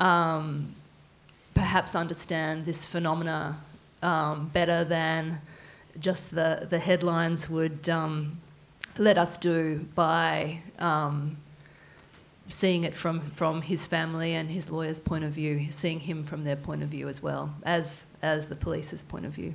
um, 0.00 0.74
perhaps 1.54 1.94
understand 1.94 2.66
this 2.66 2.84
phenomena 2.84 3.58
um, 4.02 4.50
better 4.52 4.84
than 4.84 5.40
just 6.00 6.34
the, 6.34 6.66
the 6.68 6.78
headlines 6.78 7.48
would 7.48 7.88
um, 7.88 8.40
let 8.98 9.18
us 9.18 9.36
do 9.36 9.86
by 9.94 10.60
um, 10.78 11.36
seeing 12.48 12.84
it 12.84 12.94
from, 12.94 13.30
from 13.32 13.62
his 13.62 13.84
family 13.84 14.34
and 14.34 14.50
his 14.50 14.70
lawyer's 14.70 15.00
point 15.00 15.24
of 15.24 15.32
view, 15.32 15.66
seeing 15.70 16.00
him 16.00 16.24
from 16.24 16.44
their 16.44 16.56
point 16.56 16.82
of 16.82 16.88
view 16.88 17.08
as 17.08 17.22
well, 17.22 17.54
as, 17.64 18.04
as 18.22 18.46
the 18.46 18.56
police's 18.56 19.02
point 19.02 19.26
of 19.26 19.32
view. 19.32 19.54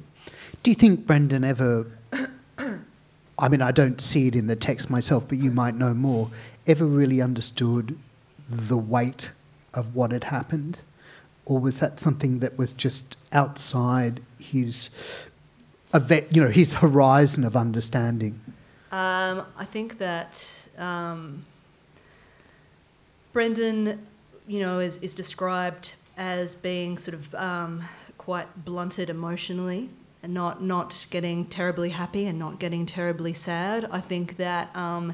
Do 0.63 0.71
you 0.71 0.75
think 0.75 1.05
Brendan 1.05 1.43
ever 1.43 1.87
I 3.39 3.47
mean, 3.47 3.61
I 3.61 3.71
don't 3.71 4.01
see 4.01 4.27
it 4.27 4.35
in 4.35 4.47
the 4.47 4.55
text 4.55 4.89
myself, 4.89 5.27
but 5.27 5.37
you 5.37 5.49
might 5.49 5.75
know 5.75 5.93
more, 5.93 6.29
ever 6.67 6.85
really 6.85 7.21
understood 7.21 7.97
the 8.49 8.77
weight 8.77 9.31
of 9.73 9.95
what 9.95 10.11
had 10.11 10.25
happened? 10.25 10.81
Or 11.45 11.59
was 11.59 11.79
that 11.79 11.99
something 11.99 12.39
that 12.39 12.57
was 12.57 12.73
just 12.73 13.15
outside 13.31 14.21
his, 14.43 14.89
you 15.93 16.43
know, 16.43 16.49
his 16.49 16.75
horizon 16.75 17.45
of 17.45 17.55
understanding? 17.55 18.41
Um, 18.91 19.45
I 19.57 19.65
think 19.65 19.99
that 19.99 20.47
um, 20.77 21.45
Brendan, 23.33 24.05
you 24.47 24.59
know, 24.59 24.79
is, 24.79 24.97
is 24.97 25.13
described 25.13 25.93
as 26.17 26.55
being 26.55 26.97
sort 26.97 27.15
of 27.15 27.35
um, 27.35 27.83
quite 28.17 28.65
blunted 28.65 29.09
emotionally 29.09 29.89
and 30.21 30.33
not 30.33 30.61
not 30.61 31.05
getting 31.09 31.45
terribly 31.45 31.89
happy 31.89 32.25
and 32.25 32.37
not 32.37 32.59
getting 32.59 32.85
terribly 32.85 33.33
sad. 33.33 33.87
I 33.91 34.01
think 34.01 34.37
that 34.37 34.75
um, 34.75 35.13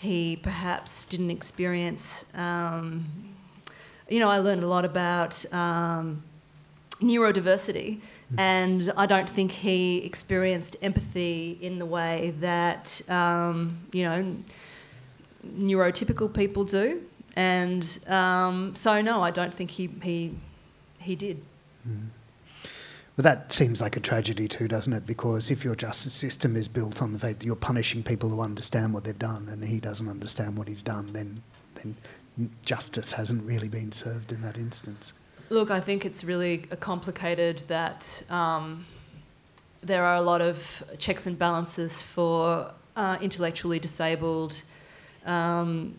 he 0.00 0.36
perhaps 0.36 1.04
didn't 1.06 1.30
experience. 1.30 2.24
Um, 2.34 3.06
you 4.08 4.18
know, 4.18 4.28
I 4.28 4.38
learned 4.38 4.64
a 4.64 4.66
lot 4.66 4.84
about 4.84 5.44
um, 5.52 6.22
neurodiversity, 7.00 8.00
and 8.38 8.92
I 8.96 9.06
don't 9.06 9.28
think 9.28 9.50
he 9.50 9.98
experienced 9.98 10.76
empathy 10.82 11.58
in 11.60 11.78
the 11.78 11.86
way 11.86 12.34
that 12.40 13.00
um, 13.08 13.78
you 13.92 14.04
know 14.04 14.36
neurotypical 15.46 16.32
people 16.32 16.64
do. 16.64 17.02
And 17.36 17.98
um, 18.06 18.74
so, 18.74 19.00
no, 19.00 19.22
I 19.22 19.30
don't 19.30 19.54
think 19.54 19.70
he 19.70 19.90
he 20.02 20.34
he 20.98 21.16
did. 21.16 21.42
Mm. 21.88 22.08
But 23.16 23.22
that 23.24 23.52
seems 23.52 23.80
like 23.80 23.96
a 23.96 24.00
tragedy 24.00 24.48
too, 24.48 24.66
doesn't 24.66 24.92
it? 24.92 25.06
Because 25.06 25.50
if 25.50 25.64
your 25.64 25.74
justice 25.74 26.14
system 26.14 26.56
is 26.56 26.68
built 26.68 27.02
on 27.02 27.12
the 27.12 27.18
fact 27.18 27.40
that 27.40 27.46
you're 27.46 27.56
punishing 27.56 28.02
people 28.02 28.30
who 28.30 28.40
understand 28.40 28.94
what 28.94 29.04
they've 29.04 29.18
done, 29.18 29.48
and 29.50 29.64
he 29.64 29.78
doesn't 29.78 30.08
understand 30.08 30.56
what 30.56 30.68
he's 30.68 30.82
done, 30.82 31.12
then 31.12 31.42
then 31.74 31.96
justice 32.64 33.12
hasn't 33.12 33.44
really 33.44 33.68
been 33.68 33.92
served 33.92 34.32
in 34.32 34.40
that 34.42 34.56
instance. 34.56 35.12
Look, 35.52 35.72
I 35.72 35.80
think 35.80 36.06
it's 36.06 36.22
really 36.22 36.58
complicated 36.78 37.64
that 37.66 38.22
um, 38.30 38.86
there 39.80 40.04
are 40.04 40.14
a 40.14 40.22
lot 40.22 40.40
of 40.40 40.84
checks 40.98 41.26
and 41.26 41.36
balances 41.36 42.00
for 42.00 42.70
uh, 42.94 43.18
intellectually 43.20 43.80
disabled 43.80 44.62
um, 45.26 45.98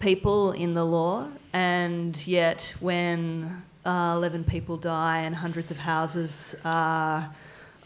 people 0.00 0.52
in 0.52 0.74
the 0.74 0.84
law, 0.84 1.28
and 1.54 2.14
yet 2.26 2.74
when 2.80 3.62
uh, 3.86 4.12
11 4.16 4.44
people 4.44 4.76
die 4.76 5.20
and 5.20 5.34
hundreds 5.34 5.70
of 5.70 5.78
houses 5.78 6.54
are 6.62 7.34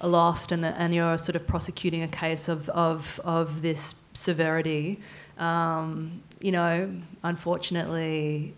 lost, 0.02 0.50
and, 0.50 0.64
and 0.64 0.92
you're 0.92 1.16
sort 1.16 1.36
of 1.36 1.46
prosecuting 1.46 2.02
a 2.02 2.08
case 2.08 2.48
of, 2.48 2.68
of, 2.70 3.20
of 3.22 3.62
this 3.62 4.02
severity. 4.14 4.98
Um, 5.38 6.20
you 6.40 6.50
know, 6.50 6.92
unfortunately, 7.22 8.52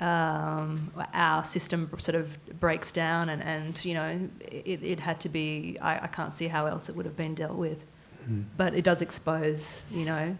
um, 0.00 0.90
our 1.14 1.44
system 1.44 1.90
sort 1.98 2.14
of 2.14 2.58
breaks 2.58 2.90
down, 2.90 3.28
and, 3.28 3.42
and 3.42 3.84
you 3.84 3.94
know, 3.94 4.28
it, 4.40 4.82
it 4.82 5.00
had 5.00 5.20
to 5.20 5.28
be, 5.28 5.78
I, 5.80 6.04
I 6.04 6.06
can't 6.06 6.34
see 6.34 6.48
how 6.48 6.66
else 6.66 6.88
it 6.88 6.96
would 6.96 7.06
have 7.06 7.16
been 7.16 7.34
dealt 7.34 7.56
with. 7.56 7.78
Mm. 8.28 8.44
But 8.56 8.74
it 8.74 8.82
does 8.82 9.02
expose, 9.02 9.80
you 9.90 10.04
know, 10.04 10.36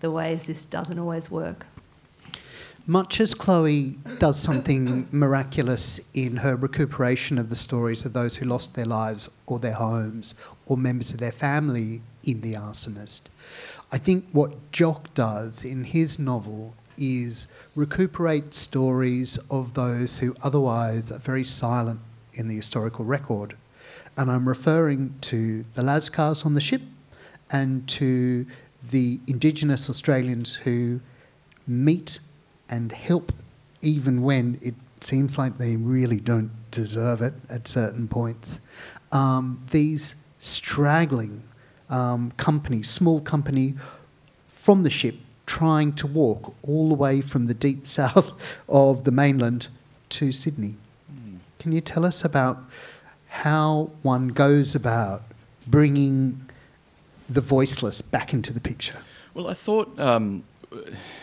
the 0.00 0.10
ways 0.10 0.46
this 0.46 0.64
doesn't 0.64 0.98
always 0.98 1.30
work. 1.30 1.66
Much 2.88 3.20
as 3.20 3.34
Chloe 3.34 3.96
does 4.20 4.38
something 4.38 5.08
miraculous 5.10 6.08
in 6.14 6.36
her 6.36 6.54
recuperation 6.54 7.36
of 7.36 7.50
the 7.50 7.56
stories 7.56 8.04
of 8.04 8.12
those 8.12 8.36
who 8.36 8.46
lost 8.46 8.76
their 8.76 8.84
lives 8.84 9.28
or 9.46 9.58
their 9.58 9.72
homes 9.72 10.36
or 10.66 10.76
members 10.76 11.10
of 11.10 11.18
their 11.18 11.32
family 11.32 12.00
in 12.22 12.42
The 12.42 12.54
Arsonist, 12.54 13.22
I 13.90 13.98
think 13.98 14.26
what 14.32 14.70
Jock 14.70 15.12
does 15.14 15.64
in 15.64 15.84
his 15.84 16.18
novel 16.18 16.74
is 16.96 17.46
recuperate 17.74 18.54
stories 18.54 19.38
of 19.50 19.74
those 19.74 20.18
who 20.18 20.34
otherwise 20.42 21.12
are 21.12 21.18
very 21.18 21.44
silent 21.44 22.00
in 22.34 22.48
the 22.48 22.56
historical 22.56 23.04
record. 23.04 23.56
And 24.16 24.30
I'm 24.30 24.48
referring 24.48 25.14
to 25.22 25.64
the 25.74 25.82
Lascars 25.82 26.46
on 26.46 26.54
the 26.54 26.60
ship 26.60 26.82
and 27.50 27.86
to 27.88 28.46
the 28.90 29.20
Indigenous 29.26 29.90
Australians 29.90 30.54
who 30.54 31.00
meet 31.66 32.18
and 32.68 32.92
help 32.92 33.32
even 33.82 34.22
when 34.22 34.58
it 34.62 34.74
seems 35.00 35.38
like 35.38 35.58
they 35.58 35.76
really 35.76 36.18
don't 36.18 36.50
deserve 36.70 37.22
it 37.22 37.34
at 37.48 37.68
certain 37.68 38.08
points. 38.08 38.60
Um, 39.12 39.64
these 39.70 40.16
straggling 40.40 41.42
um, 41.88 42.32
companies, 42.36 42.88
small 42.88 43.20
company 43.20 43.74
from 44.48 44.82
the 44.82 44.90
ship, 44.90 45.16
trying 45.46 45.92
to 45.94 46.06
walk 46.06 46.54
all 46.62 46.88
the 46.88 46.94
way 46.94 47.20
from 47.20 47.46
the 47.46 47.54
deep 47.54 47.86
south 47.98 48.32
of 48.68 49.04
the 49.04 49.10
mainland 49.10 49.68
to 50.10 50.32
Sydney. 50.32 50.74
Can 51.58 51.72
you 51.72 51.80
tell 51.80 52.04
us 52.04 52.24
about 52.24 52.58
how 53.28 53.90
one 54.02 54.28
goes 54.28 54.74
about 54.74 55.22
bringing 55.66 56.48
the 57.28 57.40
voiceless 57.40 58.02
back 58.02 58.32
into 58.32 58.52
the 58.52 58.60
picture? 58.60 59.02
Well, 59.34 59.48
I 59.48 59.54
thought 59.54 59.98
um, 59.98 60.44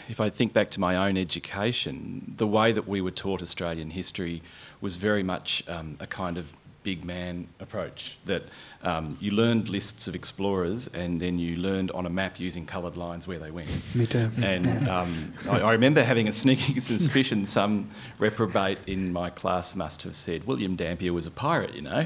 if 0.09 0.19
I 0.19 0.29
think 0.29 0.53
back 0.53 0.69
to 0.71 0.79
my 0.79 1.07
own 1.07 1.17
education, 1.17 2.33
the 2.37 2.47
way 2.47 2.71
that 2.71 2.87
we 2.87 3.01
were 3.01 3.11
taught 3.11 3.41
Australian 3.41 3.91
history 3.91 4.41
was 4.81 4.95
very 4.95 5.23
much 5.23 5.63
um, 5.67 5.97
a 5.99 6.07
kind 6.07 6.37
of 6.37 6.53
big 6.83 7.05
man 7.05 7.47
approach 7.59 8.17
that 8.25 8.43
um, 8.83 9.17
you 9.21 9.31
learned 9.31 9.69
lists 9.69 10.07
of 10.07 10.15
explorers 10.15 10.87
and 10.87 11.19
then 11.19 11.39
you 11.39 11.55
learned 11.55 11.91
on 11.91 12.05
a 12.05 12.09
map 12.09 12.39
using 12.39 12.65
coloured 12.65 12.97
lines 12.97 13.25
where 13.25 13.39
they 13.39 13.49
went. 13.49 13.69
Me 13.95 14.05
too. 14.05 14.29
And 14.41 14.67
um, 14.89 15.33
I, 15.49 15.61
I, 15.61 15.71
remember 15.71 16.03
having 16.03 16.27
a 16.27 16.33
sneaking 16.33 16.79
suspicion 16.81 17.45
some 17.45 17.89
reprobate 18.19 18.79
in 18.85 19.13
my 19.13 19.29
class 19.29 19.73
must 19.73 20.03
have 20.03 20.17
said 20.17 20.45
William 20.45 20.75
Dampier 20.75 21.13
was 21.13 21.25
a 21.25 21.31
pirate, 21.31 21.73
you 21.73 21.81
know. 21.81 22.05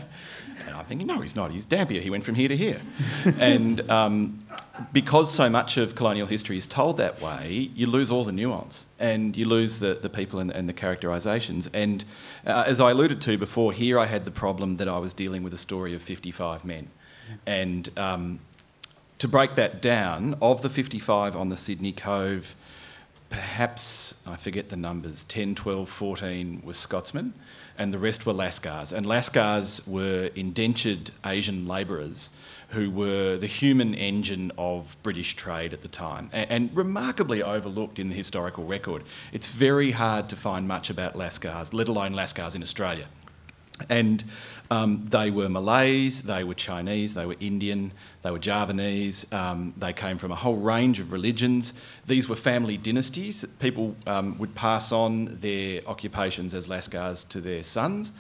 And 0.66 0.76
I'm 0.76 0.86
thinking, 0.86 1.08
no, 1.08 1.20
he's 1.22 1.36
not. 1.36 1.52
He's 1.52 1.66
Dampier. 1.66 2.02
He 2.02 2.10
went 2.10 2.24
from 2.24 2.36
here 2.36 2.48
to 2.48 2.58
here. 2.58 2.82
and 3.26 3.90
um, 3.90 4.46
because 4.94 5.34
so 5.34 5.50
much 5.50 5.78
of 5.78 5.96
colonial 5.96 6.28
history 6.28 6.58
is 6.58 6.68
told 6.68 6.98
that 6.98 7.22
way, 7.22 7.72
you 7.74 7.88
lose 7.88 8.12
all 8.12 8.24
the 8.24 8.32
nuance 8.32 8.86
and 9.00 9.36
you 9.36 9.46
lose 9.46 9.80
the, 9.80 9.96
the 10.02 10.10
people 10.10 10.40
and, 10.40 10.52
and 10.52 10.68
the 10.68 10.74
characterisations. 10.74 11.68
And 11.74 12.04
uh, 12.46 12.64
as 12.66 12.80
I 12.80 12.92
alluded 12.92 13.22
to 13.22 13.38
before, 13.38 13.74
here 13.74 14.00
I 14.00 14.06
had 14.06 14.26
the 14.26 14.32
problem 14.32 14.78
that 14.78 14.88
I 14.88 14.98
was 14.98 15.14
dealing 15.14 15.44
with 15.44 15.54
a 15.54 15.58
story 15.58 15.94
of 15.94 16.02
55 16.02 16.66
men. 16.68 16.90
And 17.46 17.90
um, 17.98 18.40
to 19.20 19.28
break 19.28 19.56
that 19.56 19.82
down, 19.82 20.38
of 20.42 20.62
the 20.62 20.70
55 20.70 21.36
on 21.36 21.50
the 21.50 21.58
Sydney 21.58 21.92
Cove, 21.92 22.56
perhaps, 23.30 24.14
I 24.26 24.36
forget 24.36 24.70
the 24.70 24.78
numbers, 24.78 25.24
10, 25.26 25.56
12, 25.56 25.90
14 25.90 26.62
were 26.64 26.74
Scotsmen, 26.74 27.34
and 27.78 27.94
the 27.94 28.00
rest 28.00 28.26
were 28.26 28.34
Lascars. 28.34 28.92
And 28.92 29.06
Lascars 29.06 29.88
were 29.88 30.30
indentured 30.36 31.12
Asian 31.26 31.68
labourers 31.68 32.32
who 32.70 32.92
were 32.92 33.38
the 33.38 33.48
human 33.48 33.94
engine 33.96 34.52
of 34.58 34.98
British 35.02 35.36
trade 35.36 35.74
at 35.74 35.82
the 35.82 35.88
time 35.88 36.30
and, 36.34 36.52
and, 36.52 36.76
remarkably 36.76 37.42
overlooked 37.42 37.98
in 37.98 38.10
the 38.10 38.16
historical 38.16 38.66
record. 38.66 39.04
It's 39.32 39.48
very 39.48 39.92
hard 39.92 40.28
to 40.30 40.36
find 40.36 40.68
much 40.68 40.90
about 40.90 41.14
Lascars, 41.14 41.74
let 41.74 41.88
alone 41.88 42.14
Lascars 42.14 42.56
in 42.56 42.64
Australia. 42.64 43.08
And 43.90 44.24
um, 44.70 45.06
they 45.10 45.32
were 45.32 45.48
Malays, 45.50 46.24
they 46.24 46.44
were 46.44 46.54
Chinese, 46.54 47.14
they 47.14 47.26
were 47.26 47.38
Indian, 47.40 47.94
they 48.22 48.32
were 48.32 48.40
Javanese, 48.40 49.26
um, 49.32 49.74
they 49.78 49.94
came 49.94 50.18
from 50.18 50.32
a 50.32 50.36
whole 50.36 50.58
range 50.58 51.00
of 51.00 51.12
religions. 51.12 51.74
These 52.06 52.28
were 52.28 52.36
family 52.36 52.78
dynasties. 52.78 53.46
People 53.60 53.96
um, 54.06 54.38
would 54.40 54.56
pass 54.56 54.92
on 54.92 55.38
their 55.40 55.82
occupations 55.88 56.54
as 56.54 56.68
Lascars 56.68 57.28
to 57.30 57.40
their 57.40 57.64
sons. 57.64 58.12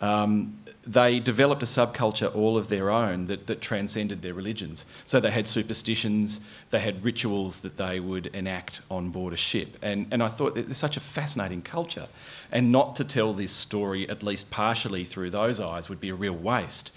Um, 0.00 0.58
they 0.86 1.18
developed 1.18 1.62
a 1.64 1.66
subculture 1.66 2.32
all 2.34 2.56
of 2.56 2.68
their 2.68 2.90
own 2.90 3.26
that, 3.26 3.48
that 3.48 3.60
transcended 3.60 4.22
their 4.22 4.32
religions. 4.34 4.84
So 5.04 5.18
they 5.18 5.32
had 5.32 5.48
superstitions, 5.48 6.38
they 6.70 6.78
had 6.78 7.04
rituals 7.04 7.62
that 7.62 7.76
they 7.76 7.98
would 7.98 8.28
enact 8.28 8.80
on 8.88 9.10
board 9.10 9.32
a 9.32 9.36
ship. 9.36 9.76
And, 9.82 10.06
and 10.12 10.22
I 10.22 10.28
thought 10.28 10.54
that 10.54 10.70
it's 10.70 10.78
such 10.78 10.96
a 10.96 11.00
fascinating 11.00 11.62
culture. 11.62 12.06
And 12.52 12.70
not 12.70 12.94
to 12.96 13.04
tell 13.04 13.34
this 13.34 13.50
story, 13.50 14.08
at 14.08 14.22
least 14.22 14.50
partially 14.50 15.04
through 15.04 15.30
those 15.30 15.58
eyes, 15.58 15.88
would 15.88 16.00
be 16.00 16.10
a 16.10 16.14
real 16.14 16.36
waste. 16.36 16.92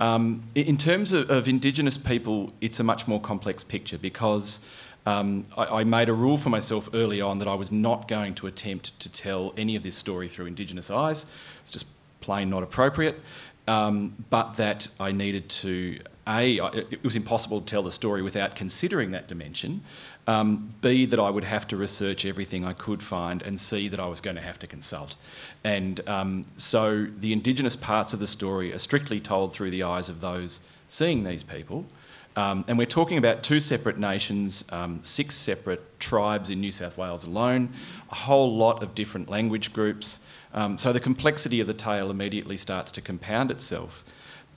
Um, 0.00 0.44
in 0.54 0.78
terms 0.78 1.12
of, 1.12 1.28
of 1.30 1.46
Indigenous 1.46 1.98
people, 1.98 2.54
it's 2.62 2.80
a 2.80 2.84
much 2.84 3.06
more 3.06 3.20
complex 3.20 3.62
picture 3.62 3.98
because. 3.98 4.60
Um, 5.08 5.44
I, 5.56 5.66
I, 5.66 5.84
made 5.84 6.08
a 6.08 6.12
rule 6.12 6.36
for 6.36 6.48
myself 6.48 6.88
early 6.92 7.20
on 7.20 7.38
that 7.38 7.46
I 7.46 7.54
was 7.54 7.70
not 7.70 8.08
going 8.08 8.34
to 8.34 8.48
attempt 8.48 8.98
to 8.98 9.08
tell 9.08 9.54
any 9.56 9.76
of 9.76 9.84
this 9.84 9.94
story 9.94 10.26
through 10.28 10.46
Indigenous 10.46 10.90
eyes. 10.90 11.26
It's 11.62 11.70
just 11.70 11.86
plain 12.20 12.50
not 12.50 12.62
appropriate, 12.62 13.20
um, 13.66 14.24
but 14.30 14.54
that 14.54 14.88
I 14.98 15.12
needed 15.12 15.48
to 15.48 16.00
a 16.28 16.56
it 16.74 17.04
was 17.04 17.14
impossible 17.14 17.60
to 17.60 17.66
tell 17.66 17.82
the 17.82 17.92
story 17.92 18.20
without 18.22 18.56
considering 18.56 19.12
that 19.12 19.28
dimension. 19.28 19.82
Um, 20.26 20.74
B 20.80 21.06
that 21.06 21.20
I 21.20 21.30
would 21.30 21.44
have 21.44 21.68
to 21.68 21.76
research 21.76 22.26
everything 22.26 22.64
I 22.64 22.72
could 22.72 23.00
find, 23.00 23.42
and 23.42 23.60
C 23.60 23.88
that 23.88 24.00
I 24.00 24.06
was 24.06 24.20
going 24.20 24.34
to 24.34 24.42
have 24.42 24.58
to 24.58 24.66
consult. 24.66 25.14
And 25.62 26.06
um, 26.08 26.46
so 26.56 27.06
the 27.20 27.32
indigenous 27.32 27.76
parts 27.76 28.12
of 28.12 28.18
the 28.18 28.26
story 28.26 28.72
are 28.72 28.78
strictly 28.78 29.20
told 29.20 29.52
through 29.52 29.70
the 29.70 29.84
eyes 29.84 30.08
of 30.08 30.20
those 30.20 30.60
seeing 30.88 31.22
these 31.22 31.44
people. 31.44 31.86
Um, 32.34 32.64
and 32.68 32.76
we're 32.76 32.86
talking 32.86 33.18
about 33.18 33.42
two 33.42 33.60
separate 33.60 33.98
nations, 33.98 34.64
um, 34.70 35.00
six 35.02 35.36
separate 35.36 35.98
tribes 35.98 36.50
in 36.50 36.60
New 36.60 36.72
South 36.72 36.98
Wales 36.98 37.24
alone, 37.24 37.72
a 38.10 38.14
whole 38.14 38.56
lot 38.56 38.82
of 38.82 38.94
different 38.94 39.30
language 39.30 39.72
groups. 39.72 40.18
Um, 40.56 40.78
so 40.78 40.92
the 40.92 41.00
complexity 41.00 41.60
of 41.60 41.66
the 41.66 41.74
tale 41.74 42.10
immediately 42.10 42.56
starts 42.56 42.90
to 42.92 43.00
compound 43.00 43.50
itself. 43.50 44.02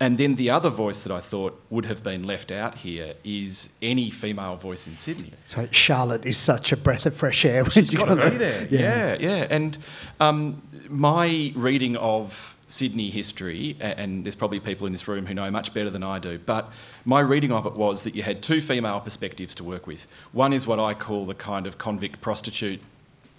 And 0.02 0.18
then 0.18 0.36
the 0.36 0.50
other 0.50 0.70
voice 0.70 1.04
that 1.04 1.12
I 1.12 1.20
thought 1.20 1.62
would 1.70 1.86
have 1.86 2.04
been 2.04 2.24
left 2.24 2.52
out 2.52 2.76
here 2.76 3.16
is 3.26 3.68
any 3.82 4.10
female 4.10 4.56
voice 4.56 4.88
in 4.88 4.96
Sydney. 4.96 5.34
So 5.48 5.68
Charlotte 5.72 6.26
is 6.26 6.38
such 6.38 6.72
a 6.72 6.78
breath 6.78 7.06
of 7.06 7.18
fresh 7.18 7.44
air 7.44 7.66
when 7.66 7.72
She's 7.72 7.90
got 7.90 8.16
to 8.16 8.30
be 8.30 8.38
there. 8.38 8.68
Yeah, 8.72 9.18
yeah. 9.20 9.48
And 9.50 9.78
um, 10.22 10.62
my 10.88 11.52
reading 11.54 11.98
of 11.98 12.56
Sydney 12.68 13.10
history, 13.10 13.76
and 13.82 14.24
there's 14.24 14.36
probably 14.36 14.62
people 14.62 14.88
in 14.88 14.94
this 14.94 15.06
room 15.06 15.26
who 15.26 15.34
know 15.34 15.52
much 15.52 15.74
better 15.74 15.90
than 15.90 16.04
I 16.04 16.20
do, 16.20 16.38
but 16.38 16.72
my 17.04 17.20
reading 17.20 17.52
of 17.52 17.66
it 17.66 17.74
was 17.74 18.04
that 18.04 18.16
you 18.16 18.24
had 18.24 18.42
two 18.42 18.62
female 18.62 19.02
perspectives 19.02 19.54
to 19.56 19.66
work 19.66 19.86
with. 19.86 20.08
One 20.32 20.54
is 20.54 20.66
what 20.66 20.80
I 20.80 20.94
call 20.94 21.26
the 21.26 21.34
kind 21.34 21.68
of 21.68 21.78
convict 21.78 22.22
prostitute 22.22 22.80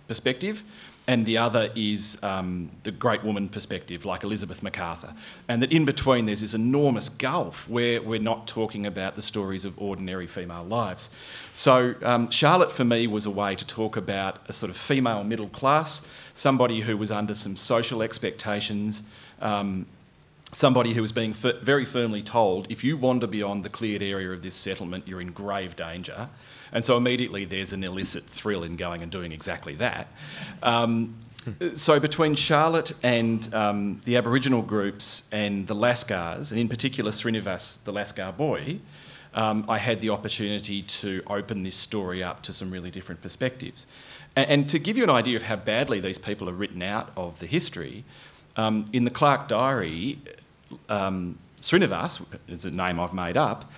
perspective, 0.08 0.62
and 1.11 1.26
the 1.26 1.36
other 1.36 1.72
is 1.74 2.16
um, 2.22 2.70
the 2.84 2.92
great 2.92 3.24
woman 3.24 3.48
perspective, 3.48 4.04
like 4.04 4.22
Elizabeth 4.22 4.62
Macarthur. 4.62 5.12
And 5.48 5.61
that 5.61 5.72
in 5.72 5.84
between 5.84 6.26
there's 6.26 6.40
this 6.40 6.54
enormous 6.54 7.08
gulf 7.08 7.68
where 7.68 8.00
we're 8.00 8.20
not 8.20 8.46
talking 8.46 8.86
about 8.86 9.16
the 9.16 9.22
stories 9.22 9.64
of 9.64 9.76
ordinary 9.76 10.28
female 10.28 10.62
lives. 10.62 11.11
So 11.52 11.96
um, 12.02 12.30
Charlotte 12.30 12.70
for 12.70 12.84
me 12.84 13.08
was 13.08 13.26
a 13.26 13.30
way 13.30 13.56
to 13.56 13.66
talk 13.66 13.96
about 13.96 14.38
a 14.46 14.52
sort 14.52 14.70
of 14.70 14.76
female 14.76 15.24
middle 15.24 15.48
class, 15.48 16.02
somebody 16.32 16.82
who 16.82 16.96
was 16.96 17.11
under 17.11 17.34
some 17.34 17.56
social 17.56 18.02
expectations. 18.02 19.02
Um, 19.40 19.86
somebody 20.52 20.94
who 20.94 21.02
was 21.02 21.11
being 21.11 21.32
f- 21.32 21.61
very 21.61 21.86
firmly 21.86 22.22
told 22.22 22.70
if 22.70 22.84
you 22.84 22.96
wander 22.96 23.26
beyond 23.26 23.64
the 23.64 23.68
cleared 23.68 24.02
area 24.02 24.30
of 24.30 24.42
this 24.42 24.54
settlement, 24.54 25.08
you're 25.08 25.20
in 25.20 25.32
grave 25.32 25.74
danger. 25.74 26.28
And 26.73 26.85
so 26.85 26.97
immediately 26.97 27.45
there's 27.45 27.73
an 27.73 27.85
illicit 27.85 28.25
thrill 28.25 28.62
in 28.62 28.77
going 28.77 29.03
and 29.03 29.11
doing 29.11 29.33
exactly 29.33 29.75
that. 29.77 30.09
Um, 30.62 31.16
so 31.75 31.99
between 31.99 32.35
Charlotte 32.35 32.93
and 33.03 33.53
um, 33.55 34.01
the 34.05 34.16
Aboriginal 34.16 34.62
groups 34.62 35.23
and 35.33 35.66
the 35.66 35.75
Lascars, 35.75 36.51
and 36.51 36.61
in 36.61 36.68
particular 36.68 37.11
Srinivas, 37.11 37.83
the 37.85 37.93
Lascar 37.93 38.37
boy, 38.37 38.79
um, 39.33 39.64
I 39.68 39.79
had 39.79 40.01
the 40.01 40.11
opportunity 40.11 40.83
to 40.83 41.23
open 41.27 41.62
this 41.62 41.77
story 41.77 42.23
up 42.23 42.43
to 42.43 42.53
some 42.53 42.71
really 42.71 42.91
different 42.91 43.23
perspectives. 43.23 43.87
And, 44.37 44.51
and 44.51 44.68
to 44.68 44.79
give 44.79 44.97
you 44.97 45.05
an 45.05 45.11
idea 45.11 45.37
of 45.37 45.43
how 45.43 45.57
badly 45.57 46.01
these 46.01 46.18
people 46.18 46.49
are 46.49 46.53
written 46.53 46.83
out 46.83 47.11
of 47.16 47.39
the 47.39 47.47
history, 47.47 48.05
um, 48.57 48.85
in 48.93 49.05
the 49.05 49.11
Clark 49.11 49.49
Diary, 49.49 50.18
um, 50.89 51.39
Srinivas, 51.61 52.25
is 52.49 52.64
a 52.64 52.71
name 52.71 52.99
I've 53.01 53.14
made 53.14 53.37
up, 53.37 53.71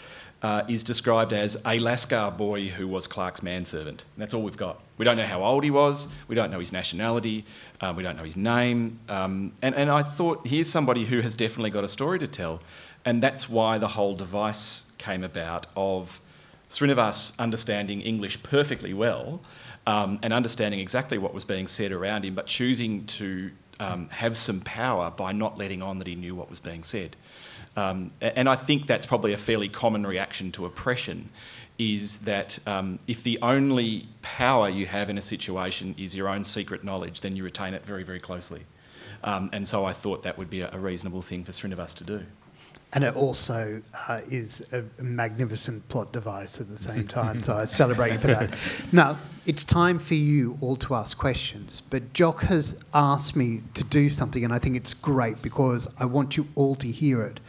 uh, 0.42 0.64
is 0.68 0.82
described 0.82 1.32
as 1.32 1.54
a 1.56 1.78
Lascar 1.78 2.36
boy 2.36 2.68
who 2.68 2.88
was 2.88 3.06
Clark's 3.06 3.42
manservant. 3.42 4.02
And 4.14 4.22
that's 4.22 4.34
all 4.34 4.42
we've 4.42 4.56
got. 4.56 4.80
We 4.98 5.04
don't 5.04 5.16
know 5.16 5.26
how 5.26 5.44
old 5.44 5.62
he 5.62 5.70
was, 5.70 6.08
we 6.26 6.34
don't 6.34 6.50
know 6.50 6.58
his 6.58 6.72
nationality, 6.72 7.44
uh, 7.80 7.94
we 7.96 8.02
don't 8.02 8.16
know 8.16 8.24
his 8.24 8.36
name. 8.36 8.98
Um, 9.08 9.52
and, 9.62 9.74
and 9.74 9.90
I 9.90 10.02
thought, 10.02 10.46
here's 10.46 10.68
somebody 10.68 11.04
who 11.04 11.20
has 11.20 11.34
definitely 11.34 11.70
got 11.70 11.84
a 11.84 11.88
story 11.88 12.18
to 12.18 12.26
tell. 12.26 12.60
And 13.04 13.22
that's 13.22 13.48
why 13.48 13.78
the 13.78 13.88
whole 13.88 14.14
device 14.14 14.84
came 14.98 15.24
about 15.24 15.66
of 15.76 16.20
Srinivas 16.68 17.32
understanding 17.38 18.00
English 18.00 18.42
perfectly 18.42 18.94
well 18.94 19.40
um, 19.86 20.18
and 20.22 20.32
understanding 20.32 20.80
exactly 20.80 21.18
what 21.18 21.34
was 21.34 21.44
being 21.44 21.66
said 21.66 21.92
around 21.92 22.24
him, 22.24 22.34
but 22.34 22.46
choosing 22.46 23.04
to 23.06 23.50
um, 23.80 24.08
have 24.10 24.36
some 24.36 24.60
power 24.60 25.10
by 25.10 25.32
not 25.32 25.58
letting 25.58 25.82
on 25.82 25.98
that 25.98 26.06
he 26.06 26.14
knew 26.14 26.34
what 26.34 26.48
was 26.48 26.60
being 26.60 26.82
said. 26.82 27.16
Um, 27.76 28.10
and 28.20 28.48
I 28.48 28.56
think 28.56 28.86
that's 28.86 29.06
probably 29.06 29.32
a 29.32 29.38
fairly 29.38 29.68
common 29.68 30.06
reaction 30.06 30.52
to 30.52 30.66
oppression, 30.66 31.30
is 31.78 32.18
that 32.18 32.58
um, 32.66 32.98
if 33.06 33.22
the 33.22 33.38
only 33.40 34.08
power 34.20 34.68
you 34.68 34.86
have 34.86 35.08
in 35.08 35.18
a 35.18 35.22
situation 35.22 35.94
is 35.98 36.14
your 36.14 36.28
own 36.28 36.44
secret 36.44 36.84
knowledge, 36.84 37.22
then 37.22 37.34
you 37.36 37.44
retain 37.44 37.74
it 37.74 37.84
very, 37.86 38.04
very 38.04 38.20
closely. 38.20 38.62
Um, 39.24 39.50
and 39.52 39.66
so 39.66 39.84
I 39.84 39.92
thought 39.92 40.22
that 40.24 40.36
would 40.36 40.50
be 40.50 40.60
a, 40.60 40.70
a 40.72 40.78
reasonable 40.78 41.22
thing 41.22 41.44
for 41.44 41.52
Srinivas 41.52 41.94
to 41.94 42.04
do. 42.04 42.26
And 42.94 43.04
it 43.04 43.16
also 43.16 43.80
uh, 44.08 44.20
is 44.30 44.66
a 44.72 44.84
magnificent 45.02 45.88
plot 45.88 46.12
device 46.12 46.60
at 46.60 46.68
the 46.68 46.76
same 46.76 47.08
time. 47.08 47.40
so 47.40 47.56
I 47.56 47.64
celebrate 47.64 48.12
you 48.12 48.18
for 48.18 48.26
that. 48.28 48.54
Now, 48.92 49.18
it's 49.46 49.64
time 49.64 49.98
for 49.98 50.14
you 50.14 50.58
all 50.60 50.76
to 50.76 50.94
ask 50.94 51.16
questions. 51.16 51.80
But 51.80 52.12
Jock 52.12 52.42
has 52.44 52.82
asked 52.92 53.34
me 53.34 53.62
to 53.74 53.82
do 53.84 54.08
something, 54.10 54.44
and 54.44 54.52
I 54.52 54.58
think 54.58 54.76
it's 54.76 54.92
great 54.94 55.40
because 55.40 55.88
I 55.98 56.04
want 56.04 56.36
you 56.36 56.46
all 56.54 56.74
to 56.76 56.86
hear 56.86 57.22
it. 57.22 57.40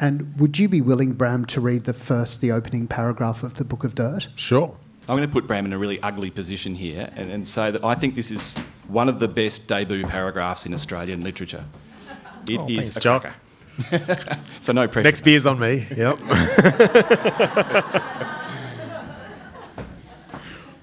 And 0.00 0.36
would 0.38 0.58
you 0.58 0.68
be 0.68 0.80
willing, 0.80 1.12
Bram, 1.12 1.44
to 1.46 1.60
read 1.60 1.84
the 1.84 1.92
first, 1.92 2.40
the 2.40 2.50
opening 2.50 2.86
paragraph 2.88 3.42
of 3.44 3.54
the 3.54 3.64
Book 3.64 3.84
of 3.84 3.94
Dirt? 3.94 4.28
Sure. 4.34 4.76
I'm 5.08 5.16
going 5.16 5.26
to 5.26 5.32
put 5.32 5.46
Bram 5.46 5.64
in 5.64 5.72
a 5.72 5.78
really 5.78 6.00
ugly 6.02 6.30
position 6.30 6.74
here 6.74 7.10
and, 7.16 7.30
and 7.30 7.46
say 7.46 7.70
that 7.70 7.84
I 7.84 7.94
think 7.94 8.14
this 8.16 8.30
is 8.30 8.50
one 8.88 9.08
of 9.08 9.20
the 9.20 9.28
best 9.28 9.66
debut 9.68 10.06
paragraphs 10.06 10.66
in 10.66 10.74
Australian 10.74 11.22
literature. 11.22 11.64
It 12.48 12.52
is 12.54 12.58
Oh, 12.58 12.66
thanks, 12.66 12.96
a 12.96 13.00
Jock. 13.00 13.22
cracker. 13.22 13.36
so 14.60 14.72
no 14.72 14.88
pressure. 14.88 15.04
Next 15.04 15.20
beer's 15.22 15.46
on 15.46 15.58
me. 15.58 15.86
Yep. 15.96 16.18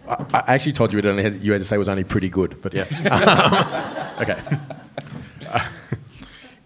I, 0.08 0.26
I 0.32 0.54
actually 0.54 0.74
told 0.74 0.94
you 0.94 1.00
it 1.00 1.06
only 1.06 1.24
had, 1.24 1.42
you 1.42 1.52
had 1.52 1.62
to 1.62 1.66
say 1.66 1.76
it 1.76 1.80
was 1.80 1.90
only 1.90 2.04
pretty 2.04 2.30
good, 2.30 2.62
but 2.62 2.74
yeah. 2.74 4.18
okay. 4.22 4.42
Uh, 5.48 5.68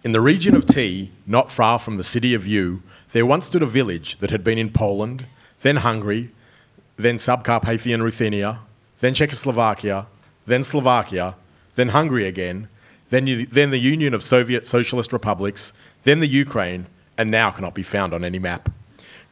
in 0.04 0.12
the 0.12 0.22
region 0.22 0.56
of 0.56 0.66
T, 0.66 1.12
not 1.26 1.52
far 1.52 1.80
from 1.80 1.98
the 1.98 2.04
city 2.04 2.34
of 2.34 2.46
U, 2.46 2.82
there 3.12 3.26
once 3.26 3.48
stood 3.48 3.64
a 3.64 3.68
village 3.68 4.18
that 4.18 4.30
had 4.30 4.44
been 4.44 4.58
in 4.58 4.70
Poland, 4.70 5.26
then 5.62 5.78
Hungary, 5.78 6.30
then 6.96 7.16
Subcarpathian 7.16 8.02
Ruthenia, 8.02 8.60
then 9.00 9.14
Czechoslovakia, 9.14 10.08
then 10.46 10.64
Slovakia, 10.64 11.36
then 11.76 11.90
Hungary 11.90 12.28
again, 12.28 12.68
then, 13.10 13.28
you, 13.28 13.46
then 13.46 13.72
the 13.72 13.78
Union 13.78 14.14
of 14.14 14.24
Soviet 14.24 14.66
Socialist 14.66 15.12
Republics, 15.12 15.74
then 16.04 16.20
the 16.20 16.28
Ukraine, 16.28 16.88
and 17.18 17.30
now 17.30 17.52
cannot 17.52 17.74
be 17.74 17.84
found 17.84 18.14
on 18.14 18.24
any 18.24 18.40
map. 18.40 18.70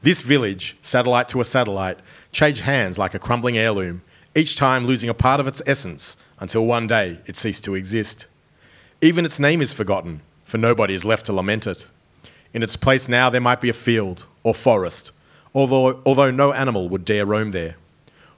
This 0.01 0.21
village, 0.21 0.77
satellite 0.81 1.29
to 1.29 1.41
a 1.41 1.45
satellite, 1.45 1.99
changed 2.31 2.61
hands 2.61 2.97
like 2.97 3.13
a 3.13 3.19
crumbling 3.19 3.57
heirloom, 3.57 4.01
each 4.35 4.55
time 4.55 4.85
losing 4.85 5.09
a 5.09 5.13
part 5.13 5.39
of 5.39 5.47
its 5.47 5.61
essence 5.65 6.17
until 6.39 6.65
one 6.65 6.87
day 6.87 7.19
it 7.25 7.37
ceased 7.37 7.63
to 7.63 7.75
exist. 7.75 8.27
Even 9.01 9.25
its 9.25 9.39
name 9.39 9.61
is 9.61 9.73
forgotten, 9.73 10.21
for 10.43 10.57
nobody 10.57 10.93
is 10.93 11.05
left 11.05 11.25
to 11.25 11.33
lament 11.33 11.65
it. 11.65 11.87
In 12.53 12.63
its 12.63 12.75
place 12.75 13.07
now 13.07 13.29
there 13.29 13.41
might 13.41 13.61
be 13.61 13.69
a 13.69 13.73
field 13.73 14.25
or 14.43 14.53
forest, 14.53 15.11
although, 15.53 16.01
although 16.05 16.31
no 16.31 16.53
animal 16.53 16.89
would 16.89 17.05
dare 17.05 17.25
roam 17.25 17.51
there. 17.51 17.75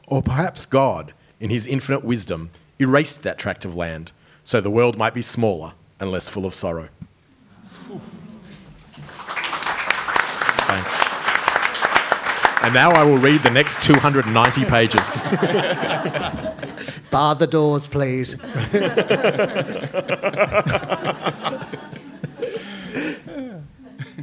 Or 0.08 0.22
perhaps 0.22 0.66
God, 0.66 1.14
in 1.40 1.50
his 1.50 1.68
infinite 1.68 2.04
wisdom, 2.04 2.52
erased 2.80 3.24
that 3.24 3.38
tract 3.38 3.66
of 3.66 3.76
land 3.76 4.12
so 4.50 4.60
the 4.60 4.72
world 4.72 4.98
might 4.98 5.14
be 5.14 5.22
smaller 5.22 5.74
and 6.00 6.10
less 6.10 6.28
full 6.28 6.44
of 6.44 6.56
sorrow. 6.56 6.90
Thanks. 10.66 10.98
And 12.64 12.74
now 12.74 12.90
I 12.90 13.04
will 13.04 13.20
read 13.20 13.44
the 13.44 13.52
next 13.52 13.84
290 13.84 14.66
pages. 14.66 15.22
Bar 17.12 17.36
the 17.36 17.46
doors, 17.46 17.88
please. 17.88 18.38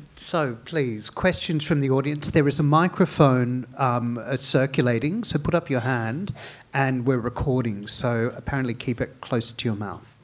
so, 0.17 0.57
please, 0.65 1.09
questions 1.09 1.65
from 1.65 1.81
the 1.81 1.91
audience. 1.91 2.31
There 2.31 2.49
is 2.49 2.59
a 2.59 2.65
microphone 2.65 3.69
um, 3.77 4.19
uh, 4.19 4.37
circulating, 4.37 5.23
so 5.23 5.39
put 5.39 5.55
up 5.55 5.71
your 5.71 5.83
hand, 5.83 6.35
and 6.75 7.07
we're 7.07 7.21
recording, 7.21 7.87
so 7.87 8.33
apparently 8.35 8.75
keep 8.75 9.01
it 9.01 9.21
close 9.21 9.53
to 9.53 9.65
your 9.65 9.77
mouth. 9.77 10.16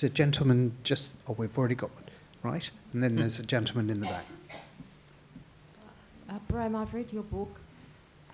There's 0.00 0.12
a 0.12 0.14
gentleman 0.14 0.72
just. 0.82 1.12
Oh, 1.28 1.34
we've 1.36 1.56
already 1.58 1.74
got 1.74 1.90
one, 1.94 2.04
right? 2.42 2.70
And 2.94 3.02
then 3.02 3.16
there's 3.16 3.38
a 3.38 3.42
gentleman 3.42 3.90
in 3.90 4.00
the 4.00 4.06
back. 4.06 4.24
Uh, 6.30 6.38
Bram, 6.48 6.74
I've 6.74 6.94
read 6.94 7.12
your 7.12 7.24
book, 7.24 7.60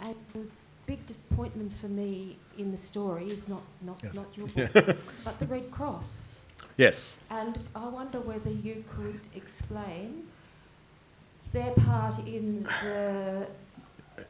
and 0.01 0.15
the 0.33 0.43
big 0.87 1.05
disappointment 1.09 1.73
for 1.73 1.89
me 1.89 2.39
in 2.57 2.71
the 2.71 2.77
story 2.77 3.31
is 3.31 3.49
not, 3.49 3.63
not, 3.83 4.01
Yes. 4.05 4.15
not 4.15 4.27
your 4.37 4.47
book, 4.69 4.97
but 5.25 5.39
the 5.41 5.47
Red 5.47 5.69
Cross. 5.73 6.23
Yes. 6.77 7.19
And 7.31 7.59
I 7.75 7.89
wonder 7.89 8.21
whether 8.21 8.51
you 8.51 8.85
could 8.97 9.19
explain 9.35 10.25
their 11.53 11.73
part 11.73 12.17
in 12.29 12.63
the 12.85 13.49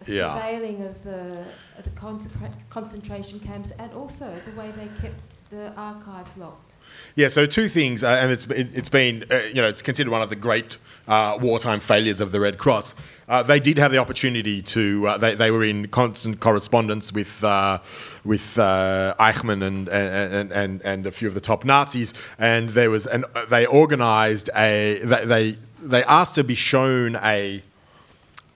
Yeah. 0.06 0.38
surveilling 0.40 0.88
of 0.88 1.04
the, 1.04 1.44
of 1.76 1.84
the 1.84 1.90
concentra- 1.90 2.54
concentration 2.70 3.40
camps 3.40 3.72
and 3.78 3.92
also 3.92 4.34
the 4.46 4.58
way 4.58 4.70
they 4.70 4.88
kept 5.02 5.36
the 5.50 5.70
archives 5.76 6.34
locked. 6.38 6.75
Yeah, 7.14 7.28
so 7.28 7.46
two 7.46 7.68
things, 7.68 8.04
uh, 8.04 8.08
and 8.08 8.30
it's 8.30 8.46
it, 8.46 8.68
it's 8.74 8.88
been 8.88 9.24
uh, 9.30 9.42
you 9.44 9.54
know 9.54 9.68
it's 9.68 9.82
considered 9.82 10.10
one 10.10 10.22
of 10.22 10.30
the 10.30 10.36
great 10.36 10.78
uh, 11.08 11.38
wartime 11.40 11.80
failures 11.80 12.20
of 12.20 12.32
the 12.32 12.40
Red 12.40 12.58
Cross. 12.58 12.94
Uh, 13.28 13.42
they 13.42 13.58
did 13.58 13.78
have 13.78 13.90
the 13.90 13.98
opportunity 13.98 14.62
to 14.62 15.08
uh, 15.08 15.18
they, 15.18 15.34
they 15.34 15.50
were 15.50 15.64
in 15.64 15.88
constant 15.88 16.40
correspondence 16.40 17.12
with 17.12 17.42
uh, 17.42 17.78
with 18.24 18.56
Eichmann 18.56 19.62
and, 19.62 19.88
and 19.88 20.52
and 20.52 20.82
and 20.82 21.06
a 21.06 21.10
few 21.10 21.26
of 21.28 21.34
the 21.34 21.40
top 21.40 21.64
Nazis, 21.64 22.12
and 22.38 22.70
there 22.70 22.90
was 22.90 23.06
and 23.06 23.24
they 23.48 23.66
organised 23.66 24.50
a 24.54 25.00
they 25.04 25.56
they 25.80 26.04
asked 26.04 26.34
to 26.34 26.44
be 26.44 26.54
shown 26.54 27.16
a 27.16 27.62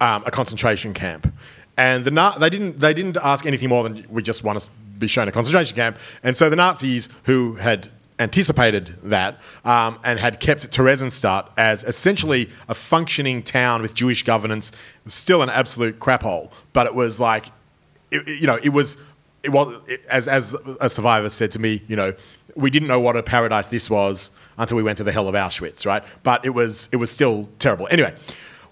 um, 0.01 0.23
a 0.27 0.31
concentration 0.31 0.95
camp, 0.95 1.33
and 1.77 2.05
the 2.05 2.11
Na- 2.11 2.37
they 2.39 2.51
didn't 2.51 2.81
they 2.81 2.95
didn't 2.95 3.17
ask 3.23 3.47
anything 3.47 3.69
more 3.69 3.85
than 3.85 4.07
we 4.09 4.23
just 4.23 4.45
want 4.45 4.61
to 4.61 4.71
be 4.99 5.07
shown 5.07 5.29
a 5.29 5.33
concentration 5.33 5.77
camp, 5.77 5.97
and 6.23 6.37
so 6.37 6.51
the 6.51 6.57
Nazis 6.57 7.09
who 7.25 7.55
had 7.55 7.89
anticipated 8.21 8.95
that 9.03 9.39
um, 9.65 9.99
and 10.05 10.19
had 10.21 10.39
kept 10.39 10.71
Theresienstadt 10.71 11.49
as 11.57 11.83
essentially 11.85 12.49
a 12.69 12.75
functioning 12.75 13.43
town 13.43 13.83
with 13.83 13.95
Jewish 13.95 14.23
governance, 14.23 14.71
still 15.07 15.43
an 15.43 15.51
absolute 15.51 15.99
crap 15.99 16.23
hole, 16.23 16.53
but 16.73 16.87
it 16.87 16.95
was 16.95 17.19
like, 17.19 17.47
it, 18.11 18.29
it- 18.29 18.41
you 18.41 18.47
know, 18.47 18.59
it 18.63 18.71
was. 18.71 18.97
It 19.43 19.49
was 19.53 19.75
it, 19.89 20.05
as 20.11 20.29
as 20.29 20.55
a 20.83 20.91
survivor 20.91 21.31
said 21.31 21.51
to 21.53 21.59
me, 21.59 21.83
you 21.89 21.97
know, 21.97 22.13
we 22.57 22.69
didn't 22.69 22.89
know 22.89 23.01
what 23.01 23.17
a 23.17 23.23
paradise 23.23 23.69
this 23.69 23.89
was 23.89 24.33
until 24.59 24.77
we 24.77 24.83
went 24.83 24.99
to 24.99 25.05
the 25.05 25.13
hell 25.13 25.29
of 25.29 25.35
Auschwitz, 25.35 25.87
right? 25.87 26.03
But 26.23 26.45
it 26.45 26.51
was 26.51 26.91
it 26.93 26.97
was 26.97 27.11
still 27.11 27.49
terrible. 27.59 27.89
Anyway, 27.91 28.15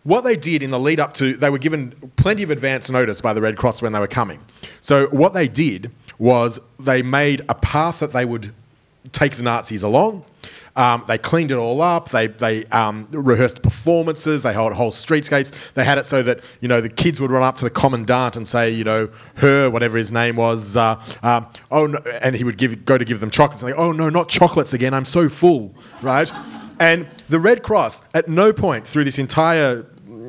what 0.03 0.25
they 0.25 0.37
did 0.37 0.63
in 0.63 0.71
the 0.71 0.79
lead 0.79 1.01
up 1.01 1.15
to, 1.15 1.35
they 1.39 1.49
were 1.49 1.57
given 1.57 1.95
plenty 2.17 2.43
of 2.43 2.51
advance 2.51 2.91
notice 2.91 3.23
by 3.23 3.33
the 3.33 3.41
Red 3.41 3.57
Cross 3.57 3.81
when 3.81 3.93
they 3.93 3.99
were 3.99 4.07
coming. 4.07 4.41
So 4.83 5.07
what 5.07 5.33
they 5.33 5.49
did 5.49 5.91
was 6.19 6.61
they 6.79 7.01
made 7.01 7.47
a 7.49 7.55
path 7.55 8.01
that 8.01 8.13
they 8.13 8.27
would 8.27 8.53
take 9.13 9.37
the 9.37 9.43
Nazis 9.43 9.83
along. 9.83 10.25
Um, 10.77 11.03
they 11.09 11.19
cleaned 11.19 11.51
it 11.51 11.57
all 11.57 11.83
up. 11.83 12.11
They 12.11 12.29
they 12.29 12.65
um, 12.67 13.09
rehearsed 13.11 13.63
performances. 13.63 14.45
They 14.45 14.53
held 14.53 14.73
whole 14.75 14.93
streetscapes. 14.93 15.53
They 15.75 15.85
had 15.85 15.99
it 15.99 16.07
so 16.07 16.23
that 16.23 16.41
you 16.61 16.69
know 16.69 16.81
the 16.81 16.89
kids 16.89 17.21
would 17.21 17.33
run 17.33 17.43
up 17.43 17.57
to 17.59 17.65
the 17.65 17.71
commandant 17.71 18.37
and 18.37 18.47
say, 18.47 18.71
you 18.71 18.85
know, 18.85 19.09
her 19.35 19.71
whatever 19.71 19.99
his 19.99 20.13
name 20.13 20.37
was, 20.37 20.77
uh, 20.77 21.03
um, 21.25 21.49
oh, 21.73 21.89
no, 21.89 21.99
and 22.23 22.37
he 22.37 22.45
would 22.45 22.59
give 22.59 22.85
go 22.85 22.97
to 22.97 23.05
give 23.05 23.19
them 23.19 23.31
chocolates. 23.31 23.63
And 23.63 23.73
they, 23.73 23.77
oh 23.77 23.91
no, 23.91 24.09
not 24.09 24.29
chocolates 24.29 24.73
again. 24.73 24.95
I'm 24.95 25.05
so 25.05 25.29
full, 25.29 25.75
right? 26.01 26.31
and 26.81 27.09
the 27.29 27.41
Red 27.41 27.65
Cross 27.65 28.01
at 28.15 28.29
no 28.29 28.53
point 28.53 28.87
through 28.87 29.05
this 29.05 29.19
entire 29.19 29.85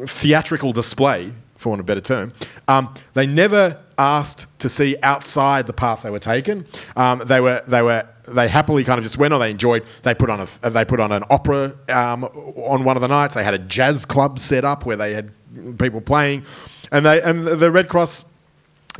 theatrical 0.08 0.74
display, 0.74 1.32
for 1.60 1.70
want 1.70 1.80
of 1.80 1.86
a 1.86 1.88
better 1.88 2.02
term, 2.02 2.34
um, 2.68 2.94
they 3.14 3.28
never 3.28 3.80
asked 3.98 4.48
to 4.60 4.70
see 4.70 4.96
outside 5.04 5.68
the 5.68 5.74
path 5.74 6.02
they 6.02 6.10
were 6.10 6.20
taken. 6.20 6.66
Um, 6.96 7.22
they 7.26 7.40
were 7.40 7.62
they 7.68 7.82
were 7.82 8.08
they 8.28 8.48
happily 8.48 8.84
kind 8.84 8.98
of 8.98 9.04
just 9.04 9.18
went 9.18 9.34
or 9.34 9.40
they 9.40 9.52
enjoyed. 9.52 9.86
They 10.04 10.16
put 10.16 10.30
on 10.30 10.40
a 10.40 10.70
they 10.70 10.86
put 10.86 11.00
on 11.00 11.12
an 11.12 11.24
opera 11.30 11.76
um, 11.90 12.24
on 12.24 12.84
one 12.84 12.98
of 12.98 13.02
the 13.02 13.08
nights. 13.08 13.36
They 13.36 13.44
had 13.44 13.54
a 13.54 13.60
jazz 13.60 14.06
club 14.06 14.40
set 14.40 14.66
up 14.66 14.86
where 14.86 14.96
they 14.96 15.14
had 15.14 15.32
people 15.78 16.02
playing, 16.02 16.46
and 16.92 17.06
they 17.06 17.22
and 17.22 17.46
the 17.46 17.72
Red 17.72 17.90
Cross 17.90 18.26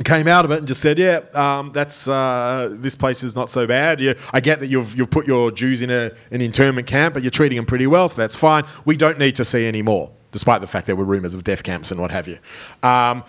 came 0.04 0.28
out 0.28 0.44
of 0.44 0.50
it 0.50 0.58
and 0.58 0.68
just 0.68 0.80
said, 0.80 0.98
"Yeah, 0.98 1.20
um, 1.34 1.72
that's 1.72 2.08
uh, 2.08 2.70
this 2.72 2.94
place 2.94 3.22
is 3.22 3.34
not 3.34 3.50
so 3.50 3.66
bad. 3.66 4.00
You, 4.00 4.14
I 4.32 4.40
get 4.40 4.60
that 4.60 4.68
you've 4.68 4.96
you've 4.96 5.10
put 5.10 5.26
your 5.26 5.50
Jews 5.50 5.82
in 5.82 5.90
a, 5.90 6.10
an 6.30 6.40
internment 6.40 6.86
camp, 6.86 7.14
but 7.14 7.22
you're 7.22 7.30
treating 7.30 7.56
them 7.56 7.66
pretty 7.66 7.86
well, 7.86 8.08
so 8.08 8.16
that's 8.16 8.36
fine. 8.36 8.64
We 8.84 8.96
don't 8.96 9.18
need 9.18 9.36
to 9.36 9.44
see 9.44 9.66
any 9.66 9.82
more, 9.82 10.10
despite 10.32 10.60
the 10.60 10.66
fact 10.66 10.86
there 10.86 10.96
were 10.96 11.04
rumours 11.04 11.34
of 11.34 11.44
death 11.44 11.62
camps 11.62 11.90
and 11.90 12.00
what 12.00 12.10
have 12.10 12.28
you." 12.28 12.38
Um, 12.82 13.24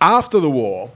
after 0.00 0.40
the 0.40 0.50
war, 0.50 0.90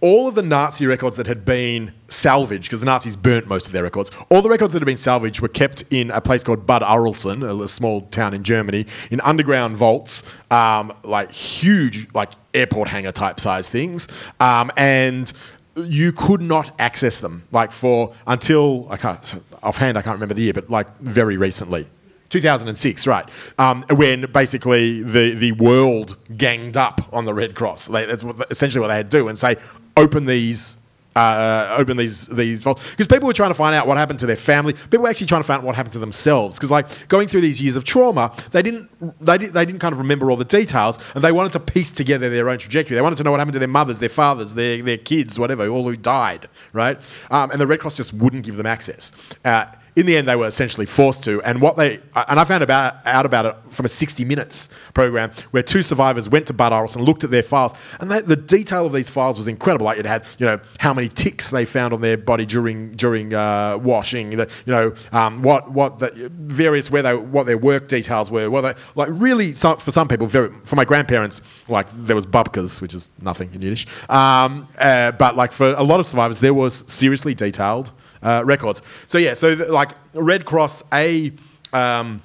all 0.00 0.28
of 0.28 0.34
the 0.34 0.42
Nazi 0.42 0.86
records 0.86 1.16
that 1.16 1.26
had 1.26 1.44
been 1.44 1.92
salvaged, 2.08 2.64
because 2.64 2.80
the 2.80 2.86
Nazis 2.86 3.16
burnt 3.16 3.48
most 3.48 3.66
of 3.66 3.72
their 3.72 3.82
records, 3.82 4.10
all 4.30 4.42
the 4.42 4.48
records 4.48 4.72
that 4.72 4.80
had 4.80 4.86
been 4.86 4.96
salvaged 4.96 5.40
were 5.40 5.48
kept 5.48 5.84
in 5.90 6.10
a 6.10 6.20
place 6.20 6.44
called 6.44 6.66
Bad 6.66 6.82
Arolsen, 6.82 7.42
a 7.42 7.62
a 7.62 7.68
small 7.68 8.02
town 8.02 8.34
in 8.34 8.44
Germany, 8.44 8.86
in 9.10 9.20
underground 9.22 9.76
vaults, 9.76 10.22
um, 10.50 10.92
like 11.02 11.32
huge, 11.32 12.06
like 12.14 12.30
airport 12.54 12.88
hangar 12.88 13.12
type 13.12 13.40
size 13.40 13.68
things, 13.68 14.06
um, 14.38 14.70
and 14.76 15.32
you 15.76 16.12
could 16.12 16.40
not 16.40 16.74
access 16.78 17.18
them, 17.18 17.42
like 17.52 17.72
for 17.72 18.14
until 18.26 18.86
I 18.90 18.96
can't 18.96 19.42
offhand 19.62 19.98
I 19.98 20.02
can't 20.02 20.14
remember 20.14 20.34
the 20.34 20.42
year, 20.42 20.52
but 20.52 20.70
like 20.70 20.98
very 21.00 21.36
recently. 21.36 21.86
2006, 22.28 23.06
right? 23.06 23.28
Um, 23.58 23.84
when 23.90 24.30
basically 24.32 25.02
the, 25.02 25.34
the 25.34 25.52
world 25.52 26.16
ganged 26.36 26.76
up 26.76 27.08
on 27.12 27.24
the 27.24 27.34
Red 27.34 27.54
Cross. 27.54 27.86
They, 27.86 28.04
that's 28.04 28.24
what, 28.24 28.50
essentially 28.50 28.80
what 28.80 28.88
they 28.88 28.96
had 28.96 29.10
to 29.10 29.18
do 29.18 29.28
and 29.28 29.38
say, 29.38 29.56
open 29.96 30.26
these. 30.26 30.76
Uh, 31.14 31.74
open 31.78 31.96
these 31.96 32.26
these 32.26 32.60
vaults 32.60 32.82
because 32.90 33.06
people 33.06 33.26
were 33.26 33.32
trying 33.32 33.48
to 33.48 33.54
find 33.54 33.74
out 33.74 33.86
what 33.86 33.96
happened 33.96 34.18
to 34.18 34.26
their 34.26 34.36
family. 34.36 34.74
People 34.74 34.98
were 34.98 35.08
actually 35.08 35.26
trying 35.26 35.40
to 35.40 35.46
find 35.46 35.60
out 35.60 35.64
what 35.64 35.74
happened 35.74 35.94
to 35.94 35.98
themselves 35.98 36.58
because, 36.58 36.70
like, 36.70 37.08
going 37.08 37.26
through 37.26 37.40
these 37.40 37.58
years 37.58 37.74
of 37.74 37.84
trauma, 37.84 38.36
they 38.50 38.60
didn't 38.60 38.90
they, 39.24 39.38
did, 39.38 39.54
they 39.54 39.64
didn't 39.64 39.80
kind 39.80 39.94
of 39.94 39.98
remember 39.98 40.30
all 40.30 40.36
the 40.36 40.44
details, 40.44 40.98
and 41.14 41.24
they 41.24 41.32
wanted 41.32 41.52
to 41.52 41.60
piece 41.60 41.90
together 41.90 42.28
their 42.28 42.50
own 42.50 42.58
trajectory. 42.58 42.96
They 42.96 43.00
wanted 43.00 43.16
to 43.16 43.24
know 43.24 43.30
what 43.30 43.40
happened 43.40 43.54
to 43.54 43.58
their 43.58 43.66
mothers, 43.66 43.98
their 43.98 44.10
fathers, 44.10 44.52
their 44.52 44.82
their 44.82 44.98
kids, 44.98 45.38
whatever, 45.38 45.66
all 45.68 45.84
who 45.84 45.96
died, 45.96 46.50
right? 46.74 47.00
Um, 47.30 47.50
and 47.50 47.58
the 47.58 47.66
Red 47.66 47.80
Cross 47.80 47.96
just 47.96 48.12
wouldn't 48.12 48.44
give 48.44 48.56
them 48.56 48.66
access. 48.66 49.10
Uh, 49.42 49.68
in 49.96 50.04
the 50.04 50.14
end, 50.14 50.28
they 50.28 50.36
were 50.36 50.46
essentially 50.46 50.84
forced 50.84 51.24
to. 51.24 51.42
And 51.42 51.62
what 51.62 51.78
they 51.78 52.00
and 52.14 52.38
I 52.38 52.44
found 52.44 52.62
about, 52.62 53.04
out 53.06 53.24
about 53.24 53.46
it 53.46 53.56
from 53.70 53.86
a 53.86 53.88
60 53.88 54.26
Minutes 54.26 54.68
program 54.92 55.32
where 55.52 55.62
two 55.62 55.82
survivors 55.82 56.28
went 56.28 56.46
to 56.48 56.52
Bad 56.52 56.72
and 56.72 56.96
looked 57.00 57.24
at 57.24 57.30
their 57.30 57.42
files, 57.42 57.72
and 57.98 58.10
they, 58.10 58.20
the 58.20 58.36
detail 58.36 58.84
of 58.84 58.92
these 58.92 59.08
files 59.08 59.38
was 59.38 59.48
incredible. 59.48 59.86
Like 59.86 59.98
it 59.98 60.04
had, 60.04 60.24
you 60.38 60.44
know, 60.44 60.60
how 60.78 60.92
many 60.92 61.08
ticks 61.08 61.48
they 61.48 61.64
found 61.64 61.94
on 61.94 62.02
their 62.02 62.18
body 62.18 62.44
during 62.44 62.92
during 62.92 63.32
uh, 63.32 63.78
washing, 63.78 64.30
the, 64.30 64.50
you 64.66 64.72
know, 64.72 64.94
um, 65.12 65.42
what 65.42 65.70
what 65.70 65.98
the 65.98 66.30
various 66.30 66.90
where 66.90 67.02
they 67.02 67.14
what 67.14 67.46
their 67.46 67.58
work 67.58 67.88
details 67.88 68.30
were, 68.30 68.50
what 68.50 68.60
they 68.60 68.74
like 68.96 69.08
really 69.10 69.54
some, 69.54 69.78
for 69.78 69.92
some 69.92 70.08
people, 70.08 70.26
very 70.26 70.52
for 70.64 70.76
my 70.76 70.84
grandparents, 70.84 71.40
like 71.68 71.86
there 72.04 72.16
was 72.16 72.26
bubkas, 72.26 72.82
which 72.82 72.92
is 72.92 73.08
nothing 73.22 73.52
in 73.54 73.62
Yiddish, 73.62 73.86
um, 74.10 74.68
uh, 74.78 75.12
but 75.12 75.36
like 75.36 75.52
for 75.52 75.72
a 75.78 75.82
lot 75.82 76.00
of 76.00 76.06
survivors, 76.06 76.40
there 76.40 76.54
was 76.54 76.84
seriously 76.86 77.34
detailed 77.34 77.92
uh, 78.26 78.42
records. 78.44 78.82
So 79.06 79.18
yeah, 79.18 79.34
so 79.34 79.54
th- 79.54 79.68
like 79.68 79.92
Red 80.12 80.44
Cross, 80.44 80.82
a 80.92 81.32
um, 81.72 82.22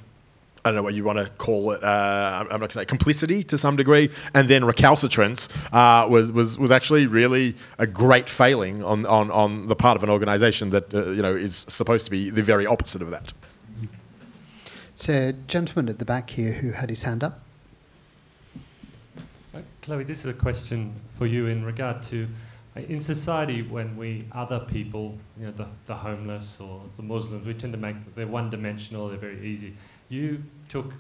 I 0.63 0.69
don't 0.69 0.75
know 0.75 0.83
what 0.83 0.93
you 0.93 1.03
want 1.03 1.19
to 1.19 1.29
call 1.37 1.71
it. 1.71 1.83
Uh, 1.83 1.87
I'm 1.87 2.47
not 2.47 2.59
going 2.59 2.69
to 2.69 2.73
say 2.73 2.85
complicity 2.85 3.43
to 3.45 3.57
some 3.57 3.75
degree, 3.75 4.11
and 4.33 4.47
then 4.47 4.65
recalcitrance 4.65 5.49
uh, 5.71 6.07
was, 6.09 6.31
was 6.31 6.57
was 6.57 6.71
actually 6.71 7.07
really 7.07 7.55
a 7.77 7.87
great 7.87 8.29
failing 8.29 8.83
on, 8.83 9.05
on, 9.05 9.31
on 9.31 9.67
the 9.67 9.75
part 9.75 9.95
of 9.95 10.03
an 10.03 10.09
organisation 10.09 10.69
that 10.71 10.93
uh, 10.93 11.09
you 11.11 11.21
know 11.21 11.35
is 11.35 11.65
supposed 11.69 12.05
to 12.05 12.11
be 12.11 12.29
the 12.29 12.43
very 12.43 12.65
opposite 12.65 13.01
of 13.01 13.11
that. 13.11 13.33
So, 14.95 15.13
a 15.13 15.33
gentleman 15.33 15.89
at 15.89 15.97
the 15.97 16.05
back 16.05 16.29
here 16.29 16.53
who 16.53 16.71
had 16.71 16.89
his 16.89 17.03
hand 17.03 17.23
up. 17.23 17.41
Uh, 19.53 19.61
Chloe, 19.81 20.03
this 20.03 20.19
is 20.19 20.27
a 20.27 20.33
question 20.33 20.93
for 21.17 21.25
you 21.25 21.47
in 21.47 21.65
regard 21.65 22.03
to 22.03 22.27
in 22.75 23.01
society 23.01 23.61
when 23.61 23.97
we 23.97 24.25
other 24.31 24.59
people, 24.59 25.17
you 25.37 25.45
know, 25.45 25.51
the, 25.51 25.67
the 25.87 25.95
homeless 25.95 26.57
or 26.59 26.81
the 26.95 27.03
Muslims, 27.03 27.45
we 27.45 27.53
tend 27.53 27.73
to 27.73 27.79
make 27.79 27.95
they're 28.15 28.27
one 28.27 28.49
dimensional, 28.49 29.09
they're 29.09 29.17
very 29.17 29.45
easy. 29.45 29.73
You 30.09 30.41
took 30.69 30.93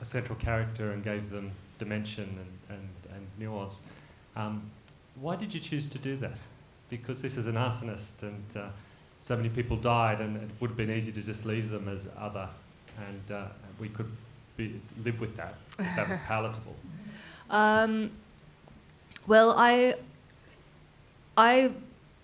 a 0.00 0.04
central 0.04 0.38
character 0.38 0.92
and 0.92 1.04
gave 1.04 1.30
them 1.30 1.50
dimension 1.78 2.24
and, 2.24 2.78
and, 2.78 3.16
and 3.16 3.26
nuance. 3.38 3.76
Um, 4.36 4.70
why 5.20 5.36
did 5.36 5.52
you 5.52 5.60
choose 5.60 5.86
to 5.88 5.98
do 5.98 6.16
that? 6.18 6.38
Because 6.88 7.20
this 7.20 7.36
is 7.36 7.46
an 7.46 7.54
arsonist 7.54 8.22
and 8.22 8.44
uh, 8.56 8.68
so 9.20 9.36
many 9.36 9.48
people 9.48 9.76
died, 9.76 10.20
and 10.20 10.36
it 10.36 10.48
would 10.60 10.70
have 10.70 10.76
been 10.76 10.90
easy 10.90 11.12
to 11.12 11.22
just 11.22 11.44
leave 11.44 11.70
them 11.70 11.88
as 11.88 12.06
other, 12.18 12.48
and 13.06 13.36
uh, 13.36 13.46
we 13.78 13.88
could 13.88 14.10
be, 14.56 14.80
live 15.04 15.20
with 15.20 15.36
that. 15.36 15.54
if 15.78 15.96
That 15.96 16.08
was 16.08 16.20
palatable. 16.26 16.76
Um, 17.50 18.10
well, 19.26 19.54
I 19.56 19.96
I 21.38 21.70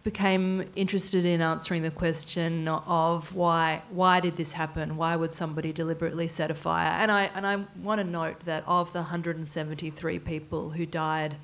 became 0.03 0.69
interested 0.75 1.25
in 1.25 1.41
answering 1.41 1.83
the 1.83 1.91
question 1.91 2.67
of 2.67 3.33
why 3.33 3.83
why 3.91 4.19
did 4.19 4.37
this 4.37 4.53
happen? 4.53 4.97
Why 4.97 5.15
would 5.15 5.33
somebody 5.33 5.73
deliberately 5.73 6.27
set 6.27 6.51
a 6.51 6.55
fire? 6.55 6.89
And 6.89 7.13
I 7.13 7.31
and 7.37 7.47
I 7.47 7.65
want 7.81 8.01
to 8.01 8.05
note 8.05 8.41
that 8.41 8.65
of 8.67 8.93
the 8.93 8.99
173 8.99 10.19
people 10.19 10.71
who 10.71 10.85
died 10.85 11.37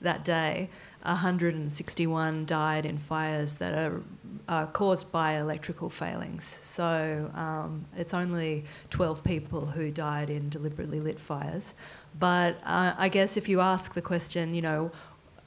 that 0.00 0.24
day, 0.24 0.70
161 1.02 2.46
died 2.46 2.86
in 2.86 2.98
fires 2.98 3.54
that 3.54 3.74
are 3.74 4.02
uh, 4.48 4.66
caused 4.66 5.12
by 5.12 5.38
electrical 5.38 5.90
failings. 5.90 6.58
So 6.62 7.30
um, 7.34 7.84
it's 7.96 8.14
only 8.14 8.64
12 8.90 9.22
people 9.22 9.66
who 9.66 9.90
died 9.90 10.30
in 10.30 10.48
deliberately 10.48 11.00
lit 11.00 11.20
fires. 11.20 11.74
But 12.18 12.58
uh, 12.64 12.94
I 12.96 13.08
guess 13.08 13.36
if 13.36 13.48
you 13.48 13.60
ask 13.60 13.94
the 13.94 14.02
question, 14.02 14.54
you 14.54 14.62
know, 14.62 14.90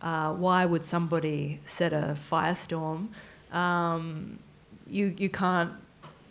uh, 0.02 0.34
why 0.34 0.66
would 0.66 0.86
somebody 0.86 1.60
set 1.66 1.94
a 1.94 2.18
firestorm? 2.30 3.10
Um, 3.52 4.40
you 4.88 5.14
you 5.18 5.30
can't. 5.30 5.72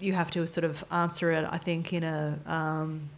You 0.00 0.14
have 0.14 0.30
to 0.32 0.46
sort 0.46 0.64
of 0.64 0.84
answer 0.90 1.30
it. 1.32 1.46
I 1.50 1.58
think 1.58 1.92
in 1.92 2.04
a 2.04 2.38
um, 2.46 3.10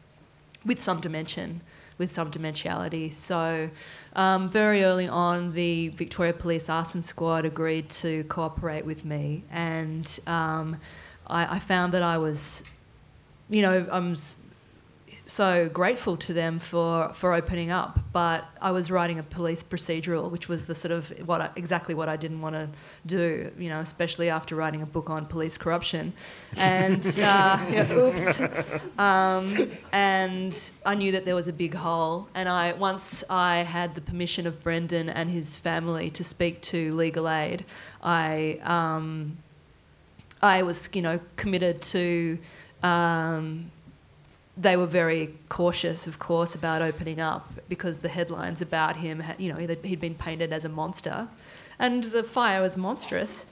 with 0.65 0.83
some 0.83 1.01
dimension, 1.01 1.61
with 1.99 2.13
some 2.13 2.31
dimensionality. 2.31 3.13
So 3.13 3.71
um, 4.15 4.51
very 4.51 4.85
early 4.85 5.09
on, 5.09 5.53
the 5.53 5.89
Victoria 5.89 6.33
Police 6.33 6.69
Arson 6.69 7.03
Squad 7.03 7.45
agreed 7.45 7.89
to 7.91 8.25
cooperate 8.25 8.85
with 8.85 9.05
me, 9.05 9.45
and 9.51 10.07
um, 10.27 10.77
I, 11.27 11.57
I 11.57 11.59
found 11.59 11.93
that 11.95 12.03
I 12.03 12.19
was, 12.19 12.63
you 13.49 13.63
know, 13.63 13.87
I'm 13.91 14.17
so 15.33 15.71
grateful 15.73 16.17
to 16.19 16.35
them 16.35 16.59
for, 16.59 17.11
for 17.15 17.33
opening 17.33 17.71
up. 17.71 17.99
But 18.13 18.45
I 18.61 18.71
was 18.71 18.91
writing 18.91 19.19
a 19.19 19.23
police 19.23 19.63
procedural, 19.63 20.31
which 20.31 20.47
was 20.47 20.67
the 20.67 20.75
sort 20.75 20.93
of 20.93 21.09
what 21.27 21.41
I, 21.41 21.49
exactly 21.57 21.95
what 21.95 22.11
I 22.11 22.17
didn't 22.17 22.43
want 22.43 22.55
to 22.55 22.69
do, 23.07 23.51
you 23.59 23.71
know, 23.71 23.81
especially 23.81 24.29
after 24.29 24.55
writing 24.55 24.83
a 24.83 24.87
book 24.87 25.09
on 25.09 25.25
police 25.25 25.57
corruption. 25.57 26.13
And 26.57 27.05
uh, 27.19 27.87
oops. 27.93 28.39
Um, 28.99 29.71
and 29.93 30.71
I 30.85 30.95
knew 30.95 31.13
that 31.13 31.25
there 31.25 31.35
was 31.35 31.49
a 31.49 31.53
big 31.53 31.75
hole. 31.75 32.29
And 32.35 32.47
I 32.47 32.75
once 32.75 33.25
I 33.31 33.63
had 33.63 33.95
the 33.95 34.03
permission 34.03 34.47
of 34.47 34.63
Brendan 34.63 35.09
and 35.09 35.31
his 35.31 35.57
family 35.57 36.11
to 36.11 36.23
speak 36.23 36.61
to 36.63 36.95
legal 36.95 37.27
aid, 37.27 37.65
I 38.03 38.61
um, 38.65 39.39
I 40.43 40.63
was, 40.63 40.91
you 40.93 41.01
know, 41.01 41.21
committed 41.37 41.81
to. 41.83 42.39
Um, 42.83 43.71
they 44.57 44.77
were 44.77 44.87
very 44.87 45.35
cautious, 45.49 46.07
of 46.07 46.19
course, 46.19 46.55
about 46.55 46.83
opening 46.83 47.21
up 47.21 47.53
because 47.69 47.99
the 47.99 48.09
headlines 48.09 48.61
about 48.61 48.97
him, 48.97 49.23
you 49.39 49.53
know, 49.53 49.59
he'd 49.59 50.01
been 50.01 50.15
painted 50.15 50.53
as 50.53 50.65
a 50.65 50.69
monster, 50.69 51.29
and 51.79 52.05
the 52.05 52.23
fire 52.23 52.61
was 52.61 52.77
monstrous. 52.77 53.47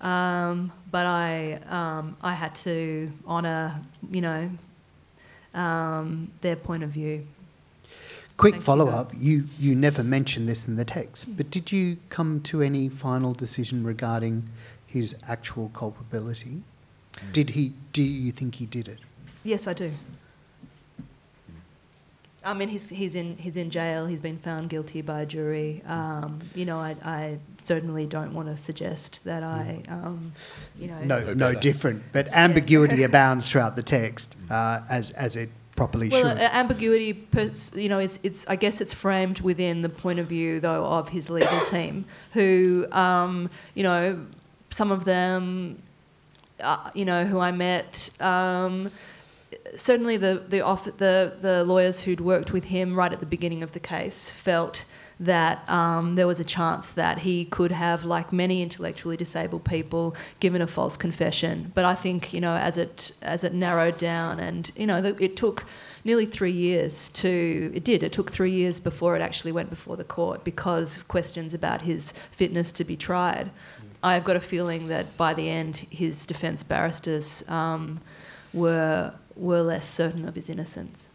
Um, 0.00 0.72
but 0.90 1.06
I, 1.06 1.54
um, 1.68 2.16
I 2.20 2.34
had 2.34 2.54
to 2.56 3.10
honour, 3.26 3.80
you 4.10 4.20
know, 4.20 4.50
um, 5.54 6.30
their 6.42 6.56
point 6.56 6.82
of 6.82 6.90
view. 6.90 7.26
Quick 8.36 8.60
follow 8.60 8.88
up. 8.88 9.12
You 9.16 9.44
you 9.58 9.74
never 9.74 10.04
mentioned 10.04 10.46
this 10.46 10.68
in 10.68 10.76
the 10.76 10.84
text, 10.84 11.38
but 11.38 11.50
did 11.50 11.72
you 11.72 11.96
come 12.10 12.42
to 12.42 12.60
any 12.60 12.90
final 12.90 13.32
decision 13.32 13.82
regarding 13.82 14.50
his 14.86 15.16
actual 15.26 15.70
culpability? 15.70 16.62
Mm. 17.14 17.32
Did 17.32 17.50
he? 17.50 17.72
Do 17.94 18.02
you 18.02 18.32
think 18.32 18.56
he 18.56 18.66
did 18.66 18.88
it? 18.88 18.98
Yes, 19.42 19.66
I 19.66 19.72
do. 19.72 19.92
I 22.46 22.54
mean, 22.54 22.68
he's 22.68 22.88
he's 22.88 23.16
in 23.16 23.36
he's 23.36 23.56
in 23.56 23.70
jail. 23.70 24.06
He's 24.06 24.20
been 24.20 24.38
found 24.38 24.70
guilty 24.70 25.02
by 25.02 25.22
a 25.22 25.26
jury. 25.26 25.82
Um, 25.86 26.38
you 26.54 26.64
know, 26.64 26.78
I, 26.78 26.96
I 27.04 27.38
certainly 27.64 28.06
don't 28.06 28.32
want 28.32 28.48
to 28.48 28.56
suggest 28.56 29.18
that 29.24 29.42
I, 29.42 29.82
mm. 29.84 29.92
um, 29.92 30.32
you 30.78 30.86
know, 30.86 31.00
no, 31.02 31.34
no 31.34 31.54
different. 31.54 32.04
But 32.12 32.28
ambiguity 32.28 33.02
abounds 33.02 33.50
throughout 33.50 33.74
the 33.74 33.82
text, 33.82 34.36
uh, 34.48 34.82
as 34.88 35.10
as 35.10 35.34
it 35.34 35.50
properly 35.74 36.08
well, 36.08 36.22
should. 36.22 36.38
Well, 36.38 36.50
ambiguity, 36.52 37.26
you 37.74 37.88
know, 37.88 37.98
is 37.98 38.20
it's 38.22 38.46
I 38.46 38.54
guess 38.54 38.80
it's 38.80 38.92
framed 38.92 39.40
within 39.40 39.82
the 39.82 39.88
point 39.88 40.20
of 40.20 40.28
view 40.28 40.60
though 40.60 40.84
of 40.84 41.08
his 41.08 41.28
legal 41.28 41.60
team, 41.66 42.04
who, 42.32 42.86
um, 42.92 43.50
you 43.74 43.82
know, 43.82 44.24
some 44.70 44.92
of 44.92 45.04
them, 45.04 45.82
uh, 46.60 46.90
you 46.94 47.04
know, 47.04 47.24
who 47.24 47.40
I 47.40 47.50
met. 47.50 48.10
Certainly 49.74 50.18
the 50.18 50.44
the, 50.48 50.60
off, 50.60 50.84
the 50.84 51.36
the 51.40 51.64
lawyers 51.64 52.00
who'd 52.00 52.20
worked 52.20 52.52
with 52.52 52.64
him 52.64 52.94
right 52.94 53.12
at 53.12 53.20
the 53.20 53.26
beginning 53.26 53.62
of 53.62 53.72
the 53.72 53.80
case 53.80 54.30
felt 54.30 54.84
that 55.18 55.66
um, 55.68 56.14
there 56.14 56.26
was 56.26 56.40
a 56.40 56.44
chance 56.44 56.90
that 56.90 57.20
he 57.20 57.46
could 57.46 57.72
have, 57.72 58.04
like 58.04 58.32
many 58.34 58.60
intellectually 58.60 59.16
disabled 59.16 59.64
people, 59.64 60.14
given 60.40 60.60
a 60.60 60.66
false 60.66 60.94
confession. 60.96 61.72
But 61.74 61.86
I 61.86 61.94
think 61.94 62.32
you 62.32 62.40
know, 62.40 62.56
as 62.56 62.76
it 62.76 63.12
as 63.22 63.42
it 63.42 63.54
narrowed 63.54 63.98
down, 63.98 64.40
and 64.40 64.70
you 64.76 64.86
know, 64.86 65.02
it 65.18 65.36
took 65.36 65.64
nearly 66.04 66.26
three 66.26 66.52
years 66.52 67.08
to 67.10 67.72
it 67.74 67.82
did 67.82 68.02
it 68.02 68.12
took 68.12 68.30
three 68.30 68.52
years 68.52 68.78
before 68.78 69.16
it 69.16 69.22
actually 69.22 69.52
went 69.52 69.70
before 69.70 69.96
the 69.96 70.04
court 70.04 70.44
because 70.44 70.96
of 70.96 71.08
questions 71.08 71.52
about 71.52 71.82
his 71.82 72.12
fitness 72.30 72.70
to 72.72 72.84
be 72.84 72.96
tried. 72.96 73.50
I've 74.02 74.24
got 74.24 74.36
a 74.36 74.40
feeling 74.40 74.88
that 74.88 75.16
by 75.16 75.34
the 75.34 75.48
end, 75.48 75.78
his 75.90 76.26
defence 76.26 76.62
barristers 76.62 77.48
um, 77.48 78.00
were 78.52 79.12
were 79.36 79.62
less 79.62 79.86
certain 79.88 80.26
of 80.26 80.34
his 80.34 80.48
innocence. 80.48 81.08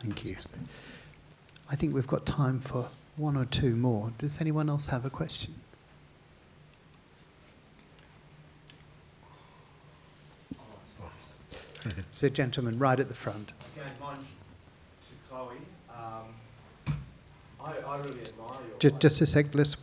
Thank 0.00 0.24
you. 0.24 0.36
I 1.70 1.76
think 1.76 1.94
we've 1.94 2.06
got 2.06 2.26
time 2.26 2.60
for 2.60 2.88
one 3.16 3.36
or 3.36 3.44
two 3.44 3.76
more. 3.76 4.12
Does 4.18 4.40
anyone 4.40 4.68
else 4.68 4.86
have 4.86 5.04
a 5.04 5.10
question? 5.10 5.54
It's 11.84 12.22
a 12.22 12.30
gentleman 12.30 12.78
right 12.78 12.98
at 12.98 13.08
the 13.08 13.14
front. 13.14 13.52
Okay, 13.78 13.88
mine's 14.00 14.18
to 14.20 15.28
Chloe. 15.28 15.56
Um, 15.88 16.94
I, 17.64 17.72
I, 17.86 17.96
really 17.98 18.20
admire 18.20 18.58
your. 18.68 18.78
Just, 18.78 19.00
just 19.00 19.20
a 19.22 19.26
sec, 19.26 19.46
let's. 19.54 19.76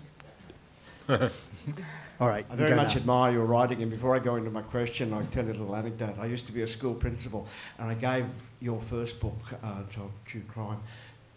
All 2.20 2.28
right. 2.28 2.46
I 2.50 2.56
very 2.56 2.76
much 2.76 2.96
now. 2.96 3.02
admire 3.02 3.34
your 3.34 3.46
writing, 3.46 3.82
and 3.82 3.92
before 3.92 4.16
I 4.16 4.20
go 4.20 4.36
into 4.36 4.50
my 4.50 4.62
question, 4.62 5.14
I'll 5.14 5.26
tell 5.28 5.46
you 5.46 5.52
a 5.52 5.54
little 5.54 5.76
anecdote. 5.76 6.16
I 6.20 6.26
used 6.26 6.48
to 6.48 6.52
be 6.52 6.64
a 6.64 6.68
school 6.68 6.94
principal, 6.94 7.48
and 7.78 7.90
I 7.90 7.94
gave 7.94 8.26
your 8.60 8.82
first 8.82 9.20
book, 9.20 9.38
uh, 9.64 9.84
True 10.26 10.42
Crime, 10.48 10.80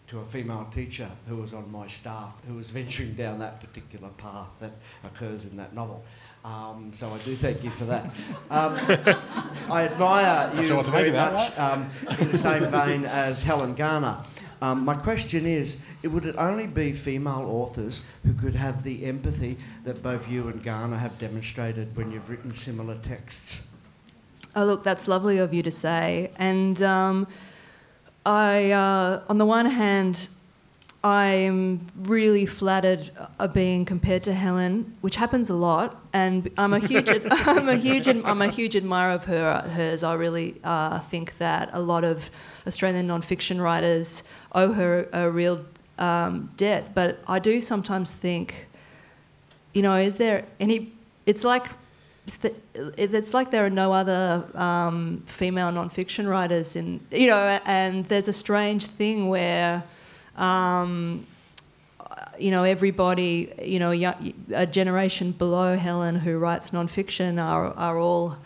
to 0.07 0.19
a 0.19 0.25
female 0.25 0.67
teacher 0.73 1.09
who 1.27 1.37
was 1.37 1.53
on 1.53 1.71
my 1.71 1.87
staff, 1.87 2.33
who 2.47 2.55
was 2.55 2.69
venturing 2.69 3.13
down 3.13 3.39
that 3.39 3.61
particular 3.61 4.09
path 4.17 4.49
that 4.59 4.73
occurs 5.05 5.45
in 5.45 5.55
that 5.55 5.73
novel. 5.73 6.03
Um, 6.43 6.91
so 6.93 7.07
I 7.07 7.17
do 7.19 7.35
thank 7.35 7.63
you 7.63 7.69
for 7.69 7.85
that. 7.85 8.05
Um, 8.49 8.75
I 9.71 9.87
admire 9.89 10.51
you 10.57 10.65
sure 10.65 10.83
very 10.83 11.11
much 11.11 11.57
um, 11.57 11.89
in 12.19 12.29
the 12.33 12.37
same 12.37 12.69
vein 12.69 13.05
as 13.05 13.41
Helen 13.41 13.75
Garner. 13.75 14.17
Um, 14.61 14.85
my 14.85 14.93
question 14.93 15.47
is, 15.47 15.77
it 16.03 16.09
would 16.09 16.25
it 16.25 16.35
only 16.37 16.67
be 16.67 16.93
female 16.93 17.45
authors 17.49 18.01
who 18.23 18.33
could 18.33 18.53
have 18.53 18.83
the 18.83 19.05
empathy 19.05 19.57
that 19.85 20.03
both 20.03 20.29
you 20.29 20.49
and 20.49 20.63
Garner 20.63 20.97
have 20.97 21.17
demonstrated 21.17 21.95
when 21.97 22.11
you've 22.11 22.29
written 22.29 22.53
similar 22.53 22.95
texts? 22.99 23.61
Oh, 24.55 24.65
look, 24.65 24.83
that's 24.83 25.07
lovely 25.07 25.39
of 25.39 25.53
you 25.53 25.63
to 25.63 25.71
say. 25.71 26.31
And 26.35 26.81
um, 26.83 27.27
I, 28.25 28.71
uh, 28.71 29.23
on 29.29 29.39
the 29.39 29.45
one 29.45 29.65
hand, 29.65 30.27
I'm 31.03 31.87
really 31.97 32.45
flattered 32.45 33.09
of 33.39 33.53
being 33.53 33.85
compared 33.85 34.23
to 34.23 34.33
Helen, 34.33 34.95
which 35.01 35.15
happens 35.15 35.49
a 35.49 35.55
lot, 35.55 35.99
and 36.13 36.51
I'm 36.59 36.73
a 36.73 36.79
huge, 36.79 37.09
I'm 37.31 37.69
a 37.69 37.75
huge, 37.75 38.07
I'm 38.07 38.41
a 38.41 38.47
huge 38.47 38.75
admirer 38.75 39.13
of 39.13 39.25
her. 39.25 39.61
Hers, 39.61 40.03
I 40.03 40.13
really 40.13 40.61
uh, 40.63 40.99
think 40.99 41.39
that 41.39 41.71
a 41.73 41.79
lot 41.79 42.03
of 42.03 42.29
Australian 42.67 43.07
non-fiction 43.07 43.59
writers 43.59 44.23
owe 44.51 44.73
her 44.73 45.07
a 45.11 45.31
real 45.31 45.65
um, 45.97 46.51
debt. 46.55 46.93
But 46.93 47.19
I 47.27 47.39
do 47.39 47.61
sometimes 47.61 48.11
think, 48.11 48.67
you 49.73 49.81
know, 49.81 49.95
is 49.95 50.17
there 50.17 50.45
any? 50.59 50.93
It's 51.25 51.43
like 51.43 51.65
it's 52.75 53.33
like 53.33 53.49
there 53.49 53.65
are 53.65 53.71
no 53.71 53.91
other 53.91 54.45
um, 54.53 55.23
female 55.25 55.71
non-fiction 55.71 56.27
writers 56.27 56.75
in 56.75 56.99
you 57.09 57.25
know, 57.25 57.59
and 57.65 58.05
there's 58.05 58.27
a 58.27 58.33
strange 58.33 58.85
thing 58.85 59.29
where 59.29 59.83
um, 60.37 61.25
you 62.39 62.51
know, 62.51 62.63
everybody, 62.63 63.53
you 63.61 63.79
know, 63.79 63.91
a 64.53 64.65
generation 64.65 65.31
below 65.31 65.77
Helen 65.77 66.15
who 66.15 66.37
writes 66.37 66.71
nonfiction 66.71 67.41
are, 67.41 67.67
are 67.77 67.99
all, 67.99 68.37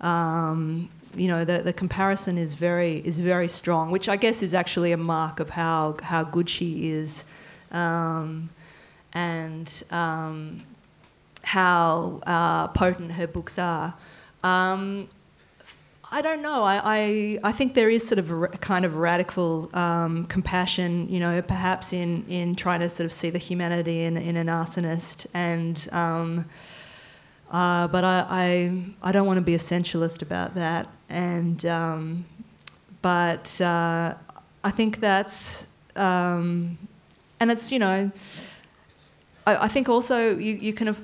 um, 0.00 0.88
you 1.16 1.26
know, 1.28 1.44
the, 1.44 1.58
the 1.58 1.72
comparison 1.72 2.38
is 2.38 2.54
very, 2.54 2.98
is 3.04 3.18
very 3.18 3.48
strong, 3.48 3.90
which 3.90 4.08
I 4.08 4.16
guess 4.16 4.42
is 4.42 4.54
actually 4.54 4.92
a 4.92 4.96
mark 4.96 5.40
of 5.40 5.50
how, 5.50 5.96
how 6.02 6.22
good 6.22 6.48
she 6.48 6.90
is 6.90 7.24
um, 7.72 8.50
and 9.12 9.82
um, 9.90 10.62
how 11.42 12.20
uh, 12.26 12.68
potent 12.68 13.12
her 13.12 13.26
books 13.26 13.58
are. 13.58 13.94
Um, 14.44 15.08
I 16.12 16.22
don't 16.22 16.42
know. 16.42 16.64
I, 16.64 16.80
I, 16.82 17.38
I, 17.44 17.52
think 17.52 17.74
there 17.74 17.88
is 17.88 18.04
sort 18.04 18.18
of 18.18 18.32
a 18.32 18.48
kind 18.48 18.84
of 18.84 18.96
radical 18.96 19.70
um, 19.76 20.26
compassion, 20.26 21.08
you 21.08 21.20
know, 21.20 21.40
perhaps 21.40 21.92
in, 21.92 22.26
in 22.28 22.56
trying 22.56 22.80
to 22.80 22.88
sort 22.88 23.04
of 23.04 23.12
see 23.12 23.30
the 23.30 23.38
humanity 23.38 24.02
in, 24.02 24.16
in 24.16 24.36
an 24.36 24.48
arsonist. 24.48 25.26
And, 25.34 25.88
um, 25.92 26.46
uh, 27.52 27.86
but 27.86 28.02
I, 28.02 28.26
I, 28.28 29.08
I, 29.08 29.12
don't 29.12 29.28
want 29.28 29.36
to 29.36 29.42
be 29.42 29.54
essentialist 29.54 30.20
about 30.20 30.56
that. 30.56 30.88
And, 31.08 31.64
um, 31.66 32.24
but 33.02 33.60
uh, 33.60 34.14
I 34.64 34.70
think 34.72 34.98
that's, 34.98 35.64
um, 35.94 36.76
and 37.38 37.52
it's, 37.52 37.70
you 37.70 37.78
know, 37.78 38.10
I, 39.46 39.64
I 39.64 39.68
think 39.68 39.88
also 39.88 40.36
you, 40.36 40.54
you 40.54 40.72
kind 40.72 40.88
of 40.88 41.00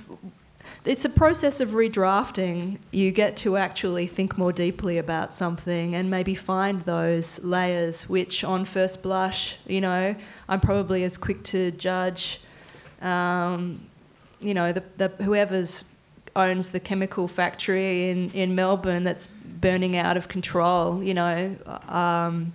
it's 0.87 1.05
a 1.05 1.09
process 1.09 1.61
of 1.61 1.71
redrafting. 1.71 2.79
You 2.91 3.11
get 3.11 3.37
to 3.39 3.57
actually 3.57 4.07
think 4.07 4.39
more 4.39 4.53
deeply 4.53 4.99
about 4.99 5.35
something 5.35 5.95
and 5.95 6.11
maybe 6.11 6.35
find 6.35 6.83
those 6.83 7.43
layers, 7.45 8.09
which 8.09 8.45
on 8.45 8.65
first 8.65 9.03
blush, 9.03 9.57
you 9.67 9.81
know, 9.81 10.15
I'm 10.49 10.61
probably 10.61 11.05
as 11.05 11.17
quick 11.17 11.43
to 11.45 11.73
judge, 11.73 12.41
um, 13.03 13.87
you 14.41 14.55
know, 14.55 14.73
the, 14.73 14.85
the 14.97 15.09
whoever's 15.25 15.85
owns 16.37 16.69
the 16.69 16.81
chemical 16.81 17.27
factory 17.27 18.11
in, 18.11 18.31
in 18.31 18.55
Melbourne 18.55 19.05
that's 19.05 19.27
burning 19.27 19.97
out 19.97 20.17
of 20.17 20.29
control, 20.29 21.03
you 21.03 21.15
know. 21.15 21.57
Um, 21.89 22.53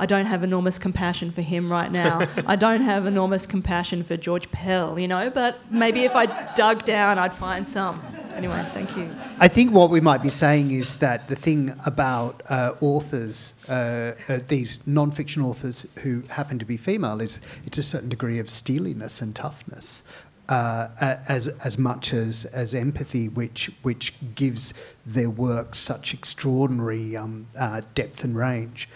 I 0.00 0.06
don't 0.06 0.26
have 0.26 0.44
enormous 0.44 0.78
compassion 0.78 1.32
for 1.32 1.42
him 1.42 1.70
right 1.70 1.90
now. 1.90 2.28
I 2.46 2.54
don't 2.54 2.82
have 2.82 3.04
enormous 3.04 3.46
compassion 3.46 4.04
for 4.04 4.16
George 4.16 4.48
Pell, 4.52 4.96
you 4.96 5.08
know, 5.08 5.28
but 5.28 5.58
maybe 5.72 6.04
if 6.04 6.14
I 6.14 6.26
dug 6.54 6.84
down, 6.84 7.18
I'd 7.18 7.34
find 7.34 7.68
some. 7.68 8.00
Anyway, 8.36 8.64
thank 8.72 8.96
you. 8.96 9.12
I 9.40 9.48
think 9.48 9.72
what 9.72 9.90
we 9.90 10.00
might 10.00 10.22
be 10.22 10.30
saying 10.30 10.70
is 10.70 10.96
that 10.96 11.26
the 11.26 11.34
thing 11.34 11.74
about 11.84 12.40
uh, 12.48 12.74
authors, 12.80 13.54
uh, 13.68 14.12
uh, 14.28 14.38
these 14.46 14.86
non-fiction 14.86 15.42
authors 15.42 15.84
who 16.02 16.22
happen 16.30 16.60
to 16.60 16.64
be 16.64 16.76
female, 16.76 17.20
is 17.20 17.40
it's 17.66 17.78
a 17.78 17.82
certain 17.82 18.08
degree 18.08 18.38
of 18.38 18.48
steeliness 18.48 19.20
and 19.20 19.34
toughness, 19.34 20.04
uh, 20.48 20.88
as 21.28 21.48
as 21.64 21.78
much 21.78 22.14
as 22.14 22.44
as 22.44 22.74
empathy, 22.74 23.28
which 23.28 23.72
which 23.82 24.14
gives 24.36 24.72
their 25.04 25.30
work 25.30 25.74
such 25.74 26.14
extraordinary 26.14 27.16
um, 27.16 27.48
uh, 27.58 27.82
depth 27.96 28.22
and 28.22 28.36
range. 28.36 28.88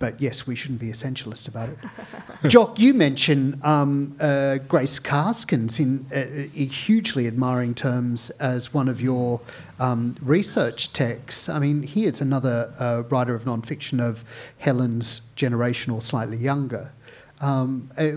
But 0.00 0.20
yes, 0.20 0.46
we 0.46 0.56
shouldn't 0.56 0.80
be 0.80 0.88
essentialist 0.88 1.46
about 1.48 1.68
it. 1.70 1.78
Jock, 2.50 2.78
you 2.78 2.92
mentioned 2.92 3.64
um, 3.64 4.16
uh, 4.20 4.58
Grace 4.68 4.98
Karskens 4.98 5.78
in 5.78 6.04
uh, 6.12 6.18
uh, 6.18 6.66
hugely 6.68 7.26
admiring 7.26 7.74
terms 7.74 8.30
as 8.30 8.74
one 8.74 8.88
of 8.88 9.00
your 9.00 9.40
um, 9.78 10.16
research 10.20 10.92
texts. 10.92 11.48
I 11.48 11.58
mean, 11.58 11.82
here's 11.84 12.20
another 12.20 12.72
uh, 12.78 13.02
writer 13.08 13.34
of 13.34 13.44
nonfiction 13.44 14.00
of 14.00 14.24
Helen's 14.58 15.20
generation 15.36 15.92
or 15.92 16.00
slightly 16.00 16.36
younger. 16.38 16.92
Um, 17.40 17.90
uh, 17.96 18.12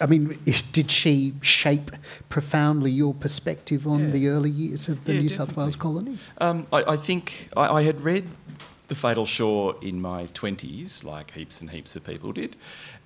I 0.00 0.06
mean, 0.06 0.38
did 0.72 0.90
she 0.90 1.34
shape 1.40 1.90
profoundly 2.28 2.90
your 2.90 3.14
perspective 3.14 3.86
on 3.86 4.06
Yeah. 4.06 4.10
the 4.10 4.28
early 4.28 4.50
years 4.50 4.88
of 4.88 5.04
the 5.04 5.14
Yeah, 5.14 5.20
New 5.20 5.28
South 5.28 5.56
Wales 5.56 5.76
colony? 5.76 6.18
Um, 6.38 6.66
I, 6.72 6.82
I 6.82 6.96
think 6.96 7.48
I, 7.56 7.66
I 7.78 7.82
had 7.84 8.02
read 8.02 8.26
The 8.88 8.94
Fatal 8.94 9.26
Shore 9.26 9.74
in 9.82 10.00
my 10.00 10.26
20s, 10.28 11.02
like 11.02 11.32
heaps 11.32 11.60
and 11.60 11.70
heaps 11.70 11.96
of 11.96 12.04
people 12.04 12.32
did. 12.32 12.56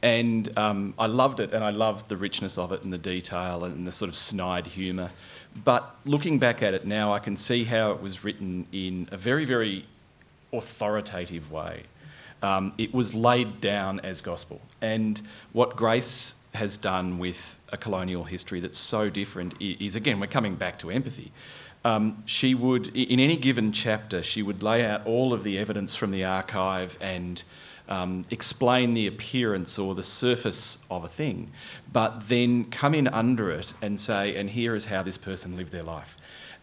And 0.03 0.57
um, 0.59 0.95
I 0.99 1.07
loved 1.07 1.41
it, 1.41 1.55
and 1.55 1.65
I 1.65 1.71
loved 1.71 2.09
the 2.09 2.17
richness 2.17 2.59
of 2.59 2.73
it 2.73 2.83
and 2.83 2.93
the 2.93 2.99
detail 2.99 3.65
and 3.65 3.87
the 3.87 3.93
sort 3.93 4.09
of 4.09 4.17
snide 4.17 4.67
humour. 4.67 5.11
But 5.65 5.97
looking 6.05 6.39
back 6.39 6.63
at 6.63 6.75
it 6.75 6.87
now, 6.87 7.13
I 7.13 7.19
can 7.19 7.37
see 7.37 7.65
how 7.65 7.93
it 7.93 8.03
was 8.03 8.25
written 8.25 8.67
in 8.73 9.09
a 9.11 9.17
very, 9.17 9.45
very 9.45 9.87
authoritative 10.53 11.51
way. 11.51 11.85
Um, 12.43 12.73
it 12.79 12.95
was 12.95 13.15
laid 13.15 13.61
down 13.61 14.01
as 14.01 14.21
gospel. 14.21 14.61
And 14.81 15.21
what 15.53 15.77
Grace 15.77 16.35
has 16.55 16.77
done 16.77 17.19
with 17.19 17.59
a 17.73 17.77
colonial 17.77 18.25
history 18.25 18.61
that's 18.61 18.79
so 18.79 19.09
different 19.09 19.55
is, 19.61 19.95
again, 19.95 20.21
we're 20.21 20.27
coming 20.27 20.57
back 20.57 20.79
to 20.81 20.91
empathy. 20.91 21.33
Um, 21.85 22.23
she 22.27 22.55
would, 22.55 22.95
in 22.95 23.21
any 23.21 23.37
given 23.37 23.73
chapter, 23.73 24.23
she 24.23 24.43
would 24.43 24.63
lay 24.63 24.85
out 24.85 25.07
all 25.07 25.33
of 25.33 25.45
the 25.45 25.59
evidence 25.59 25.95
from 25.95 26.11
the 26.11 26.25
archive 26.25 26.99
and 27.01 27.43
um, 27.89 28.25
explain 28.31 28.95
the 28.95 29.07
appearance 29.07 29.79
or 29.79 29.95
the 29.95 30.03
surface 30.03 30.79
of 30.91 31.05
a 31.05 31.09
thing, 31.09 31.51
but 31.93 32.29
then 32.29 32.65
come 32.65 32.95
in 32.95 33.09
under 33.09 33.51
it 33.51 33.75
and 33.83 34.01
say, 34.01 34.37
and 34.37 34.51
here 34.51 34.75
is 34.75 34.87
how 34.87 35.03
this 35.03 35.17
person 35.17 35.57
lived 35.57 35.73
their 35.73 35.83
life. 35.83 36.17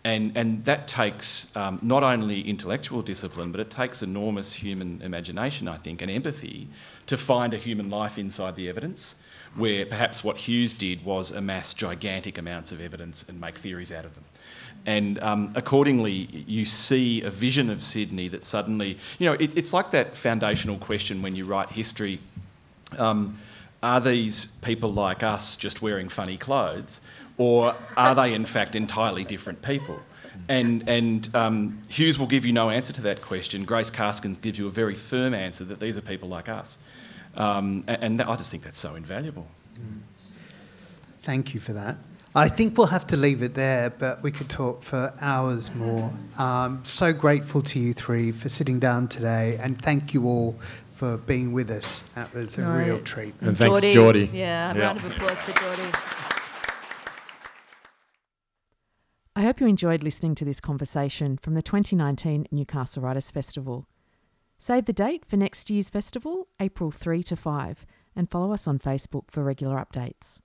And, 0.03 0.37
and 0.37 0.63
that 0.63 0.87
takes 0.87 1.53
um, 1.57 1.79
not 1.81 2.01
only 2.01 2.47
intellectual 2.47 3.01
discipline, 3.01 3.51
but 3.51 3.59
it 3.59 3.69
takes 3.69 4.01
enormous 4.01 4.53
human 4.53 5.01
imagination, 5.01 5.67
I 5.67 5.77
think, 5.77 6.01
and 6.01 6.09
empathy 6.09 6.69
to 7.07 7.17
find 7.17 7.53
a 7.53 7.57
human 7.57 7.89
life 7.89 8.17
inside 8.17 8.55
the 8.55 8.69
evidence, 8.69 9.15
where 9.55 9.85
perhaps 9.85 10.23
what 10.23 10.37
Hughes 10.37 10.73
did 10.73 11.03
was 11.03 11.31
amass 11.31 11.73
gigantic 11.73 12.37
amounts 12.37 12.71
of 12.71 12.79
evidence 12.79 13.25
and 13.27 13.41
make 13.41 13.57
theories 13.57 13.91
out 13.91 14.05
of 14.05 14.13
them. 14.13 14.23
And 14.87 15.19
um, 15.19 15.51
accordingly, 15.53 16.45
you 16.47 16.63
see 16.63 17.21
a 17.21 17.29
vision 17.29 17.69
of 17.69 17.83
Sydney 17.83 18.29
that 18.29 18.45
suddenly, 18.45 18.97
you 19.19 19.25
know, 19.25 19.33
it, 19.33 19.55
it's 19.55 19.73
like 19.73 19.91
that 19.91 20.15
foundational 20.15 20.77
question 20.77 21.21
when 21.21 21.35
you 21.35 21.43
write 21.43 21.69
history 21.69 22.21
um, 22.97 23.37
are 23.83 23.99
these 23.99 24.45
people 24.61 24.89
like 24.89 25.23
us 25.23 25.57
just 25.57 25.81
wearing 25.81 26.07
funny 26.07 26.37
clothes, 26.37 27.01
or 27.37 27.75
are 27.97 28.15
they 28.15 28.33
in 28.33 28.45
fact 28.45 28.75
entirely 28.75 29.25
different 29.25 29.61
people? 29.61 29.99
And, 30.47 30.87
and 30.87 31.35
um, 31.35 31.81
Hughes 31.89 32.17
will 32.17 32.27
give 32.27 32.45
you 32.45 32.53
no 32.53 32.69
answer 32.69 32.93
to 32.93 33.01
that 33.01 33.21
question. 33.21 33.65
Grace 33.65 33.89
Karskens 33.89 34.39
gives 34.39 34.57
you 34.57 34.67
a 34.67 34.71
very 34.71 34.95
firm 34.95 35.33
answer 35.33 35.65
that 35.65 35.81
these 35.81 35.97
are 35.97 36.01
people 36.01 36.29
like 36.29 36.47
us. 36.47 36.77
Um, 37.35 37.83
a- 37.87 38.01
and, 38.01 38.19
that, 38.19 38.29
I 38.29 38.37
just 38.37 38.49
think 38.49 38.63
that's 38.63 38.79
so 38.79 38.95
invaluable. 38.95 39.47
Thank 41.23 41.53
you 41.53 41.59
for 41.59 41.73
that. 41.73 41.97
I 42.37 42.49
think 42.49 42.77
we'll 42.77 42.87
have 42.87 43.07
to 43.07 43.17
leave 43.17 43.41
it 43.41 43.55
there, 43.55 43.89
but 43.89 44.21
we 44.21 44.31
could 44.31 44.47
talk 44.49 44.83
for 44.83 45.13
hours 45.19 45.73
more. 45.73 46.11
Um, 46.37 46.81
so 46.85 47.11
grateful 47.11 47.61
to 47.63 47.79
you 47.79 47.93
three 47.93 48.31
for 48.31 48.47
sitting 48.47 48.79
down 48.79 49.07
today, 49.07 49.57
and 49.59 49.81
thank 49.81 50.13
you 50.13 50.25
all 50.25 50.55
for 50.91 51.17
being 51.17 51.51
with 51.51 51.69
us. 51.71 52.03
That 52.15 52.33
was 52.33 52.57
a 52.57 52.61
No, 52.61 52.71
real 52.75 52.99
treat. 53.01 53.33
And 53.41 53.57
thanks, 53.57 53.81
Geordie. 53.81 54.29
Yeah, 54.33 54.71
a 54.71 54.75
Yeah. 54.77 54.81
round 54.81 54.99
of 54.99 55.05
applause 55.05 55.37
for 55.39 55.51
Geordie. 55.59 55.91
I 59.35 59.41
hope 59.43 59.59
you 59.59 59.67
enjoyed 59.67 60.03
listening 60.03 60.35
to 60.35 60.45
this 60.45 60.59
conversation 60.59 61.37
from 61.37 61.53
the 61.53 61.61
2019 61.61 62.47
Newcastle 62.51 63.03
Writers 63.03 63.29
Festival. 63.29 63.87
Save 64.59 64.85
the 64.85 64.93
date 64.93 65.25
for 65.25 65.37
next 65.37 65.69
year's 65.69 65.89
festival, 65.89 66.47
April 66.59 66.89
3 66.89 67.21
to 67.23 67.35
5, 67.35 67.85
and 68.15 68.29
follow 68.31 68.51
us 68.51 68.67
on 68.67 68.79
Facebook 68.79 69.29
for 69.29 69.43
regular 69.43 69.77
updates. 69.77 70.39